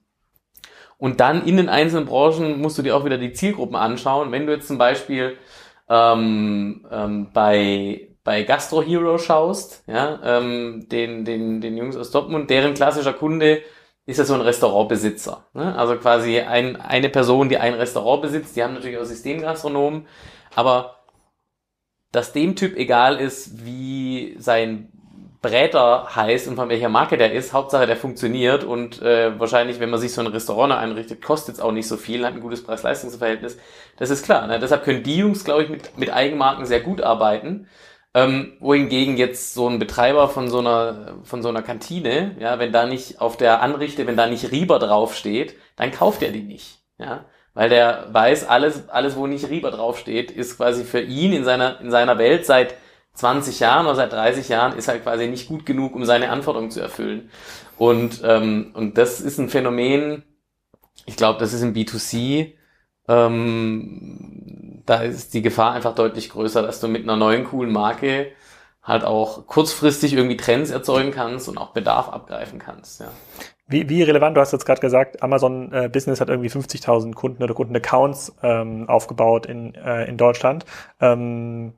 Und 0.99 1.21
dann 1.21 1.45
in 1.47 1.57
den 1.57 1.69
einzelnen 1.69 2.07
Branchen 2.07 2.61
musst 2.61 2.79
du 2.79 2.83
dir 2.83 2.97
auch 2.97 3.05
wieder 3.05 3.19
die 3.19 3.33
Zielgruppen 3.33 3.77
anschauen. 3.77 4.31
Wenn 4.31 4.47
du 4.47 4.53
jetzt 4.53 4.69
zum 4.69 4.79
Beispiel 4.79 5.39
ähm, 5.89 6.87
ähm, 6.91 7.31
bei, 7.33 8.14
bei 8.25 8.43
Gastro 8.43 8.83
Hero 8.83 9.19
schaust, 9.19 9.85
ja, 9.87 10.19
ähm, 10.25 10.89
den, 10.89 11.25
den, 11.25 11.61
den 11.61 11.77
Jungs 11.77 11.97
aus 11.97 12.11
Dortmund, 12.11 12.49
deren 12.49 12.75
klassischer 12.75 13.13
Kunde 13.13 13.63
ist 14.07 14.19
ja 14.19 14.25
so 14.25 14.35
ein 14.35 14.41
Restaurantbesitzer. 14.41 15.47
Ne? 15.53 15.77
Also 15.77 15.97
quasi 15.97 16.41
ein, 16.41 16.77
eine 16.77 17.11
Person, 17.11 17.49
die 17.49 17.59
ein 17.59 17.75
Restaurant 17.75 18.23
besitzt, 18.23 18.57
die 18.57 18.63
haben 18.63 18.75
natürlich 18.75 18.99
auch 18.99 19.05
Systemgastronomen, 19.05 20.07
aber 20.55 20.97
dass 22.13 22.33
dem 22.33 22.57
Typ 22.57 22.77
egal 22.77 23.21
ist, 23.21 23.65
wie 23.65 24.37
sein 24.39 24.91
Bräter 25.43 26.15
heißt 26.17 26.49
und 26.49 26.57
von 26.57 26.71
welcher 26.71 26.89
Marke 26.89 27.19
der 27.19 27.33
ist, 27.33 27.53
Hauptsache 27.53 27.87
der 27.87 27.97
funktioniert 27.97 28.65
und 28.65 29.03
äh, 29.03 29.39
wahrscheinlich, 29.39 29.79
wenn 29.79 29.91
man 29.91 30.01
sich 30.01 30.15
so 30.15 30.23
ein 30.23 30.29
Restaurant 30.29 30.73
einrichtet, 30.73 31.21
kostet 31.21 31.57
es 31.57 31.61
auch 31.61 31.73
nicht 31.73 31.87
so 31.87 31.99
viel, 31.99 32.25
hat 32.25 32.33
ein 32.33 32.41
gutes 32.41 32.65
Preis-Leistungs-Verhältnis. 32.65 33.59
Das 33.99 34.09
ist 34.09 34.25
klar. 34.25 34.47
Ne? 34.47 34.59
Deshalb 34.59 34.85
können 34.85 35.03
die 35.03 35.19
Jungs, 35.19 35.45
glaube 35.45 35.65
ich, 35.65 35.69
mit, 35.69 35.99
mit 35.99 36.11
Eigenmarken 36.11 36.65
sehr 36.65 36.81
gut 36.81 37.03
arbeiten. 37.03 37.69
Ähm, 38.17 38.53
wohingegen 38.61 39.17
jetzt 39.17 39.55
so 39.55 39.69
ein 39.69 39.81
Betreiber 39.81 40.29
von 40.29 40.49
so 40.49 40.61
einer 40.61 41.19
von 41.25 41.43
so 41.43 41.49
einer 41.49 41.63
Kantine, 41.63 42.37
ja, 42.39 42.61
wenn 42.61 42.73
da 42.73 42.87
nicht 42.87 43.21
auf 43.21 43.37
der 43.37 43.61
Anrichte, 43.61 44.07
wenn 44.07 44.17
da 44.17 44.29
nicht 44.29 44.53
Rieber 44.53 44.79
draufsteht, 44.79 45.57
dann 45.77 45.91
kauft 45.91 46.23
er 46.23 46.31
die 46.31 46.43
nicht, 46.43 46.79
ja, 46.99 47.25
weil 47.55 47.69
der 47.71 48.07
weiß, 48.13 48.49
alles 48.49 48.89
alles 48.89 49.17
wo 49.17 49.27
nicht 49.27 49.49
Rieber 49.51 49.73
draufsteht, 49.73 50.31
ist 50.31 50.59
quasi 50.59 50.85
für 50.85 51.01
ihn 51.01 51.33
in 51.33 51.45
seiner 51.45 51.81
in 51.81 51.91
seiner 51.91 52.17
Welt 52.19 52.47
seit 52.47 52.77
20 53.15 53.61
Jahren 53.61 53.87
oder 53.87 53.97
seit 53.97 54.13
30 54.13 54.49
Jahren 54.49 54.77
ist 54.77 54.89
halt 54.89 55.03
quasi 55.03 55.27
nicht 55.29 55.49
gut 55.49 55.67
genug, 55.67 55.95
um 55.95 56.05
seine 56.05 56.31
Anforderungen 56.31 56.71
zu 56.71 56.81
erfüllen. 56.81 57.31
Und 57.79 58.23
ähm, 58.25 58.73
und 58.75 58.99
das 58.99 59.21
ist 59.21 59.39
ein 59.39 59.49
Phänomen. 59.49 60.25
Ich 61.07 61.17
glaube, 61.17 61.41
das 61.41 61.53
ist 61.53 61.63
im 61.63 61.75
B2C 61.75 62.55
ähm, 63.09 64.74
da 64.87 65.03
ist 65.03 65.35
die 65.35 65.43
Gefahr 65.43 65.73
einfach 65.73 65.95
deutlich 65.95 66.31
größer, 66.31 66.63
dass 66.63 66.81
du 66.81 66.89
mit 66.89 67.03
einer 67.03 67.17
neuen 67.17 67.45
coolen 67.45 67.73
Marke 67.73 68.33
halt 68.83 69.05
auch 69.05 69.47
kurzfristig 69.47 70.13
irgendwie 70.13 70.37
Trends 70.37 70.71
erzeugen 70.71 71.11
kannst 71.11 71.49
und 71.49 71.59
auch 71.59 71.71
Bedarf 71.71 72.09
abgreifen 72.11 72.59
kannst. 72.59 73.01
Ja. 73.01 73.09
Wie, 73.67 73.89
wie 73.89 74.03
relevant, 74.03 74.37
du 74.37 74.43
hast 74.43 74.53
jetzt 74.53 74.67
gerade 74.67 74.83
gesagt, 74.83 75.23
Amazon 75.23 75.73
äh, 75.73 75.89
Business 75.91 76.21
hat 76.21 76.29
irgendwie 76.29 76.51
50.000 76.51 77.15
Kunden 77.15 77.43
oder 77.43 77.55
Kundenaccounts 77.55 78.37
ähm, 78.43 78.89
aufgebaut 78.91 79.47
in, 79.47 79.75
äh, 79.75 80.05
in 80.05 80.19
Deutschland. 80.19 80.67
Ähm, 81.01 81.73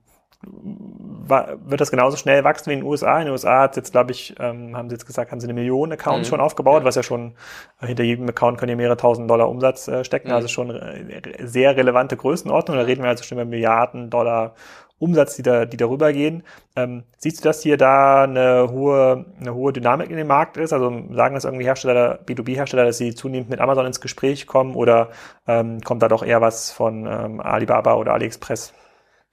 wird 0.47 1.81
das 1.81 1.91
genauso 1.91 2.17
schnell 2.17 2.45
wachsen 2.45 2.71
wie 2.71 2.75
in 2.75 2.81
den 2.81 2.89
USA? 2.89 3.19
In 3.19 3.27
den 3.27 3.33
USA 3.33 3.63
hat 3.63 3.77
jetzt, 3.77 3.93
glaube 3.93 4.13
ich, 4.13 4.35
ähm, 4.39 4.77
haben 4.77 4.89
sie 4.89 4.95
jetzt 4.95 5.07
gesagt, 5.07 5.33
haben 5.33 5.41
sie 5.41 5.47
eine 5.47 5.55
Million 5.55 5.93
Accounts 5.93 6.29
mhm. 6.29 6.31
schon 6.31 6.41
aufgebaut, 6.41 6.85
was 6.85 6.95
ja 6.95 7.03
schon 7.03 7.35
äh, 7.81 7.87
hinter 7.87 8.05
jedem 8.05 8.29
Account 8.29 8.59
können 8.59 8.71
ja 8.71 8.77
mehrere 8.77 8.97
tausend 8.97 9.29
Dollar 9.29 9.49
Umsatz 9.49 9.89
äh, 9.89 10.05
stecken, 10.05 10.29
mhm. 10.29 10.35
also 10.35 10.49
schon 10.49 10.71
äh, 10.71 11.23
sehr 11.41 11.77
relevante 11.77 12.17
Größenordnung. 12.17 12.77
Da 12.77 12.85
reden 12.85 13.03
wir 13.03 13.09
also 13.09 13.25
schon 13.25 13.39
über 13.39 13.45
Milliarden 13.45 14.11
Dollar 14.11 14.55
Umsatz, 14.99 15.37
die 15.37 15.43
da, 15.43 15.67
die 15.67 15.77
darüber 15.77 16.13
gehen. 16.13 16.43
Ähm, 16.75 17.03
siehst 17.19 17.41
du, 17.41 17.49
dass 17.49 17.63
hier 17.63 17.77
da 17.77 18.23
eine 18.25 18.69
hohe, 18.71 19.27
eine 19.39 19.55
hohe 19.55 19.73
Dynamik 19.73 20.11
in 20.11 20.17
dem 20.17 20.27
Markt 20.27 20.57
ist? 20.57 20.73
Also 20.73 20.91
sagen 21.13 21.35
das 21.35 21.45
irgendwie 21.45 21.67
Hersteller, 21.67 22.19
B2B-Hersteller, 22.25 22.87
dass 22.87 22.97
sie 22.97 23.15
zunehmend 23.15 23.51
mit 23.51 23.61
Amazon 23.61 23.85
ins 23.85 24.01
Gespräch 24.01 24.47
kommen 24.47 24.75
oder 24.75 25.11
ähm, 25.47 25.81
kommt 25.83 26.03
da 26.03 26.09
doch 26.09 26.23
eher 26.25 26.41
was 26.41 26.71
von 26.73 27.07
ähm, 27.07 27.41
Alibaba 27.41 27.95
oder 27.95 28.15
AliExpress? 28.15 28.73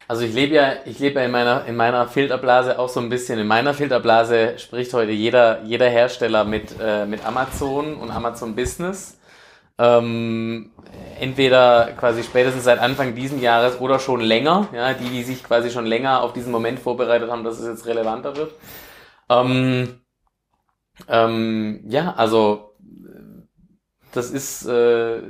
Also 0.07 0.23
ich 0.23 0.33
lebe 0.33 0.55
ja, 0.55 0.73
ich 0.85 0.99
lebe 0.99 1.19
ja 1.19 1.25
in 1.25 1.31
meiner, 1.31 1.65
in 1.65 1.75
meiner 1.75 2.07
Filterblase 2.07 2.77
auch 2.77 2.89
so 2.89 2.99
ein 2.99 3.09
bisschen. 3.09 3.39
In 3.39 3.47
meiner 3.47 3.73
Filterblase 3.73 4.59
spricht 4.59 4.93
heute 4.93 5.11
jeder, 5.11 5.63
jeder 5.63 5.89
Hersteller 5.89 6.43
mit, 6.43 6.75
äh, 6.81 7.05
mit 7.05 7.25
Amazon 7.25 7.95
und 7.95 8.11
Amazon 8.11 8.55
Business. 8.55 9.17
Ähm, 9.79 10.71
entweder 11.19 11.93
quasi 11.97 12.23
spätestens 12.23 12.65
seit 12.65 12.79
Anfang 12.79 13.15
diesen 13.15 13.41
Jahres 13.41 13.79
oder 13.79 13.97
schon 13.97 14.21
länger, 14.21 14.67
ja, 14.73 14.93
die, 14.93 15.09
die 15.09 15.23
sich 15.23 15.43
quasi 15.43 15.71
schon 15.71 15.87
länger 15.87 16.21
auf 16.21 16.33
diesen 16.33 16.51
Moment 16.51 16.79
vorbereitet 16.79 17.31
haben, 17.31 17.43
dass 17.43 17.59
es 17.59 17.67
jetzt 17.67 17.87
relevanter 17.87 18.35
wird. 18.35 18.51
Ähm, 19.29 20.01
ähm, 21.07 21.83
ja, 21.87 22.13
also 22.15 22.75
das 24.11 24.29
ist 24.29 24.65
äh, 24.67 25.21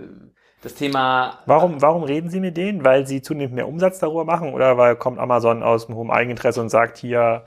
das 0.63 0.73
Thema. 0.76 1.39
Warum, 1.45 1.82
warum 1.82 2.04
reden 2.04 2.30
Sie 2.30 2.39
mit 2.39 2.58
denen? 2.58 2.84
Weil 2.84 3.06
Sie 3.06 3.21
zunehmend 3.21 3.56
mehr 3.56 3.67
Umsatz 3.67 3.99
darüber 3.99 4.23
machen 4.23 4.54
oder 4.54 4.78
weil 4.78 4.95
kommt 4.95 5.19
Amazon 5.19 5.62
aus 5.62 5.88
dem 5.88 5.95
hohen 5.95 6.10
Eigeninteresse 6.10 6.62
und 6.62 6.69
sagt 6.69 6.97
hier, 6.97 7.43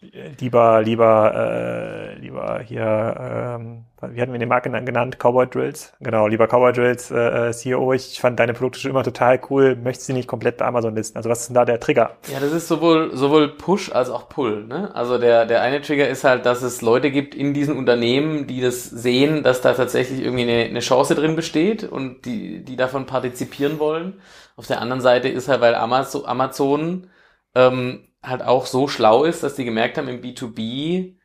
lieber, 0.00 0.82
lieber, 0.82 1.34
äh, 1.34 2.18
lieber 2.18 2.60
hier, 2.60 3.56
ähm, 3.60 3.84
wie 4.12 4.20
hatten 4.20 4.32
wir 4.32 4.38
den 4.38 4.48
Marken 4.48 4.72
genannt? 4.84 5.18
Cowboy 5.18 5.46
Drills. 5.46 5.92
Genau, 6.00 6.28
lieber 6.28 6.46
Cowboy 6.46 6.72
Drills 6.72 7.10
äh, 7.10 7.50
CEO, 7.52 7.92
ich 7.92 8.20
fand 8.20 8.38
deine 8.38 8.54
Produkte 8.54 8.78
schon 8.78 8.92
immer 8.92 9.02
total 9.02 9.40
cool, 9.50 9.74
möchtest 9.74 10.06
sie 10.06 10.12
nicht 10.12 10.28
komplett 10.28 10.58
bei 10.58 10.66
Amazon 10.66 10.94
listen? 10.94 11.16
Also 11.16 11.28
was 11.28 11.40
ist 11.40 11.48
denn 11.48 11.54
da 11.54 11.64
der 11.64 11.80
Trigger? 11.80 12.16
Ja, 12.32 12.38
das 12.38 12.52
ist 12.52 12.68
sowohl, 12.68 13.16
sowohl 13.16 13.48
Push 13.48 13.90
als 13.90 14.08
auch 14.08 14.28
Pull. 14.28 14.66
Ne? 14.66 14.94
Also 14.94 15.18
der, 15.18 15.46
der 15.46 15.62
eine 15.62 15.80
Trigger 15.80 16.08
ist 16.08 16.22
halt, 16.22 16.46
dass 16.46 16.62
es 16.62 16.80
Leute 16.80 17.10
gibt 17.10 17.34
in 17.34 17.52
diesen 17.52 17.76
Unternehmen, 17.76 18.46
die 18.46 18.60
das 18.60 18.84
sehen, 18.84 19.42
dass 19.42 19.62
da 19.62 19.72
tatsächlich 19.72 20.22
irgendwie 20.22 20.44
eine, 20.44 20.64
eine 20.64 20.80
Chance 20.80 21.16
drin 21.16 21.34
besteht 21.34 21.82
und 21.82 22.24
die, 22.24 22.64
die 22.64 22.76
davon 22.76 23.06
partizipieren 23.06 23.80
wollen. 23.80 24.20
Auf 24.56 24.68
der 24.68 24.80
anderen 24.80 25.00
Seite 25.00 25.28
ist 25.28 25.48
halt, 25.48 25.60
weil 25.60 25.74
Amazon, 25.74 26.24
Amazon 26.24 27.08
ähm, 27.54 28.07
halt 28.22 28.42
auch 28.42 28.66
so 28.66 28.88
schlau 28.88 29.24
ist, 29.24 29.42
dass 29.42 29.54
die 29.54 29.64
gemerkt 29.64 29.98
haben 29.98 30.08
im 30.08 30.20
B2B, 30.20 31.16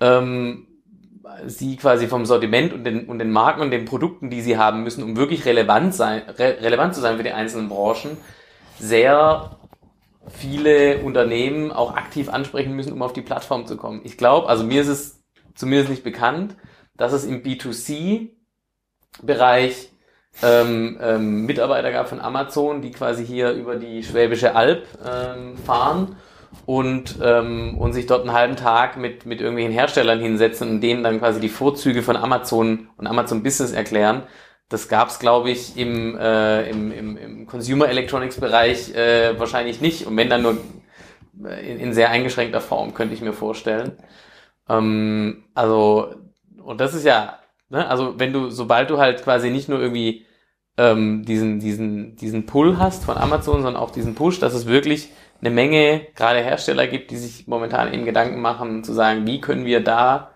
ähm, 0.00 0.66
sie 1.46 1.76
quasi 1.76 2.06
vom 2.06 2.26
Sortiment 2.26 2.72
und 2.72 2.84
den, 2.84 3.06
und 3.06 3.18
den 3.18 3.30
Marken 3.30 3.60
und 3.60 3.70
den 3.70 3.84
Produkten, 3.84 4.30
die 4.30 4.40
sie 4.40 4.56
haben 4.56 4.82
müssen, 4.82 5.02
um 5.02 5.16
wirklich 5.16 5.44
relevant 5.44 5.94
sein, 5.94 6.22
re 6.22 6.58
relevant 6.60 6.94
zu 6.94 7.00
sein 7.00 7.16
für 7.16 7.22
die 7.22 7.32
einzelnen 7.32 7.68
Branchen, 7.68 8.16
sehr 8.78 9.58
viele 10.28 10.98
Unternehmen 10.98 11.72
auch 11.72 11.94
aktiv 11.94 12.28
ansprechen 12.28 12.74
müssen, 12.74 12.92
um 12.92 13.02
auf 13.02 13.12
die 13.12 13.22
Plattform 13.22 13.66
zu 13.66 13.76
kommen. 13.76 14.00
Ich 14.04 14.16
glaube, 14.16 14.48
also 14.48 14.64
mir 14.64 14.82
ist 14.82 14.88
es 14.88 15.22
zumindest 15.54 15.90
nicht 15.90 16.04
bekannt, 16.04 16.56
dass 16.96 17.12
es 17.12 17.24
im 17.24 17.42
B2C 17.42 18.30
Bereich 19.22 19.87
ähm, 20.42 20.98
ähm, 21.00 21.46
Mitarbeiter 21.46 21.90
gab 21.90 22.08
von 22.08 22.20
Amazon, 22.20 22.80
die 22.80 22.90
quasi 22.90 23.26
hier 23.26 23.52
über 23.52 23.76
die 23.76 24.02
Schwäbische 24.02 24.54
Alb 24.54 24.86
ähm, 25.04 25.56
fahren 25.56 26.16
und, 26.64 27.18
ähm, 27.22 27.76
und 27.78 27.92
sich 27.92 28.06
dort 28.06 28.22
einen 28.22 28.32
halben 28.32 28.56
Tag 28.56 28.96
mit, 28.96 29.26
mit 29.26 29.40
irgendwelchen 29.40 29.72
Herstellern 29.72 30.20
hinsetzen 30.20 30.70
und 30.70 30.80
denen 30.80 31.02
dann 31.02 31.18
quasi 31.18 31.40
die 31.40 31.48
Vorzüge 31.48 32.02
von 32.02 32.16
Amazon 32.16 32.88
und 32.96 33.06
Amazon 33.06 33.42
Business 33.42 33.72
erklären. 33.72 34.22
Das 34.68 34.88
gab 34.88 35.08
es, 35.08 35.18
glaube 35.18 35.50
ich, 35.50 35.76
im, 35.76 36.16
äh, 36.18 36.68
im, 36.68 36.92
im, 36.92 37.16
im 37.16 37.46
Consumer 37.46 37.88
Electronics 37.88 38.38
Bereich 38.38 38.94
äh, 38.94 39.38
wahrscheinlich 39.38 39.80
nicht. 39.80 40.06
Und 40.06 40.16
wenn 40.16 40.28
dann 40.28 40.42
nur 40.42 40.58
in, 41.42 41.80
in 41.80 41.92
sehr 41.92 42.10
eingeschränkter 42.10 42.60
Form, 42.60 42.94
könnte 42.94 43.14
ich 43.14 43.22
mir 43.22 43.32
vorstellen. 43.32 43.92
Ähm, 44.68 45.44
also, 45.54 46.14
und 46.62 46.80
das 46.80 46.94
ist 46.94 47.04
ja, 47.04 47.38
ne, 47.70 47.88
also 47.88 48.18
wenn 48.18 48.32
du, 48.32 48.50
sobald 48.50 48.90
du 48.90 48.98
halt 48.98 49.24
quasi 49.24 49.50
nicht 49.50 49.68
nur 49.68 49.80
irgendwie 49.80 50.26
ähm, 50.78 51.24
diesen, 51.24 51.60
diesen, 51.60 52.16
diesen 52.16 52.46
Pull 52.46 52.78
hast 52.78 53.04
von 53.04 53.18
Amazon, 53.18 53.62
sondern 53.62 53.76
auch 53.76 53.90
diesen 53.90 54.14
Push, 54.14 54.38
dass 54.40 54.54
es 54.54 54.66
wirklich 54.66 55.10
eine 55.40 55.50
Menge 55.50 56.06
gerade 56.14 56.40
Hersteller 56.40 56.86
gibt, 56.86 57.10
die 57.10 57.16
sich 57.16 57.46
momentan 57.46 57.92
eben 57.92 58.04
Gedanken 58.04 58.40
machen, 58.40 58.84
zu 58.84 58.92
sagen, 58.92 59.26
wie 59.26 59.40
können 59.40 59.66
wir 59.66 59.82
da 59.82 60.30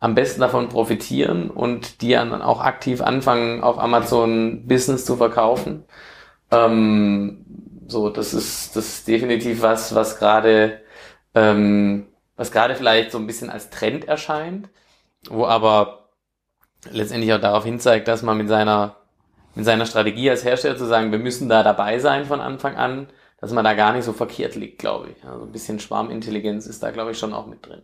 am 0.00 0.14
besten 0.14 0.40
davon 0.40 0.68
profitieren 0.68 1.48
und 1.48 2.02
die 2.02 2.10
dann 2.10 2.42
auch 2.42 2.60
aktiv 2.60 3.00
anfangen, 3.00 3.62
auf 3.62 3.78
Amazon 3.78 4.66
Business 4.66 5.06
zu 5.06 5.16
verkaufen. 5.16 5.84
Ähm, 6.50 7.44
so, 7.86 8.10
das 8.10 8.34
ist, 8.34 8.76
das 8.76 8.86
ist 8.86 9.08
definitiv 9.08 9.62
was, 9.62 9.94
was 9.94 10.18
gerade, 10.18 10.80
ähm, 11.34 12.08
was 12.36 12.52
gerade 12.52 12.74
vielleicht 12.74 13.12
so 13.12 13.18
ein 13.18 13.26
bisschen 13.26 13.48
als 13.48 13.70
Trend 13.70 14.06
erscheint, 14.06 14.68
wo 15.30 15.46
aber 15.46 16.10
letztendlich 16.90 17.32
auch 17.32 17.40
darauf 17.40 17.64
hinzeigt, 17.64 18.08
dass 18.08 18.22
man 18.22 18.36
mit 18.36 18.48
seiner, 18.48 18.96
mit 19.54 19.64
seiner 19.64 19.86
Strategie 19.86 20.30
als 20.30 20.44
Hersteller 20.44 20.76
zu 20.76 20.86
sagen, 20.86 21.12
wir 21.12 21.18
müssen 21.18 21.48
da 21.48 21.62
dabei 21.62 21.98
sein 21.98 22.24
von 22.24 22.40
Anfang 22.40 22.76
an, 22.76 23.08
dass 23.40 23.52
man 23.52 23.64
da 23.64 23.74
gar 23.74 23.92
nicht 23.92 24.04
so 24.04 24.12
verkehrt 24.12 24.54
liegt, 24.54 24.78
glaube 24.78 25.10
ich. 25.10 25.24
Also 25.24 25.44
ein 25.44 25.52
bisschen 25.52 25.78
Schwarmintelligenz 25.78 26.66
ist 26.66 26.82
da, 26.82 26.90
glaube 26.90 27.12
ich, 27.12 27.18
schon 27.18 27.34
auch 27.34 27.46
mit 27.46 27.64
drin. 27.66 27.82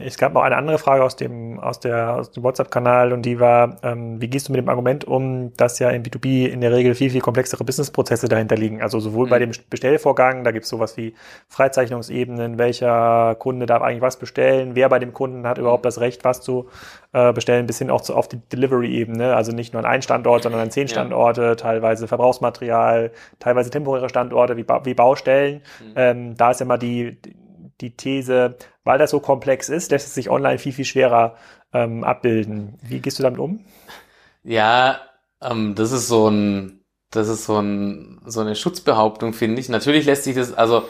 Es 0.00 0.16
gab 0.16 0.32
noch 0.32 0.40
eine 0.40 0.56
andere 0.56 0.78
Frage 0.78 1.04
aus 1.04 1.16
dem, 1.16 1.60
aus 1.60 1.78
der, 1.80 2.14
aus 2.14 2.30
dem 2.30 2.42
WhatsApp-Kanal 2.42 3.12
und 3.12 3.20
die 3.26 3.38
war, 3.40 3.76
ähm, 3.82 4.18
wie 4.22 4.28
gehst 4.28 4.48
du 4.48 4.52
mit 4.52 4.58
dem 4.58 4.70
Argument 4.70 5.04
um, 5.04 5.52
dass 5.54 5.78
ja 5.78 5.90
im 5.90 6.02
B2B 6.02 6.46
in 6.46 6.62
der 6.62 6.72
Regel 6.72 6.94
viel, 6.94 7.10
viel 7.10 7.20
komplexere 7.20 7.62
Businessprozesse 7.62 8.26
dahinter 8.26 8.56
liegen? 8.56 8.80
Also 8.80 9.00
sowohl 9.00 9.26
mhm. 9.26 9.30
bei 9.30 9.38
dem 9.38 9.50
Bestellvorgang, 9.68 10.44
da 10.44 10.50
gibt 10.52 10.64
es 10.64 10.70
sowas 10.70 10.96
wie 10.96 11.12
Freizeichnungsebenen, 11.48 12.56
welcher 12.56 13.34
Kunde 13.34 13.66
darf 13.66 13.82
eigentlich 13.82 14.00
was 14.00 14.18
bestellen, 14.18 14.76
wer 14.76 14.88
bei 14.88 14.98
dem 14.98 15.12
Kunden 15.12 15.46
hat 15.46 15.58
überhaupt 15.58 15.84
das 15.84 16.00
Recht, 16.00 16.24
was 16.24 16.40
zu 16.40 16.70
äh, 17.12 17.34
bestellen, 17.34 17.66
bis 17.66 17.76
hin 17.76 17.90
auch 17.90 18.00
zu, 18.00 18.14
auf 18.14 18.28
die 18.28 18.38
Delivery-Ebene, 18.38 19.36
also 19.36 19.52
nicht 19.52 19.74
nur 19.74 19.84
an 19.84 19.90
einen 19.90 20.00
Standort, 20.00 20.44
sondern 20.44 20.62
an 20.62 20.70
zehn 20.70 20.88
Standorte, 20.88 21.42
ja. 21.42 21.54
teilweise 21.54 22.08
Verbrauchsmaterial, 22.08 23.10
teilweise 23.40 23.68
temporäre 23.68 24.08
Standorte 24.08 24.56
wie, 24.56 24.64
ba 24.64 24.86
wie 24.86 24.94
Baustellen. 24.94 25.60
Mhm. 25.80 25.92
Ähm, 25.96 26.34
da 26.34 26.52
ist 26.52 26.60
ja 26.60 26.66
mal 26.66 26.78
die, 26.78 27.18
die 27.82 27.94
These, 27.94 28.56
weil 28.86 28.98
das 28.98 29.10
so 29.10 29.18
komplex 29.18 29.68
ist, 29.68 29.90
lässt 29.90 30.06
es 30.06 30.14
sich 30.14 30.30
online 30.30 30.58
viel, 30.58 30.72
viel 30.72 30.84
schwerer 30.84 31.34
ähm, 31.72 32.04
abbilden. 32.04 32.78
Wie 32.82 33.00
gehst 33.00 33.18
du 33.18 33.24
damit 33.24 33.40
um? 33.40 33.64
Ja, 34.44 35.00
ähm, 35.42 35.74
das 35.74 35.90
ist 35.90 36.06
so 36.06 36.28
ein, 36.28 36.84
das 37.10 37.28
ist 37.28 37.46
so 37.46 37.58
ein, 37.60 38.20
so 38.24 38.40
eine 38.40 38.54
Schutzbehauptung, 38.54 39.32
finde 39.32 39.60
ich. 39.60 39.68
Natürlich 39.68 40.06
lässt 40.06 40.22
sich 40.22 40.36
das, 40.36 40.54
also 40.54 40.84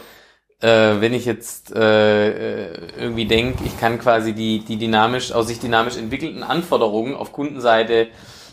äh, 0.60 1.00
wenn 1.00 1.14
ich 1.14 1.24
jetzt 1.24 1.74
äh, 1.74 2.64
äh 2.68 2.88
irgendwie 2.98 3.24
denke, 3.24 3.64
ich 3.64 3.80
kann 3.80 3.98
quasi 3.98 4.34
die, 4.34 4.60
die 4.60 4.76
dynamisch, 4.76 5.32
aus 5.32 5.46
sich 5.46 5.58
dynamisch 5.58 5.96
entwickelten 5.96 6.42
Anforderungen 6.42 7.14
auf 7.14 7.32
Kundenseite 7.32 8.08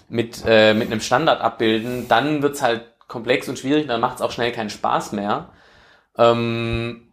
mit, 0.07 0.41
äh, 0.47 0.73
mit 0.73 0.89
einem 0.89 1.01
Standard 1.01 1.41
abbilden, 1.41 2.07
dann 2.07 2.41
wird's 2.41 2.61
halt 2.61 2.93
komplex 3.09 3.49
und 3.49 3.59
schwierig, 3.59 3.87
dann 3.87 3.99
macht's 3.99 4.21
auch 4.21 4.31
schnell 4.31 4.53
keinen 4.53 4.69
Spaß 4.69 5.11
mehr. 5.11 5.49
Ähm, 6.17 7.12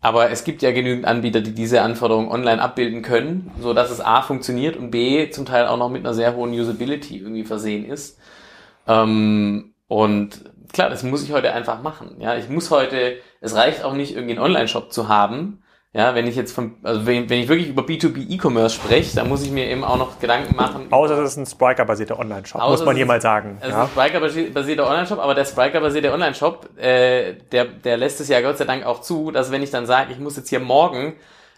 aber 0.00 0.30
es 0.30 0.44
gibt 0.44 0.62
ja 0.62 0.72
genügend 0.72 1.04
Anbieter, 1.04 1.40
die 1.40 1.52
diese 1.52 1.82
Anforderungen 1.82 2.30
online 2.30 2.60
abbilden 2.60 3.02
können, 3.02 3.50
so 3.60 3.74
dass 3.74 3.90
es 3.90 4.00
A 4.00 4.22
funktioniert 4.22 4.76
und 4.76 4.90
B 4.90 5.30
zum 5.30 5.44
Teil 5.44 5.66
auch 5.66 5.76
noch 5.76 5.90
mit 5.90 6.04
einer 6.04 6.14
sehr 6.14 6.34
hohen 6.34 6.52
Usability 6.52 7.18
irgendwie 7.18 7.44
versehen 7.44 7.84
ist. 7.84 8.18
Ähm, 8.86 9.74
und 9.88 10.44
klar, 10.72 10.88
das 10.88 11.02
muss 11.02 11.22
ich 11.22 11.32
heute 11.32 11.52
einfach 11.52 11.82
machen. 11.82 12.16
Ja, 12.18 12.36
ich 12.36 12.48
muss 12.48 12.70
heute, 12.70 13.18
es 13.40 13.54
reicht 13.54 13.84
auch 13.84 13.92
nicht 13.92 14.14
irgendwie 14.14 14.36
einen 14.36 14.44
Online-Shop 14.44 14.92
zu 14.92 15.08
haben, 15.08 15.62
ja, 15.92 16.14
wenn 16.14 16.28
ich 16.28 16.36
jetzt 16.36 16.52
von, 16.52 16.76
also 16.84 17.04
wenn, 17.04 17.28
wenn 17.28 17.40
ich 17.40 17.48
wirklich 17.48 17.68
über 17.68 17.82
B2B 17.82 18.30
E-Commerce 18.30 18.76
spreche, 18.76 19.16
dann 19.16 19.28
muss 19.28 19.42
ich 19.42 19.50
mir 19.50 19.68
eben 19.68 19.82
auch 19.82 19.96
noch 19.96 20.20
Gedanken 20.20 20.54
machen. 20.54 20.86
Außer 20.90 21.18
es 21.18 21.32
ist 21.32 21.36
ein 21.36 21.46
Spriker-basierter 21.46 22.16
Online-Shop, 22.16 22.62
muss 22.62 22.84
man 22.84 22.94
hier 22.94 23.06
mal 23.06 23.20
sagen. 23.20 23.58
Es 23.60 23.70
ja. 23.70 23.84
ist 23.84 23.98
ein 23.98 24.08
Spriker-basierter 24.08 24.86
Online-Shop, 24.86 25.18
aber 25.18 25.34
der 25.34 25.44
Spriker-basierte 25.44 26.12
Online-Shop, 26.12 26.78
äh, 26.78 27.34
der, 27.50 27.64
der 27.64 27.96
lässt 27.96 28.20
es 28.20 28.28
ja 28.28 28.40
Gott 28.40 28.58
sei 28.58 28.66
Dank 28.66 28.86
auch 28.86 29.00
zu, 29.00 29.32
dass 29.32 29.50
wenn 29.50 29.64
ich 29.64 29.70
dann 29.70 29.84
sage, 29.86 30.12
ich 30.12 30.20
muss 30.20 30.36
jetzt 30.36 30.48
hier 30.48 30.60
morgen 30.60 31.14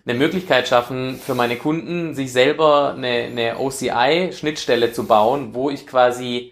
eine 0.06 0.18
Möglichkeit 0.18 0.66
schaffen 0.66 1.20
für 1.24 1.34
meine 1.34 1.56
Kunden, 1.56 2.14
sich 2.14 2.32
selber 2.32 2.94
eine, 2.96 3.08
eine 3.08 3.58
OCI-Schnittstelle 3.58 4.92
zu 4.92 5.06
bauen, 5.06 5.50
wo 5.52 5.68
ich 5.68 5.86
quasi 5.86 6.51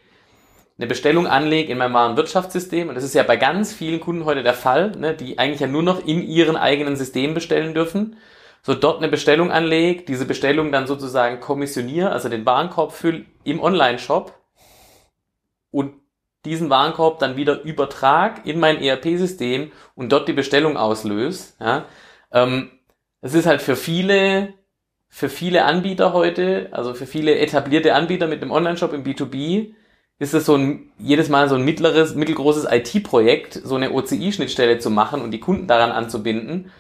eine 0.81 0.87
Bestellung 0.87 1.27
anlege 1.27 1.71
in 1.71 1.77
meinem 1.79 1.93
Warenwirtschaftssystem, 1.93 2.89
und 2.89 2.95
das 2.95 3.05
ist 3.05 3.15
ja 3.15 3.23
bei 3.23 3.37
ganz 3.37 3.71
vielen 3.71 4.01
Kunden 4.01 4.25
heute 4.25 4.43
der 4.43 4.55
Fall, 4.55 4.93
ne, 4.93 5.15
die 5.15 5.39
eigentlich 5.39 5.61
ja 5.61 5.67
nur 5.67 5.83
noch 5.83 6.07
in 6.07 6.27
ihren 6.27 6.57
eigenen 6.57 6.97
Systemen 6.97 7.35
bestellen 7.35 7.75
dürfen, 7.75 8.17
so 8.63 8.75
dort 8.75 8.97
eine 8.97 9.09
Bestellung 9.09 9.53
anlege, 9.53 10.05
diese 10.05 10.25
Bestellung 10.25 10.73
dann 10.73 10.87
sozusagen 10.87 11.39
kommissioniere, 11.41 12.11
also 12.11 12.31
den 12.31 12.47
Warenkorb 12.47 12.93
fülle 12.93 13.27
im 13.45 13.61
Online-Shop 13.61 14.33
und 15.71 15.93
diesen 16.47 16.71
Warenkorb 16.71 17.19
dann 17.19 17.37
wieder 17.37 17.61
übertrag 17.61 18.47
in 18.47 18.59
mein 18.59 18.83
ERP-System 18.83 19.73
und 19.95 20.11
dort 20.11 20.29
die 20.29 20.33
Bestellung 20.33 20.79
auslöse. 20.79 21.53
Ja. 21.61 21.85
Ähm, 22.33 22.71
das 23.21 23.35
ist 23.35 23.45
halt 23.45 23.61
für 23.61 23.77
viele, 23.77 24.55
für 25.09 25.29
viele 25.29 25.67
Anbieter 25.67 26.15
heute, 26.15 26.69
also 26.73 26.95
für 26.95 27.05
viele 27.05 27.39
etablierte 27.39 27.95
Anbieter 27.95 28.27
mit 28.29 28.41
einem 28.41 28.51
Online-Shop 28.51 28.95
im 28.95 29.05
B2B, 29.05 29.75
ist 30.21 30.35
es 30.35 30.45
so 30.45 30.55
ein, 30.55 30.93
jedes 30.99 31.31
Mal 31.31 31.49
so 31.49 31.55
ein 31.55 31.65
mittleres, 31.65 32.15
mittelgroßes 32.15 32.67
IT-Projekt, 32.71 33.55
so 33.65 33.75
eine 33.75 33.91
OCI-Schnittstelle 33.91 34.79
zu 34.79 34.91
machen 34.91 35.23
und 35.23 35.31
die 35.31 35.41
Kunden 35.41 35.67
daran 35.67 35.91
anzubinden. 35.91 36.71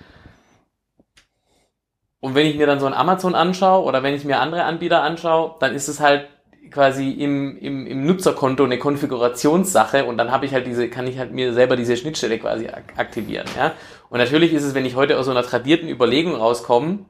Und 2.20 2.34
wenn 2.34 2.46
ich 2.46 2.56
mir 2.56 2.66
dann 2.66 2.80
so 2.80 2.86
ein 2.86 2.92
Amazon 2.92 3.34
anschaue 3.34 3.82
oder 3.84 4.02
wenn 4.02 4.14
ich 4.14 4.26
mir 4.26 4.40
andere 4.40 4.64
Anbieter 4.64 5.02
anschaue, 5.02 5.54
dann 5.58 5.74
ist 5.74 5.88
es 5.88 6.00
halt 6.00 6.28
quasi 6.70 7.12
im, 7.12 7.56
im, 7.56 7.86
im 7.86 8.04
Nutzerkonto 8.04 8.62
eine 8.62 8.78
Konfigurationssache 8.78 10.04
und 10.04 10.18
dann 10.18 10.30
habe 10.30 10.44
ich 10.44 10.52
halt 10.52 10.66
diese, 10.66 10.90
kann 10.90 11.06
ich 11.06 11.18
halt 11.18 11.32
mir 11.32 11.54
selber 11.54 11.76
diese 11.76 11.96
Schnittstelle 11.96 12.38
quasi 12.38 12.68
aktivieren. 12.68 13.46
Ja? 13.56 13.72
Und 14.10 14.18
natürlich 14.18 14.52
ist 14.52 14.64
es, 14.64 14.74
wenn 14.74 14.84
ich 14.84 14.96
heute 14.96 15.18
aus 15.18 15.24
so 15.24 15.30
einer 15.30 15.42
tradierten 15.42 15.88
Überlegung 15.88 16.34
rauskomme 16.34 17.06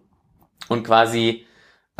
und 0.69 0.85
quasi 0.85 1.45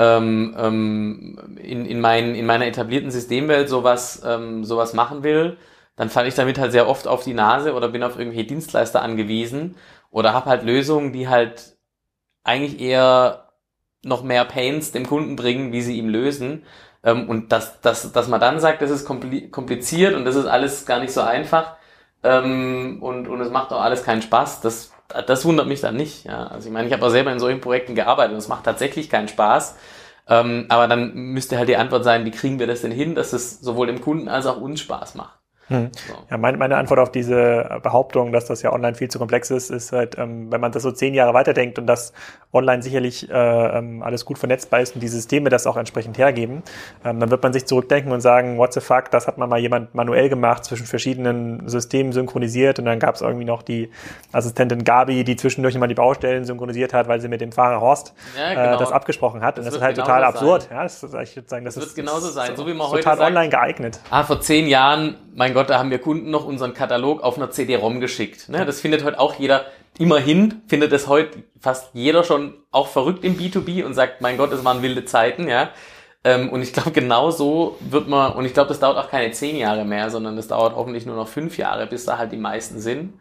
ähm, 0.01 0.57
ähm, 0.59 1.59
in, 1.63 1.85
in, 1.85 2.01
mein, 2.01 2.35
in 2.35 2.47
meiner 2.47 2.67
etablierten 2.67 3.11
Systemwelt 3.11 3.69
sowas, 3.69 4.23
ähm, 4.25 4.65
sowas 4.65 4.95
machen 4.95 5.23
will, 5.23 5.59
dann 5.97 6.09
falle 6.09 6.29
ich 6.29 6.35
damit 6.35 6.59
halt 6.59 6.73
sehr 6.73 6.89
oft 6.89 7.07
auf 7.07 7.23
die 7.23 7.35
Nase 7.35 7.75
oder 7.75 7.89
bin 7.89 8.03
auf 8.03 8.19
irgendwelche 8.19 8.47
Dienstleister 8.47 9.03
angewiesen 9.03 9.77
oder 10.11 10.33
habe 10.33 10.49
halt 10.49 10.63
Lösungen, 10.63 11.13
die 11.13 11.29
halt 11.29 11.77
eigentlich 12.45 12.81
eher 12.81 13.51
noch 14.03 14.23
mehr 14.23 14.47
Pains 14.47 14.93
dem 14.93 15.07
Kunden 15.07 15.37
bringen, 15.37 15.73
wie 15.73 15.83
sie 15.83 15.99
ihm 15.99 16.09
lösen. 16.09 16.65
Ähm, 17.05 17.29
und 17.29 17.53
dass, 17.53 17.83
dass, 17.83 18.11
dass 18.13 18.29
man 18.29 18.41
dann 18.41 18.59
sagt, 18.59 18.81
das 18.81 18.91
ist 18.91 19.05
kompliziert 19.05 20.15
und 20.15 20.25
das 20.25 20.37
ist 20.37 20.47
alles 20.47 20.87
gar 20.87 21.01
nicht 21.01 21.13
so 21.13 21.21
einfach 21.21 21.77
ähm, 22.23 22.99
und, 23.03 23.29
und 23.29 23.41
es 23.41 23.51
macht 23.51 23.73
auch 23.73 23.81
alles 23.83 24.05
keinen 24.05 24.23
Spaß, 24.23 24.61
das 24.63 24.90
das 25.27 25.45
wundert 25.45 25.67
mich 25.67 25.81
dann 25.81 25.97
nicht. 25.97 26.25
Ja. 26.25 26.47
Also 26.47 26.69
ich 26.69 26.73
meine, 26.73 26.87
ich 26.87 26.93
habe 26.93 27.05
auch 27.05 27.11
selber 27.11 27.33
in 27.33 27.39
solchen 27.39 27.61
Projekten 27.61 27.95
gearbeitet 27.95 28.33
und 28.33 28.39
es 28.39 28.49
macht 28.49 28.65
tatsächlich 28.65 29.11
keinen 29.11 29.29
Spaß. 29.29 29.77
Ähm, 30.29 30.67
aber 30.69 30.87
dann 30.87 31.15
müsste 31.15 31.59
halt 31.59 31.69
die 31.69 31.77
Antwort 31.77 32.05
sein, 32.05 32.25
wie 32.25 32.31
kriegen 32.31 32.59
wir 32.59 32.67
das 32.67 32.83
denn 32.83 32.93
hin, 32.93 33.15
dass 33.15 33.33
es 33.33 33.61
sowohl 33.61 33.89
dem 33.89 34.01
Kunden 34.01 34.29
als 34.29 34.47
auch 34.47 34.61
uns 34.61 34.81
Spaß 34.81 35.17
macht. 35.17 35.40
Hm. 35.71 35.91
So. 35.93 36.15
Ja, 36.31 36.37
meine, 36.37 36.59
meine 36.59 36.77
Antwort 36.77 36.99
auf 36.99 37.13
diese 37.13 37.79
Behauptung, 37.83 38.33
dass 38.33 38.47
das 38.47 38.61
ja 38.63 38.73
online 38.73 38.97
viel 38.97 39.09
zu 39.09 39.19
komplex 39.19 39.51
ist, 39.51 39.71
ist 39.71 39.93
halt, 39.93 40.19
ähm, 40.19 40.51
wenn 40.51 40.61
man 40.61 40.73
das 40.73 40.83
so 40.83 40.91
zehn 40.91 41.15
Jahre 41.15 41.33
weiterdenkt 41.33 41.79
und 41.79 41.87
das 41.87 42.13
online 42.53 42.83
sicherlich 42.83 43.31
äh, 43.31 43.79
ähm, 43.79 44.03
alles 44.03 44.25
gut 44.25 44.39
vernetzbar 44.39 44.81
ist 44.81 44.97
und 44.97 45.01
die 45.01 45.09
Systeme 45.09 45.49
das 45.49 45.69
auch 45.69 45.77
entsprechend 45.77 46.19
hergeben, 46.19 46.65
ähm, 47.05 47.21
dann 47.21 47.31
wird 47.31 47.43
man 47.43 47.53
sich 47.53 47.67
zurückdenken 47.67 48.11
und 48.11 48.21
sagen, 48.21 48.59
what 48.59 48.73
the 48.73 48.81
fuck, 48.81 49.13
das 49.13 49.29
hat 49.29 49.39
man 49.39 49.49
mal 49.49 49.61
jemand 49.61 49.95
manuell 49.95 50.29
gemacht, 50.29 50.65
zwischen 50.65 50.87
verschiedenen 50.87 51.69
Systemen 51.69 52.13
synchronisiert 52.13 52.81
und 52.81 52.87
dann 52.87 52.99
gab 52.99 53.15
es 53.15 53.21
irgendwie 53.21 53.45
noch 53.45 53.63
die 53.63 53.91
Assistentin 54.33 54.83
Gabi, 54.83 55.23
die 55.23 55.37
zwischendurch 55.37 55.77
immer 55.77 55.87
die 55.87 55.95
Baustellen 55.95 56.45
synchronisiert 56.45 56.93
hat, 56.93 57.07
weil 57.07 57.21
sie 57.21 57.29
mit 57.29 57.41
dem 57.41 57.53
Fahrer 57.53 57.81
Horst 57.81 58.13
ja, 58.37 58.55
genau. 58.55 58.75
äh, 58.75 58.79
das 58.79 58.91
abgesprochen 58.91 59.43
hat. 59.43 59.57
Das 59.57 59.67
und 59.67 59.67
das 59.67 59.75
ist 59.77 59.83
halt 59.83 59.97
total 59.97 60.25
absurd. 60.25 60.69
Ja, 60.69 60.83
das, 60.83 61.03
ich 61.05 61.37
würde 61.37 61.49
sagen, 61.49 61.65
das, 61.65 61.75
das 61.75 61.85
ist, 61.85 61.97
wird 61.97 62.07
genauso 62.07 62.29
sein, 62.29 62.57
so 62.57 62.67
wie 62.67 62.75
man 62.75 62.89
heute 62.89 63.03
total 63.03 63.19
sagt, 63.19 63.29
online 63.29 63.49
geeignet. 63.49 64.01
Ah, 64.11 64.25
vor 64.25 64.41
zehn 64.41 64.67
Jahren, 64.67 65.17
mein 65.35 65.55
Gott, 65.55 65.60
Gott, 65.61 65.69
da 65.69 65.79
haben 65.79 65.91
wir 65.91 65.99
Kunden 65.99 66.31
noch 66.31 66.47
unseren 66.47 66.73
Katalog 66.73 67.23
auf 67.23 67.37
einer 67.37 67.51
CD-ROM 67.51 68.01
geschickt. 68.01 68.49
Ne? 68.49 68.65
Das 68.65 68.81
findet 68.81 69.05
heute 69.05 69.21
auch 69.21 69.35
jeder. 69.35 69.67
Immerhin 69.99 70.63
findet 70.69 70.91
es 70.91 71.07
heute 71.07 71.43
fast 71.59 71.91
jeder 71.93 72.25
schon 72.25 72.55
auch 72.71 72.89
verrückt 72.89 73.25
im 73.25 73.37
B2B 73.37 73.85
und 73.85 73.93
sagt, 73.93 74.23
mein 74.23 74.39
Gott, 74.39 74.53
es 74.53 74.65
waren 74.65 74.81
wilde 74.81 75.05
Zeiten, 75.05 75.49
ja. 75.49 75.69
Ähm, 76.25 76.49
und 76.49 76.63
ich 76.63 76.73
glaube, 76.73 76.93
genau 76.93 77.31
so 77.31 77.77
wird 77.81 78.09
man, 78.09 78.33
und 78.33 78.47
ich 78.47 78.55
glaube, 78.55 78.69
das 78.69 78.81
dauert 78.81 78.97
auch 78.97 79.11
keine 79.11 79.33
zehn 79.33 79.55
Jahre 79.55 79.85
mehr, 79.85 80.09
sondern 80.09 80.35
das 80.35 80.49
dauert 80.49 80.75
hoffentlich 80.77 81.05
nur 81.05 81.17
noch 81.17 81.29
fünf 81.29 81.59
Jahre, 81.59 81.87
bis 81.87 82.07
da 82.07 82.17
halt 82.17 82.33
die 82.33 82.39
meisten 82.39 82.81
sind. 82.81 83.21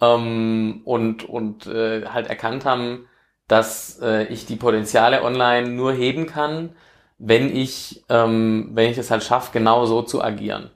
Ähm, 0.00 0.80
und 0.84 1.28
und 1.28 1.68
äh, 1.68 2.06
halt 2.06 2.26
erkannt 2.26 2.64
haben, 2.64 3.06
dass 3.46 4.00
äh, 4.02 4.24
ich 4.24 4.44
die 4.44 4.56
Potenziale 4.56 5.22
online 5.22 5.68
nur 5.68 5.92
heben 5.92 6.26
kann, 6.26 6.74
wenn 7.18 7.54
ich, 7.54 8.02
ähm, 8.08 8.70
wenn 8.72 8.90
ich 8.90 8.98
es 8.98 9.12
halt 9.12 9.22
schaffe, 9.22 9.50
genau 9.52 9.86
so 9.86 10.02
zu 10.02 10.20
agieren. 10.20 10.72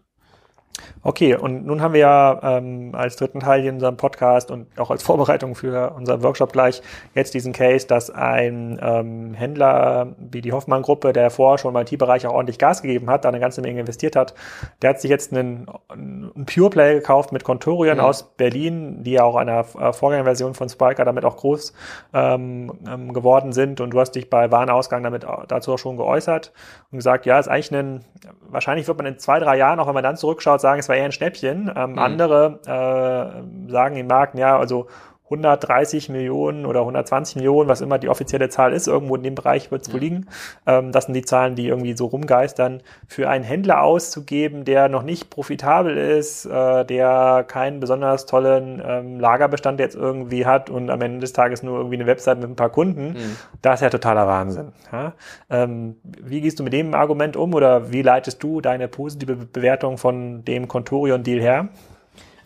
Okay, 1.02 1.34
und 1.34 1.64
nun 1.64 1.80
haben 1.80 1.94
wir 1.94 2.00
ja 2.00 2.58
ähm, 2.58 2.90
als 2.94 3.16
dritten 3.16 3.40
Teil 3.40 3.64
in 3.64 3.74
unserem 3.76 3.96
Podcast 3.96 4.50
und 4.50 4.66
auch 4.78 4.90
als 4.90 5.02
Vorbereitung 5.02 5.54
für 5.54 5.92
unseren 5.96 6.22
Workshop 6.22 6.52
gleich 6.52 6.82
jetzt 7.14 7.32
diesen 7.32 7.54
Case, 7.54 7.86
dass 7.86 8.10
ein 8.10 8.78
ähm, 8.82 9.32
Händler 9.32 10.14
wie 10.18 10.42
die 10.42 10.52
Hoffmann-Gruppe, 10.52 11.14
der 11.14 11.30
vorher 11.30 11.56
schon 11.56 11.74
im 11.74 11.80
IT-Bereich 11.80 12.26
auch 12.26 12.34
ordentlich 12.34 12.58
Gas 12.58 12.82
gegeben 12.82 13.08
hat, 13.08 13.24
da 13.24 13.30
eine 13.30 13.40
ganze 13.40 13.62
Menge 13.62 13.80
investiert 13.80 14.14
hat, 14.14 14.34
der 14.82 14.90
hat 14.90 15.00
sich 15.00 15.10
jetzt 15.10 15.32
einen, 15.32 15.68
einen 15.88 16.44
Pure 16.44 16.68
Play 16.68 16.94
gekauft 16.96 17.32
mit 17.32 17.44
Contorian 17.44 17.96
mhm. 17.96 18.04
aus 18.04 18.34
Berlin, 18.36 19.02
die 19.02 19.12
ja 19.12 19.24
auch 19.24 19.36
einer 19.36 19.60
äh, 19.78 19.94
Vorgängerversion 19.94 20.52
von 20.52 20.68
Spiker 20.68 21.06
damit 21.06 21.24
auch 21.24 21.38
groß 21.38 21.72
ähm, 22.12 22.72
ähm, 22.86 23.14
geworden 23.14 23.52
sind. 23.52 23.80
Und 23.80 23.90
du 23.90 24.00
hast 24.00 24.12
dich 24.12 24.28
bei 24.28 24.50
Warenausgang 24.50 25.02
damit 25.02 25.24
dazu 25.48 25.72
auch 25.72 25.78
schon 25.78 25.96
geäußert 25.96 26.52
und 26.92 26.98
gesagt, 26.98 27.24
ja, 27.24 27.38
ist 27.38 27.48
eigentlich 27.48 27.72
ein, 27.72 28.04
wahrscheinlich 28.50 28.86
wird 28.86 28.98
man 28.98 29.06
in 29.06 29.18
zwei, 29.18 29.38
drei 29.38 29.56
Jahren, 29.56 29.80
auch 29.80 29.86
wenn 29.86 29.94
man 29.94 30.04
dann 30.04 30.18
zurückschaut, 30.18 30.60
sagen, 30.60 30.80
es 30.80 30.89
war 30.90 30.96
eher 30.96 31.06
ein 31.06 31.12
Schnäppchen. 31.12 31.72
Ähm, 31.74 31.92
mhm. 31.92 31.98
Andere 31.98 32.60
äh, 32.66 33.70
sagen 33.70 33.96
im 33.96 34.06
Markt, 34.06 34.38
ja, 34.38 34.58
also 34.58 34.88
130 35.30 36.08
Millionen 36.08 36.66
oder 36.66 36.80
120 36.80 37.36
Millionen, 37.36 37.68
was 37.68 37.80
immer 37.80 37.98
die 37.98 38.08
offizielle 38.08 38.48
Zahl 38.48 38.72
ist, 38.72 38.88
irgendwo 38.88 39.14
in 39.14 39.22
dem 39.22 39.36
Bereich 39.36 39.70
wird 39.70 39.82
es 39.82 39.92
wohl 39.92 40.00
liegen. 40.00 40.26
Ähm, 40.66 40.90
das 40.90 41.04
sind 41.04 41.14
die 41.14 41.22
Zahlen, 41.22 41.54
die 41.54 41.68
irgendwie 41.68 41.96
so 41.96 42.06
rumgeistern. 42.06 42.82
Für 43.06 43.28
einen 43.28 43.44
Händler 43.44 43.82
auszugeben, 43.82 44.64
der 44.64 44.88
noch 44.88 45.04
nicht 45.04 45.30
profitabel 45.30 45.96
ist, 45.96 46.46
äh, 46.46 46.84
der 46.84 47.44
keinen 47.46 47.78
besonders 47.78 48.26
tollen 48.26 48.82
ähm, 48.84 49.20
Lagerbestand 49.20 49.78
jetzt 49.78 49.94
irgendwie 49.94 50.46
hat 50.46 50.68
und 50.68 50.90
am 50.90 51.00
Ende 51.00 51.20
des 51.20 51.32
Tages 51.32 51.62
nur 51.62 51.78
irgendwie 51.78 51.96
eine 51.96 52.06
Website 52.06 52.40
mit 52.40 52.50
ein 52.50 52.56
paar 52.56 52.70
Kunden, 52.70 53.12
mhm. 53.12 53.36
das 53.62 53.76
ist 53.76 53.82
ja 53.82 53.90
totaler 53.90 54.26
Wahnsinn. 54.26 54.72
Ja? 54.90 55.12
Ähm, 55.48 55.96
wie 56.02 56.40
gehst 56.40 56.58
du 56.58 56.64
mit 56.64 56.72
dem 56.72 56.94
Argument 56.94 57.36
um 57.36 57.54
oder 57.54 57.92
wie 57.92 58.02
leitest 58.02 58.42
du 58.42 58.60
deine 58.60 58.88
positive 58.88 59.36
Bewertung 59.36 59.96
von 59.96 60.44
dem 60.44 60.66
Contorion-Deal 60.66 61.40
her? 61.40 61.68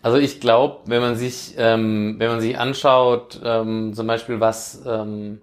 Also 0.04 0.18
ich 0.18 0.38
glaube, 0.38 0.80
wenn 0.84 1.00
man 1.00 1.16
sich, 1.16 1.54
ähm, 1.56 2.16
wenn 2.18 2.28
man 2.28 2.42
sich 2.42 2.58
anschaut, 2.58 3.40
ähm, 3.42 3.94
zum 3.94 4.06
Beispiel 4.06 4.38
was, 4.38 4.82
ähm, 4.86 5.40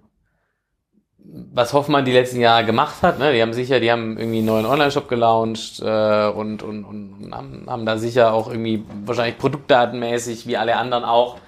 was 1.18 1.72
Hoffmann 1.72 2.04
die 2.04 2.12
letzten 2.12 2.38
Jahre 2.38 2.64
gemacht 2.64 3.02
hat, 3.02 3.18
ne? 3.18 3.32
die 3.32 3.42
haben 3.42 3.54
sicher, 3.54 3.80
die 3.80 3.90
haben 3.90 4.16
irgendwie 4.16 4.38
einen 4.38 4.46
neuen 4.46 4.66
Online-Shop 4.66 5.08
gelauncht 5.08 5.80
äh, 5.80 6.28
und, 6.28 6.62
und, 6.62 6.84
und 6.84 7.32
haben, 7.32 7.66
haben 7.68 7.84
da 7.84 7.98
sicher 7.98 8.32
auch 8.32 8.48
irgendwie 8.48 8.84
wahrscheinlich 9.04 9.36
produktdatenmäßig, 9.36 10.46
wie 10.46 10.56
alle 10.56 10.76
anderen 10.76 11.02
auch, 11.02 11.38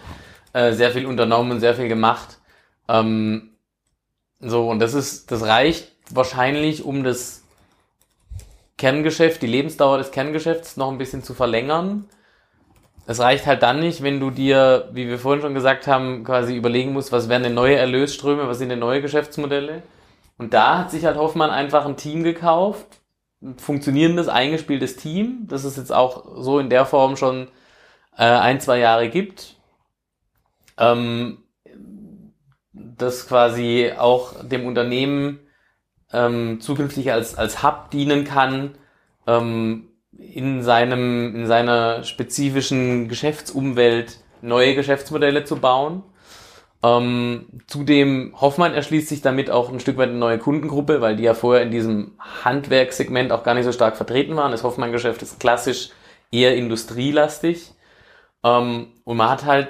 äh, 0.52 0.72
sehr 0.72 0.90
viel 0.90 1.06
unternommen 1.06 1.52
und 1.52 1.60
sehr 1.60 1.76
viel 1.76 1.86
gemacht. 1.86 2.40
Ähm, 2.88 3.50
so, 4.40 4.68
und 4.68 4.80
das 4.80 4.92
ist, 4.92 5.30
das 5.30 5.44
reicht 5.44 5.92
wahrscheinlich, 6.10 6.84
um 6.84 7.04
das 7.04 7.44
Kerngeschäft, 8.76 9.40
die 9.40 9.46
Lebensdauer 9.46 9.98
des 9.98 10.10
Kerngeschäfts 10.10 10.76
noch 10.76 10.90
ein 10.90 10.98
bisschen 10.98 11.22
zu 11.22 11.32
verlängern 11.32 12.08
es 13.06 13.20
reicht 13.20 13.46
halt 13.46 13.62
dann 13.62 13.80
nicht, 13.80 14.02
wenn 14.02 14.20
du 14.20 14.30
dir, 14.30 14.88
wie 14.92 15.08
wir 15.08 15.18
vorhin 15.18 15.42
schon 15.42 15.54
gesagt 15.54 15.86
haben, 15.86 16.24
quasi 16.24 16.56
überlegen 16.56 16.92
musst, 16.92 17.12
was 17.12 17.28
wären 17.28 17.42
denn 17.42 17.54
neue 17.54 17.76
Erlösströme, 17.76 18.48
was 18.48 18.58
sind 18.58 18.70
denn 18.70 18.78
neue 18.78 19.02
Geschäftsmodelle. 19.02 19.82
Und 20.38 20.54
da 20.54 20.78
hat 20.78 20.90
sich 20.90 21.04
halt 21.04 21.16
Hoffmann 21.16 21.50
einfach 21.50 21.84
ein 21.84 21.96
Team 21.96 22.24
gekauft, 22.24 22.86
ein 23.42 23.58
funktionierendes, 23.58 24.28
eingespieltes 24.28 24.96
Team, 24.96 25.46
das 25.48 25.64
es 25.64 25.76
jetzt 25.76 25.92
auch 25.92 26.24
so 26.36 26.58
in 26.58 26.70
der 26.70 26.86
Form 26.86 27.16
schon 27.16 27.48
äh, 28.16 28.24
ein, 28.24 28.60
zwei 28.60 28.78
Jahre 28.78 29.10
gibt, 29.10 29.56
ähm, 30.78 31.38
das 32.72 33.28
quasi 33.28 33.92
auch 33.96 34.44
dem 34.44 34.66
Unternehmen 34.66 35.40
ähm, 36.12 36.60
zukünftig 36.60 37.12
als, 37.12 37.36
als 37.36 37.62
Hub 37.62 37.90
dienen 37.90 38.24
kann, 38.24 38.78
ähm, 39.26 39.90
in 40.18 40.62
seinem, 40.62 41.34
in 41.34 41.46
seiner 41.46 42.02
spezifischen 42.04 43.08
Geschäftsumwelt 43.08 44.18
neue 44.42 44.74
Geschäftsmodelle 44.74 45.44
zu 45.44 45.56
bauen. 45.56 46.02
Ähm, 46.82 47.46
zudem 47.66 48.34
Hoffmann 48.38 48.74
erschließt 48.74 49.08
sich 49.08 49.22
damit 49.22 49.50
auch 49.50 49.72
ein 49.72 49.80
Stück 49.80 49.96
weit 49.96 50.10
eine 50.10 50.18
neue 50.18 50.38
Kundengruppe, 50.38 51.00
weil 51.00 51.16
die 51.16 51.22
ja 51.22 51.32
vorher 51.32 51.62
in 51.62 51.70
diesem 51.70 52.12
Handwerkssegment 52.44 53.32
auch 53.32 53.42
gar 53.42 53.54
nicht 53.54 53.64
so 53.64 53.72
stark 53.72 53.96
vertreten 53.96 54.36
waren. 54.36 54.52
Das 54.52 54.64
Hoffmann-Geschäft 54.64 55.22
ist 55.22 55.40
klassisch 55.40 55.90
eher 56.30 56.54
industrielastig. 56.56 57.72
Ähm, 58.44 58.88
und 59.04 59.16
man 59.16 59.30
hat 59.30 59.46
halt, 59.46 59.68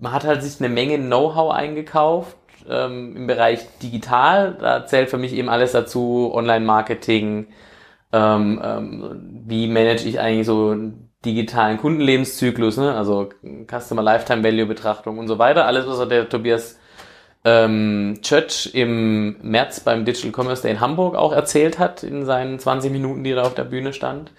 man 0.00 0.12
hat 0.12 0.24
halt 0.24 0.42
sich 0.42 0.60
eine 0.60 0.68
Menge 0.68 0.98
Know-how 0.98 1.52
eingekauft 1.52 2.36
ähm, 2.68 3.14
im 3.16 3.26
Bereich 3.28 3.60
digital. 3.80 4.56
Da 4.58 4.84
zählt 4.84 5.10
für 5.10 5.18
mich 5.18 5.32
eben 5.34 5.48
alles 5.48 5.72
dazu, 5.72 6.32
Online-Marketing, 6.34 7.46
ähm, 8.12 8.60
ähm, 8.62 9.42
wie 9.46 9.66
manage 9.66 10.08
ich 10.08 10.20
eigentlich 10.20 10.46
so 10.46 10.76
digitalen 11.24 11.78
Kundenlebenszyklus, 11.78 12.76
ne? 12.76 12.94
also 12.94 13.28
Customer 13.70 14.02
Lifetime 14.02 14.42
Value 14.42 14.66
Betrachtung 14.66 15.18
und 15.18 15.28
so 15.28 15.38
weiter. 15.38 15.66
Alles, 15.66 15.86
was 15.86 16.06
der 16.08 16.28
Tobias 16.28 16.78
ähm, 17.44 18.18
Church 18.22 18.70
im 18.74 19.36
März 19.42 19.80
beim 19.80 20.04
Digital 20.04 20.32
Commerce 20.32 20.62
Day 20.62 20.72
in 20.72 20.80
Hamburg 20.80 21.14
auch 21.14 21.32
erzählt 21.32 21.78
hat, 21.78 22.02
in 22.02 22.24
seinen 22.24 22.58
20 22.58 22.92
Minuten, 22.92 23.24
die 23.24 23.32
er 23.32 23.44
auf 23.44 23.54
der 23.54 23.64
Bühne 23.64 23.92
stand. 23.92 24.32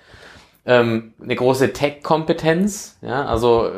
Ähm, 0.65 1.13
eine 1.21 1.35
große 1.35 1.73
Tech-Kompetenz, 1.73 2.97
ja, 3.01 3.25
also 3.25 3.69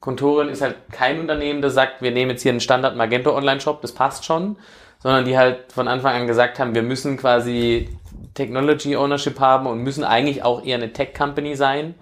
Kontorin 0.00 0.48
ist 0.48 0.62
halt 0.62 0.76
kein 0.90 1.20
Unternehmen, 1.20 1.60
das 1.60 1.74
sagt, 1.74 2.00
wir 2.00 2.12
nehmen 2.12 2.30
jetzt 2.30 2.42
hier 2.42 2.52
einen 2.52 2.60
Standard 2.60 2.96
Magento 2.96 3.36
Online-Shop, 3.36 3.82
das 3.82 3.92
passt 3.92 4.24
schon, 4.24 4.56
sondern 5.00 5.26
die 5.26 5.36
halt 5.36 5.70
von 5.72 5.86
Anfang 5.86 6.14
an 6.14 6.26
gesagt 6.26 6.58
haben, 6.58 6.74
wir 6.74 6.82
müssen 6.82 7.18
quasi 7.18 7.90
Technology 8.34 8.96
Ownership 8.96 9.40
haben 9.40 9.66
und 9.66 9.78
müssen 9.78 10.04
eigentlich 10.04 10.42
auch 10.42 10.64
eher 10.64 10.76
eine 10.76 10.92
Tech 10.92 11.14
Company 11.14 11.56
sein. 11.56 11.94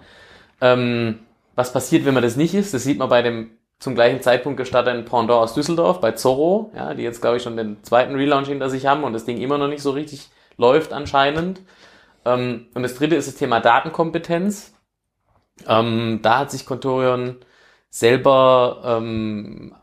Ähm, 0.61 1.19
was 1.55 1.71
passiert, 1.71 2.05
wenn 2.05 2.13
man 2.13 2.23
das 2.23 2.35
nicht 2.35 2.53
ist? 2.55 2.73
Das 2.73 2.83
sieht 2.83 2.97
man 2.97 3.09
bei 3.09 3.21
dem 3.21 3.51
zum 3.79 3.95
gleichen 3.95 4.21
Zeitpunkt 4.21 4.57
gestarteten 4.57 5.05
Pendant 5.05 5.41
aus 5.41 5.53
Düsseldorf, 5.53 5.99
bei 5.99 6.13
Zorro, 6.13 6.71
ja, 6.73 6.93
die 6.93 7.03
jetzt, 7.03 7.21
glaube 7.21 7.37
ich, 7.37 7.43
schon 7.43 7.57
den 7.57 7.83
zweiten 7.83 8.15
Relaunch 8.15 8.47
hinter 8.47 8.69
sich 8.69 8.85
haben 8.85 9.03
und 9.03 9.13
das 9.13 9.25
Ding 9.25 9.37
immer 9.37 9.57
noch 9.57 9.67
nicht 9.67 9.81
so 9.81 9.91
richtig 9.91 10.29
läuft 10.57 10.93
anscheinend. 10.93 11.61
Ähm, 12.25 12.67
und 12.73 12.83
das 12.83 12.95
dritte 12.95 13.15
ist 13.15 13.27
das 13.27 13.35
Thema 13.35 13.59
Datenkompetenz. 13.59 14.73
Ähm, 15.67 16.19
da 16.21 16.39
hat 16.39 16.51
sich 16.51 16.65
Contorion 16.65 17.37
selber 17.89 18.81
ähm, 18.85 19.75
äh, 19.75 19.82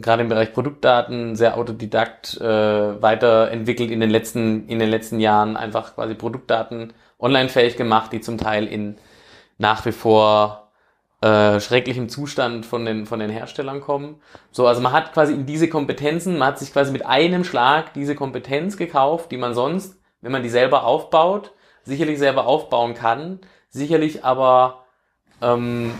gerade 0.00 0.22
im 0.22 0.28
Bereich 0.28 0.52
Produktdaten 0.52 1.36
sehr 1.36 1.56
autodidakt 1.56 2.40
äh, 2.40 3.02
weiterentwickelt 3.02 3.90
in 3.90 4.00
den 4.00 4.10
letzten 4.10 4.68
in 4.68 4.78
den 4.78 4.90
letzten 4.90 5.20
Jahren 5.20 5.56
einfach 5.56 5.94
quasi 5.94 6.14
Produktdaten 6.14 6.92
online 7.18 7.48
fähig 7.48 7.76
gemacht, 7.76 8.12
die 8.12 8.20
zum 8.20 8.38
Teil 8.38 8.66
in 8.66 8.98
nach 9.58 9.84
wie 9.86 9.92
vor 9.92 10.70
äh, 11.20 11.60
schrecklichem 11.60 12.08
Zustand 12.08 12.66
von 12.66 12.84
den 12.84 13.06
von 13.06 13.20
den 13.20 13.30
Herstellern 13.30 13.80
kommen. 13.80 14.20
So, 14.50 14.66
also 14.66 14.80
man 14.80 14.92
hat 14.92 15.12
quasi 15.12 15.34
in 15.34 15.46
diese 15.46 15.68
Kompetenzen, 15.68 16.38
man 16.38 16.48
hat 16.48 16.58
sich 16.58 16.72
quasi 16.72 16.90
mit 16.90 17.06
einem 17.06 17.44
Schlag 17.44 17.92
diese 17.94 18.16
Kompetenz 18.16 18.76
gekauft, 18.76 19.30
die 19.30 19.36
man 19.36 19.54
sonst, 19.54 19.96
wenn 20.20 20.32
man 20.32 20.42
die 20.42 20.48
selber 20.48 20.84
aufbaut, 20.84 21.52
sicherlich 21.84 22.18
selber 22.18 22.46
aufbauen 22.46 22.94
kann, 22.94 23.40
sicherlich 23.68 24.24
aber 24.24 24.84
ähm, 25.40 25.92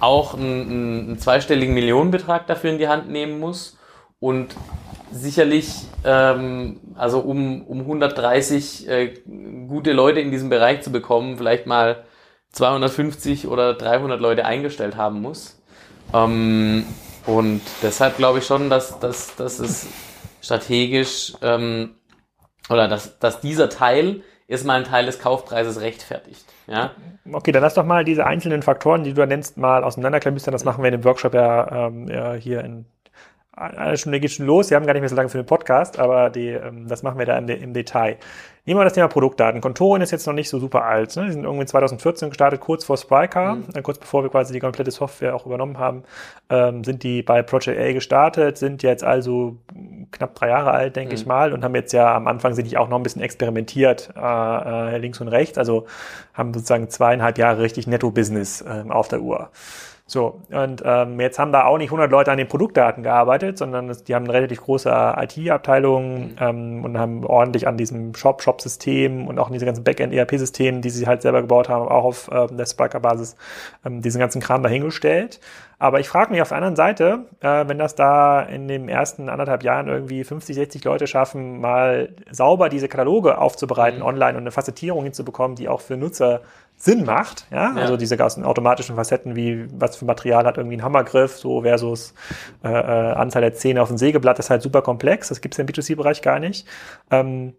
auch 0.00 0.34
einen, 0.34 1.08
einen 1.08 1.18
zweistelligen 1.18 1.74
Millionenbetrag 1.74 2.46
dafür 2.46 2.70
in 2.70 2.78
die 2.78 2.88
Hand 2.88 3.08
nehmen 3.10 3.40
muss 3.40 3.78
und 4.20 4.54
sicherlich 5.12 5.86
ähm, 6.04 6.80
also 6.96 7.20
um, 7.20 7.62
um 7.62 7.80
130 7.80 8.88
äh, 8.88 9.14
gute 9.68 9.92
Leute 9.92 10.20
in 10.20 10.30
diesem 10.30 10.48
Bereich 10.48 10.82
zu 10.82 10.90
bekommen, 10.90 11.38
vielleicht 11.38 11.66
mal 11.66 12.04
250 12.52 13.48
oder 13.48 13.74
300 13.74 14.20
Leute 14.20 14.44
eingestellt 14.44 14.96
haben 14.96 15.20
muss. 15.20 15.60
Ähm, 16.12 16.84
und 17.26 17.62
deshalb 17.82 18.16
glaube 18.16 18.38
ich 18.38 18.46
schon, 18.46 18.70
dass, 18.70 18.98
dass, 19.00 19.34
dass 19.36 19.58
es 19.58 19.86
strategisch 20.40 21.34
ähm, 21.42 21.96
oder 22.68 22.88
dass, 22.88 23.18
dass 23.18 23.40
dieser 23.40 23.68
Teil 23.68 24.22
erstmal 24.48 24.76
einen 24.76 24.84
Teil 24.84 25.06
des 25.06 25.18
Kaufpreises 25.18 25.80
rechtfertigt. 25.80 26.44
Ja? 26.66 26.92
Okay, 27.32 27.52
dann 27.52 27.62
lass 27.62 27.74
doch 27.74 27.84
mal 27.84 28.04
diese 28.04 28.26
einzelnen 28.26 28.62
Faktoren, 28.62 29.04
die 29.04 29.10
du 29.10 29.16
da 29.16 29.26
nennst, 29.26 29.56
mal 29.56 29.84
auseinanderklamüstern. 29.84 30.52
Das 30.52 30.64
machen 30.64 30.82
wir 30.82 30.88
in 30.88 31.00
dem 31.00 31.04
Workshop 31.04 31.34
ja, 31.34 31.86
ähm, 31.86 32.08
ja 32.08 32.34
hier 32.34 32.60
in 32.62 32.86
eine 33.56 33.96
Stunde 33.96 34.18
geht 34.20 34.32
schon 34.32 34.46
los. 34.46 34.70
Wir 34.70 34.76
haben 34.76 34.86
gar 34.86 34.94
nicht 34.94 35.02
mehr 35.02 35.08
so 35.08 35.14
lange 35.14 35.28
für 35.28 35.38
den 35.38 35.46
Podcast, 35.46 35.98
aber 35.98 36.30
die, 36.30 36.48
ähm, 36.48 36.88
das 36.88 37.02
machen 37.02 37.18
wir 37.18 37.26
da 37.26 37.38
im, 37.38 37.48
im 37.48 37.72
Detail. 37.72 38.18
Nehmen 38.66 38.80
wir 38.80 38.84
das 38.84 38.94
Thema 38.94 39.08
Produktdaten. 39.08 39.60
Contorin 39.60 40.00
ist 40.00 40.10
jetzt 40.10 40.26
noch 40.26 40.32
nicht 40.32 40.48
so 40.48 40.58
super 40.58 40.84
alt. 40.84 41.14
Ne? 41.16 41.26
Die 41.26 41.32
sind 41.32 41.44
irgendwie 41.44 41.66
2014 41.66 42.30
gestartet, 42.30 42.60
kurz 42.60 42.82
vor 42.82 42.96
Sprycar, 42.96 43.56
mhm. 43.56 43.82
kurz 43.82 43.98
bevor 43.98 44.22
wir 44.22 44.30
quasi 44.30 44.54
die 44.54 44.60
komplette 44.60 44.90
Software 44.90 45.34
auch 45.34 45.44
übernommen 45.44 45.78
haben, 45.78 46.04
ähm, 46.48 46.82
sind 46.82 47.02
die 47.02 47.22
bei 47.22 47.42
Project 47.42 47.78
A 47.78 47.92
gestartet, 47.92 48.56
sind 48.56 48.82
jetzt 48.82 49.04
also 49.04 49.58
knapp 50.12 50.34
drei 50.34 50.48
Jahre 50.48 50.70
alt, 50.70 50.96
denke 50.96 51.14
mhm. 51.14 51.20
ich 51.20 51.26
mal, 51.26 51.52
und 51.52 51.62
haben 51.62 51.74
jetzt 51.74 51.92
ja 51.92 52.14
am 52.14 52.26
Anfang 52.26 52.54
sind 52.54 52.70
die 52.70 52.78
auch 52.78 52.88
noch 52.88 52.96
ein 52.96 53.02
bisschen 53.02 53.20
experimentiert, 53.20 54.14
äh, 54.16 54.94
äh, 54.94 54.96
links 54.96 55.20
und 55.20 55.28
rechts, 55.28 55.58
also 55.58 55.86
haben 56.32 56.54
sozusagen 56.54 56.88
zweieinhalb 56.88 57.36
Jahre 57.36 57.60
richtig 57.60 57.86
Netto-Business 57.86 58.62
äh, 58.62 58.84
auf 58.88 59.08
der 59.08 59.20
Uhr. 59.20 59.50
So, 60.06 60.42
und 60.50 60.82
ähm, 60.84 61.18
jetzt 61.18 61.38
haben 61.38 61.50
da 61.50 61.64
auch 61.64 61.78
nicht 61.78 61.88
100 61.88 62.10
Leute 62.10 62.30
an 62.30 62.36
den 62.36 62.46
Produktdaten 62.46 63.02
gearbeitet, 63.02 63.56
sondern 63.56 63.88
es, 63.88 64.04
die 64.04 64.14
haben 64.14 64.24
eine 64.24 64.34
relativ 64.34 64.60
große 64.60 64.90
IT-Abteilung 65.16 66.32
mhm. 66.32 66.36
ähm, 66.38 66.84
und 66.84 66.98
haben 66.98 67.24
ordentlich 67.24 67.66
an 67.66 67.78
diesem 67.78 68.14
Shop-Shop-System 68.14 69.26
und 69.26 69.38
auch 69.38 69.46
an 69.46 69.54
diese 69.54 69.64
ganzen 69.64 69.82
Backend-ERP-Systemen, 69.82 70.82
die 70.82 70.90
sie 70.90 71.06
halt 71.06 71.22
selber 71.22 71.40
gebaut 71.40 71.70
haben, 71.70 71.88
auch 71.88 72.04
auf 72.04 72.30
ähm, 72.30 72.54
der 72.58 72.66
Sparker-Basis, 72.66 73.36
ähm, 73.86 74.02
diesen 74.02 74.18
ganzen 74.18 74.42
Kram 74.42 74.62
dahingestellt. 74.62 75.40
Aber 75.78 76.00
ich 76.00 76.08
frage 76.08 76.32
mich 76.32 76.42
auf 76.42 76.48
der 76.48 76.58
anderen 76.58 76.76
Seite, 76.76 77.24
äh, 77.40 77.66
wenn 77.66 77.78
das 77.78 77.94
da 77.94 78.42
in 78.42 78.68
den 78.68 78.90
ersten 78.90 79.30
anderthalb 79.30 79.62
Jahren 79.62 79.88
irgendwie 79.88 80.22
50, 80.22 80.54
60 80.54 80.84
Leute 80.84 81.06
schaffen, 81.06 81.62
mal 81.62 82.10
sauber 82.30 82.68
diese 82.68 82.88
Kataloge 82.88 83.38
aufzubereiten 83.38 84.00
mhm. 84.00 84.06
online 84.06 84.32
und 84.32 84.44
eine 84.44 84.50
Facettierung 84.50 85.04
hinzubekommen, 85.04 85.56
die 85.56 85.68
auch 85.68 85.80
für 85.80 85.96
Nutzer 85.96 86.42
Sinn 86.84 87.04
macht. 87.04 87.46
Ja? 87.50 87.74
ja? 87.74 87.82
Also 87.82 87.96
diese 87.96 88.16
ganzen 88.16 88.44
automatischen 88.44 88.96
Facetten, 88.96 89.34
wie 89.36 89.66
was 89.72 89.96
für 89.96 90.04
Material 90.04 90.44
hat 90.44 90.58
irgendwie 90.58 90.76
ein 90.76 90.82
Hammergriff, 90.82 91.36
so 91.36 91.62
versus 91.62 92.12
äh, 92.62 92.68
äh, 92.68 93.12
Anzahl 93.14 93.40
der 93.40 93.54
Zähne 93.54 93.80
auf 93.80 93.88
dem 93.88 93.96
Sägeblatt, 93.96 94.38
das 94.38 94.46
ist 94.46 94.50
halt 94.50 94.62
super 94.62 94.82
komplex. 94.82 95.28
Das 95.28 95.40
gibt 95.40 95.54
es 95.54 95.58
im 95.58 95.66
B2C-Bereich 95.66 96.20
gar 96.20 96.38
nicht. 96.38 96.68
Ähm, 97.10 97.54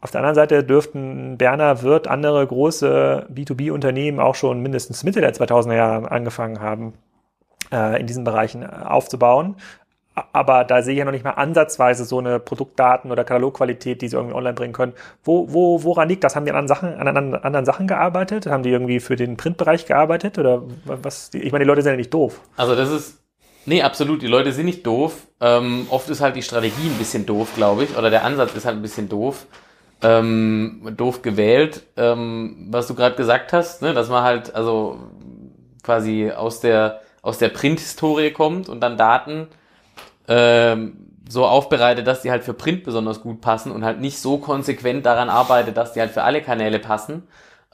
auf 0.00 0.12
der 0.12 0.20
anderen 0.20 0.36
Seite 0.36 0.62
dürften 0.62 1.36
Berner 1.36 1.82
Wirt 1.82 2.06
andere 2.06 2.46
große 2.46 3.26
B2B-Unternehmen 3.34 4.20
auch 4.20 4.34
schon 4.36 4.60
mindestens 4.60 5.02
Mitte 5.02 5.20
der 5.20 5.34
2000er 5.34 5.74
Jahre 5.74 6.10
angefangen 6.10 6.60
haben, 6.60 6.92
äh, 7.72 7.98
in 7.98 8.06
diesen 8.06 8.22
Bereichen 8.22 8.64
aufzubauen 8.64 9.56
aber 10.32 10.64
da 10.64 10.82
sehe 10.82 10.92
ich 10.92 10.98
ja 10.98 11.04
noch 11.04 11.12
nicht 11.12 11.24
mal 11.24 11.32
ansatzweise 11.32 12.04
so 12.04 12.18
eine 12.18 12.38
Produktdaten- 12.38 13.10
oder 13.10 13.24
Katalogqualität, 13.24 14.00
die 14.00 14.08
sie 14.08 14.16
irgendwie 14.16 14.36
online 14.36 14.54
bringen 14.54 14.72
können. 14.72 14.92
Wo, 15.24 15.52
wo, 15.52 15.82
woran 15.82 16.08
liegt 16.08 16.22
das? 16.22 16.36
Haben 16.36 16.44
die 16.44 16.52
an 16.52 16.58
anderen 16.58 16.68
Sachen, 16.68 16.94
an 16.94 17.34
anderen 17.34 17.64
Sachen 17.64 17.88
gearbeitet? 17.88 18.46
Haben 18.46 18.62
die 18.62 18.70
irgendwie 18.70 19.00
für 19.00 19.16
den 19.16 19.36
Printbereich 19.36 19.86
gearbeitet? 19.86 20.38
Oder 20.38 20.62
was? 20.84 21.30
Ich 21.34 21.50
meine, 21.50 21.64
die 21.64 21.68
Leute 21.68 21.82
sind 21.82 21.92
ja 21.92 21.96
nicht 21.96 22.14
doof. 22.14 22.40
Also 22.56 22.76
das 22.76 22.90
ist, 22.90 23.22
nee, 23.66 23.82
absolut, 23.82 24.22
die 24.22 24.28
Leute 24.28 24.52
sind 24.52 24.66
nicht 24.66 24.86
doof. 24.86 25.26
Ähm, 25.40 25.86
oft 25.90 26.08
ist 26.08 26.20
halt 26.20 26.36
die 26.36 26.42
Strategie 26.42 26.88
ein 26.88 26.98
bisschen 26.98 27.26
doof, 27.26 27.48
glaube 27.56 27.84
ich, 27.84 27.96
oder 27.96 28.10
der 28.10 28.24
Ansatz 28.24 28.54
ist 28.54 28.66
halt 28.66 28.76
ein 28.76 28.82
bisschen 28.82 29.08
doof. 29.08 29.46
Ähm, 30.02 30.92
doof 30.96 31.22
gewählt, 31.22 31.82
ähm, 31.96 32.68
was 32.70 32.86
du 32.86 32.94
gerade 32.94 33.16
gesagt 33.16 33.52
hast, 33.52 33.80
ne, 33.80 33.94
dass 33.94 34.10
man 34.10 34.22
halt 34.22 34.54
also 34.54 34.98
quasi 35.82 36.30
aus 36.30 36.60
der 36.60 37.00
aus 37.22 37.38
der 37.38 37.48
Printhistorie 37.48 38.30
kommt 38.30 38.68
und 38.68 38.80
dann 38.80 38.98
Daten 38.98 39.48
ähm, 40.28 41.10
so 41.28 41.46
aufbereitet, 41.46 42.06
dass 42.06 42.22
die 42.22 42.30
halt 42.30 42.44
für 42.44 42.54
Print 42.54 42.84
besonders 42.84 43.22
gut 43.22 43.40
passen 43.40 43.72
und 43.72 43.84
halt 43.84 44.00
nicht 44.00 44.18
so 44.18 44.38
konsequent 44.38 45.06
daran 45.06 45.30
arbeitet, 45.30 45.76
dass 45.76 45.92
die 45.92 46.00
halt 46.00 46.10
für 46.10 46.22
alle 46.22 46.42
Kanäle 46.42 46.78
passen. 46.78 47.24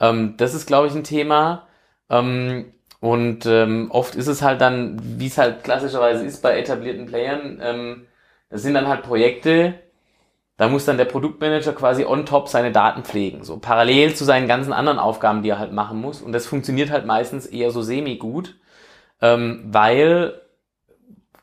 Ähm, 0.01 0.35
das 0.37 0.55
ist, 0.55 0.67
glaube 0.67 0.87
ich, 0.89 0.95
ein 0.95 1.05
Thema. 1.05 1.67
Ähm, 2.09 2.73
und 3.01 3.47
ähm, 3.47 3.91
oft 3.91 4.15
ist 4.15 4.27
es 4.29 4.43
halt 4.43 4.61
dann, 4.61 5.01
wie 5.19 5.27
es 5.27 5.39
halt 5.39 5.65
klassischerweise 5.65 6.25
ist 6.25 6.43
bei 6.43 6.59
etablierten 6.59 7.07
Playern, 7.07 7.59
ähm, 7.63 8.07
das 8.51 8.63
sind 8.63 8.75
dann 8.75 8.89
halt 8.89 9.03
Projekte, 9.03 9.75
da 10.59 10.69
muss 10.69 10.85
dann 10.85 10.99
der 10.99 11.07
Produktmanager 11.07 11.73
quasi 11.73 12.05
on 12.05 12.27
top 12.27 12.49
seine 12.49 12.73
Daten 12.73 13.03
pflegen, 13.05 13.45
so 13.45 13.57
parallel 13.57 14.15
zu 14.15 14.25
seinen 14.25 14.49
ganzen 14.49 14.75
anderen 14.75 14.99
Aufgaben, 14.99 15.43
die 15.43 15.49
er 15.49 15.59
halt 15.59 15.73
machen 15.73 15.99
muss. 16.01 16.21
Und 16.21 16.33
das 16.33 16.47
funktioniert 16.47 16.91
halt 16.91 17.07
meistens 17.07 17.47
eher 17.47 17.71
so 17.71 17.81
semi 17.81 18.17
gut, 18.17 18.57
ähm, 19.23 19.63
weil 19.69 20.35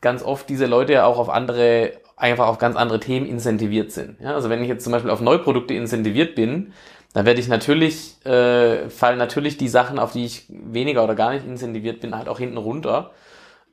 ganz 0.00 0.22
oft 0.22 0.48
diese 0.48 0.66
Leute 0.66 0.92
ja 0.94 1.04
auch 1.06 1.18
auf 1.18 1.28
andere, 1.28 1.92
einfach 2.16 2.46
auf 2.46 2.58
ganz 2.58 2.76
andere 2.76 3.00
Themen 3.00 3.26
incentiviert 3.26 3.92
sind. 3.92 4.20
Ja, 4.20 4.34
also 4.34 4.50
wenn 4.50 4.62
ich 4.62 4.68
jetzt 4.68 4.84
zum 4.84 4.92
Beispiel 4.92 5.10
auf 5.10 5.20
Neuprodukte 5.20 5.74
incentiviert 5.74 6.34
bin, 6.34 6.72
dann 7.14 7.26
werde 7.26 7.40
ich 7.40 7.48
natürlich, 7.48 8.24
äh, 8.26 8.90
fallen 8.90 9.18
natürlich 9.18 9.56
die 9.56 9.68
Sachen, 9.68 9.98
auf 9.98 10.12
die 10.12 10.24
ich 10.24 10.44
weniger 10.48 11.04
oder 11.04 11.14
gar 11.14 11.32
nicht 11.32 11.46
incentiviert 11.46 12.00
bin, 12.00 12.16
halt 12.16 12.28
auch 12.28 12.38
hinten 12.38 12.58
runter. 12.58 13.12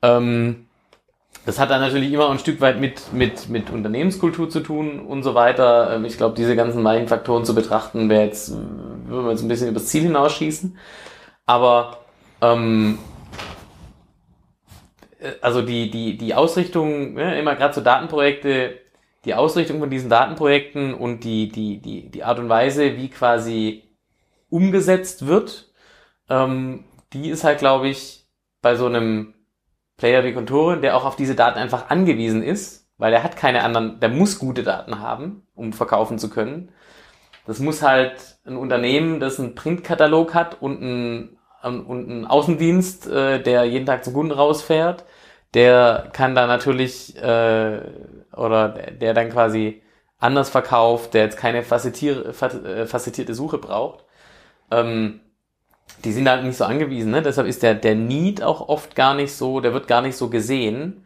Ähm, 0.02 0.66
das 1.44 1.60
hat 1.60 1.70
dann 1.70 1.80
natürlich 1.80 2.12
immer 2.12 2.28
ein 2.30 2.40
Stück 2.40 2.60
weit 2.60 2.80
mit, 2.80 3.12
mit, 3.12 3.48
mit 3.48 3.70
Unternehmenskultur 3.70 4.50
zu 4.50 4.60
tun 4.60 4.98
und 4.98 5.22
so 5.22 5.34
weiter. 5.34 5.94
Ähm, 5.94 6.04
ich 6.04 6.16
glaube, 6.16 6.34
diese 6.34 6.56
ganzen 6.56 6.82
beiden 6.82 7.08
Faktoren 7.08 7.44
zu 7.44 7.54
betrachten, 7.54 8.08
wäre 8.08 8.24
jetzt, 8.24 8.50
würden 8.50 9.24
wir 9.24 9.30
jetzt 9.30 9.42
ein 9.42 9.48
bisschen 9.48 9.68
übers 9.68 9.86
Ziel 9.86 10.02
hinausschießen. 10.02 10.76
Aber 11.44 11.98
ähm, 12.40 12.98
äh, 12.98 13.15
also 15.40 15.62
die, 15.62 15.90
die, 15.90 16.16
die 16.16 16.34
Ausrichtung, 16.34 17.14
ne, 17.14 17.38
immer 17.38 17.54
gerade 17.54 17.74
so 17.74 17.80
Datenprojekte, 17.80 18.78
die 19.24 19.34
Ausrichtung 19.34 19.80
von 19.80 19.90
diesen 19.90 20.10
Datenprojekten 20.10 20.94
und 20.94 21.24
die, 21.24 21.48
die, 21.48 21.78
die, 21.78 22.08
die 22.10 22.24
Art 22.24 22.38
und 22.38 22.48
Weise, 22.48 22.96
wie 22.96 23.08
quasi 23.08 23.82
umgesetzt 24.50 25.26
wird, 25.26 25.72
ähm, 26.28 26.84
die 27.12 27.30
ist 27.30 27.44
halt, 27.44 27.58
glaube 27.58 27.88
ich, 27.88 28.26
bei 28.62 28.76
so 28.76 28.86
einem 28.86 29.34
Player 29.96 30.24
wie 30.24 30.32
Contorin, 30.32 30.82
der 30.82 30.96
auch 30.96 31.04
auf 31.04 31.16
diese 31.16 31.34
Daten 31.34 31.58
einfach 31.58 31.90
angewiesen 31.90 32.42
ist, 32.42 32.88
weil 32.98 33.12
er 33.12 33.22
hat 33.22 33.36
keine 33.36 33.62
anderen, 33.64 34.00
der 34.00 34.08
muss 34.08 34.38
gute 34.38 34.62
Daten 34.62 35.00
haben, 35.00 35.46
um 35.54 35.72
verkaufen 35.72 36.18
zu 36.18 36.30
können. 36.30 36.70
Das 37.46 37.58
muss 37.58 37.82
halt 37.82 38.38
ein 38.44 38.56
Unternehmen, 38.56 39.20
das 39.20 39.38
einen 39.38 39.54
Printkatalog 39.54 40.34
hat 40.34 40.60
und 40.60 40.82
ein 40.82 41.38
und 41.66 42.08
ein 42.08 42.26
Außendienst, 42.26 43.06
äh, 43.08 43.42
der 43.42 43.64
jeden 43.64 43.86
Tag 43.86 44.04
zum 44.04 44.14
Kunden 44.14 44.32
rausfährt, 44.32 45.04
der 45.54 46.08
kann 46.12 46.34
da 46.34 46.46
natürlich 46.46 47.16
äh, 47.16 47.80
oder 48.34 48.68
der 48.68 49.14
dann 49.14 49.30
quasi 49.30 49.82
anders 50.18 50.48
verkauft, 50.50 51.14
der 51.14 51.24
jetzt 51.24 51.38
keine 51.38 51.62
facettier, 51.62 52.26
äh, 52.26 52.86
facettierte 52.86 53.34
Suche 53.34 53.58
braucht. 53.58 54.04
Ähm, 54.70 55.20
die 56.04 56.12
sind 56.12 56.28
halt 56.28 56.44
nicht 56.44 56.56
so 56.56 56.64
angewiesen, 56.64 57.10
ne? 57.10 57.22
deshalb 57.22 57.46
ist 57.46 57.62
der, 57.62 57.74
der 57.74 57.94
Need 57.94 58.42
auch 58.42 58.68
oft 58.68 58.94
gar 58.96 59.14
nicht 59.14 59.32
so, 59.32 59.60
der 59.60 59.72
wird 59.72 59.88
gar 59.88 60.02
nicht 60.02 60.16
so 60.16 60.28
gesehen. 60.28 61.05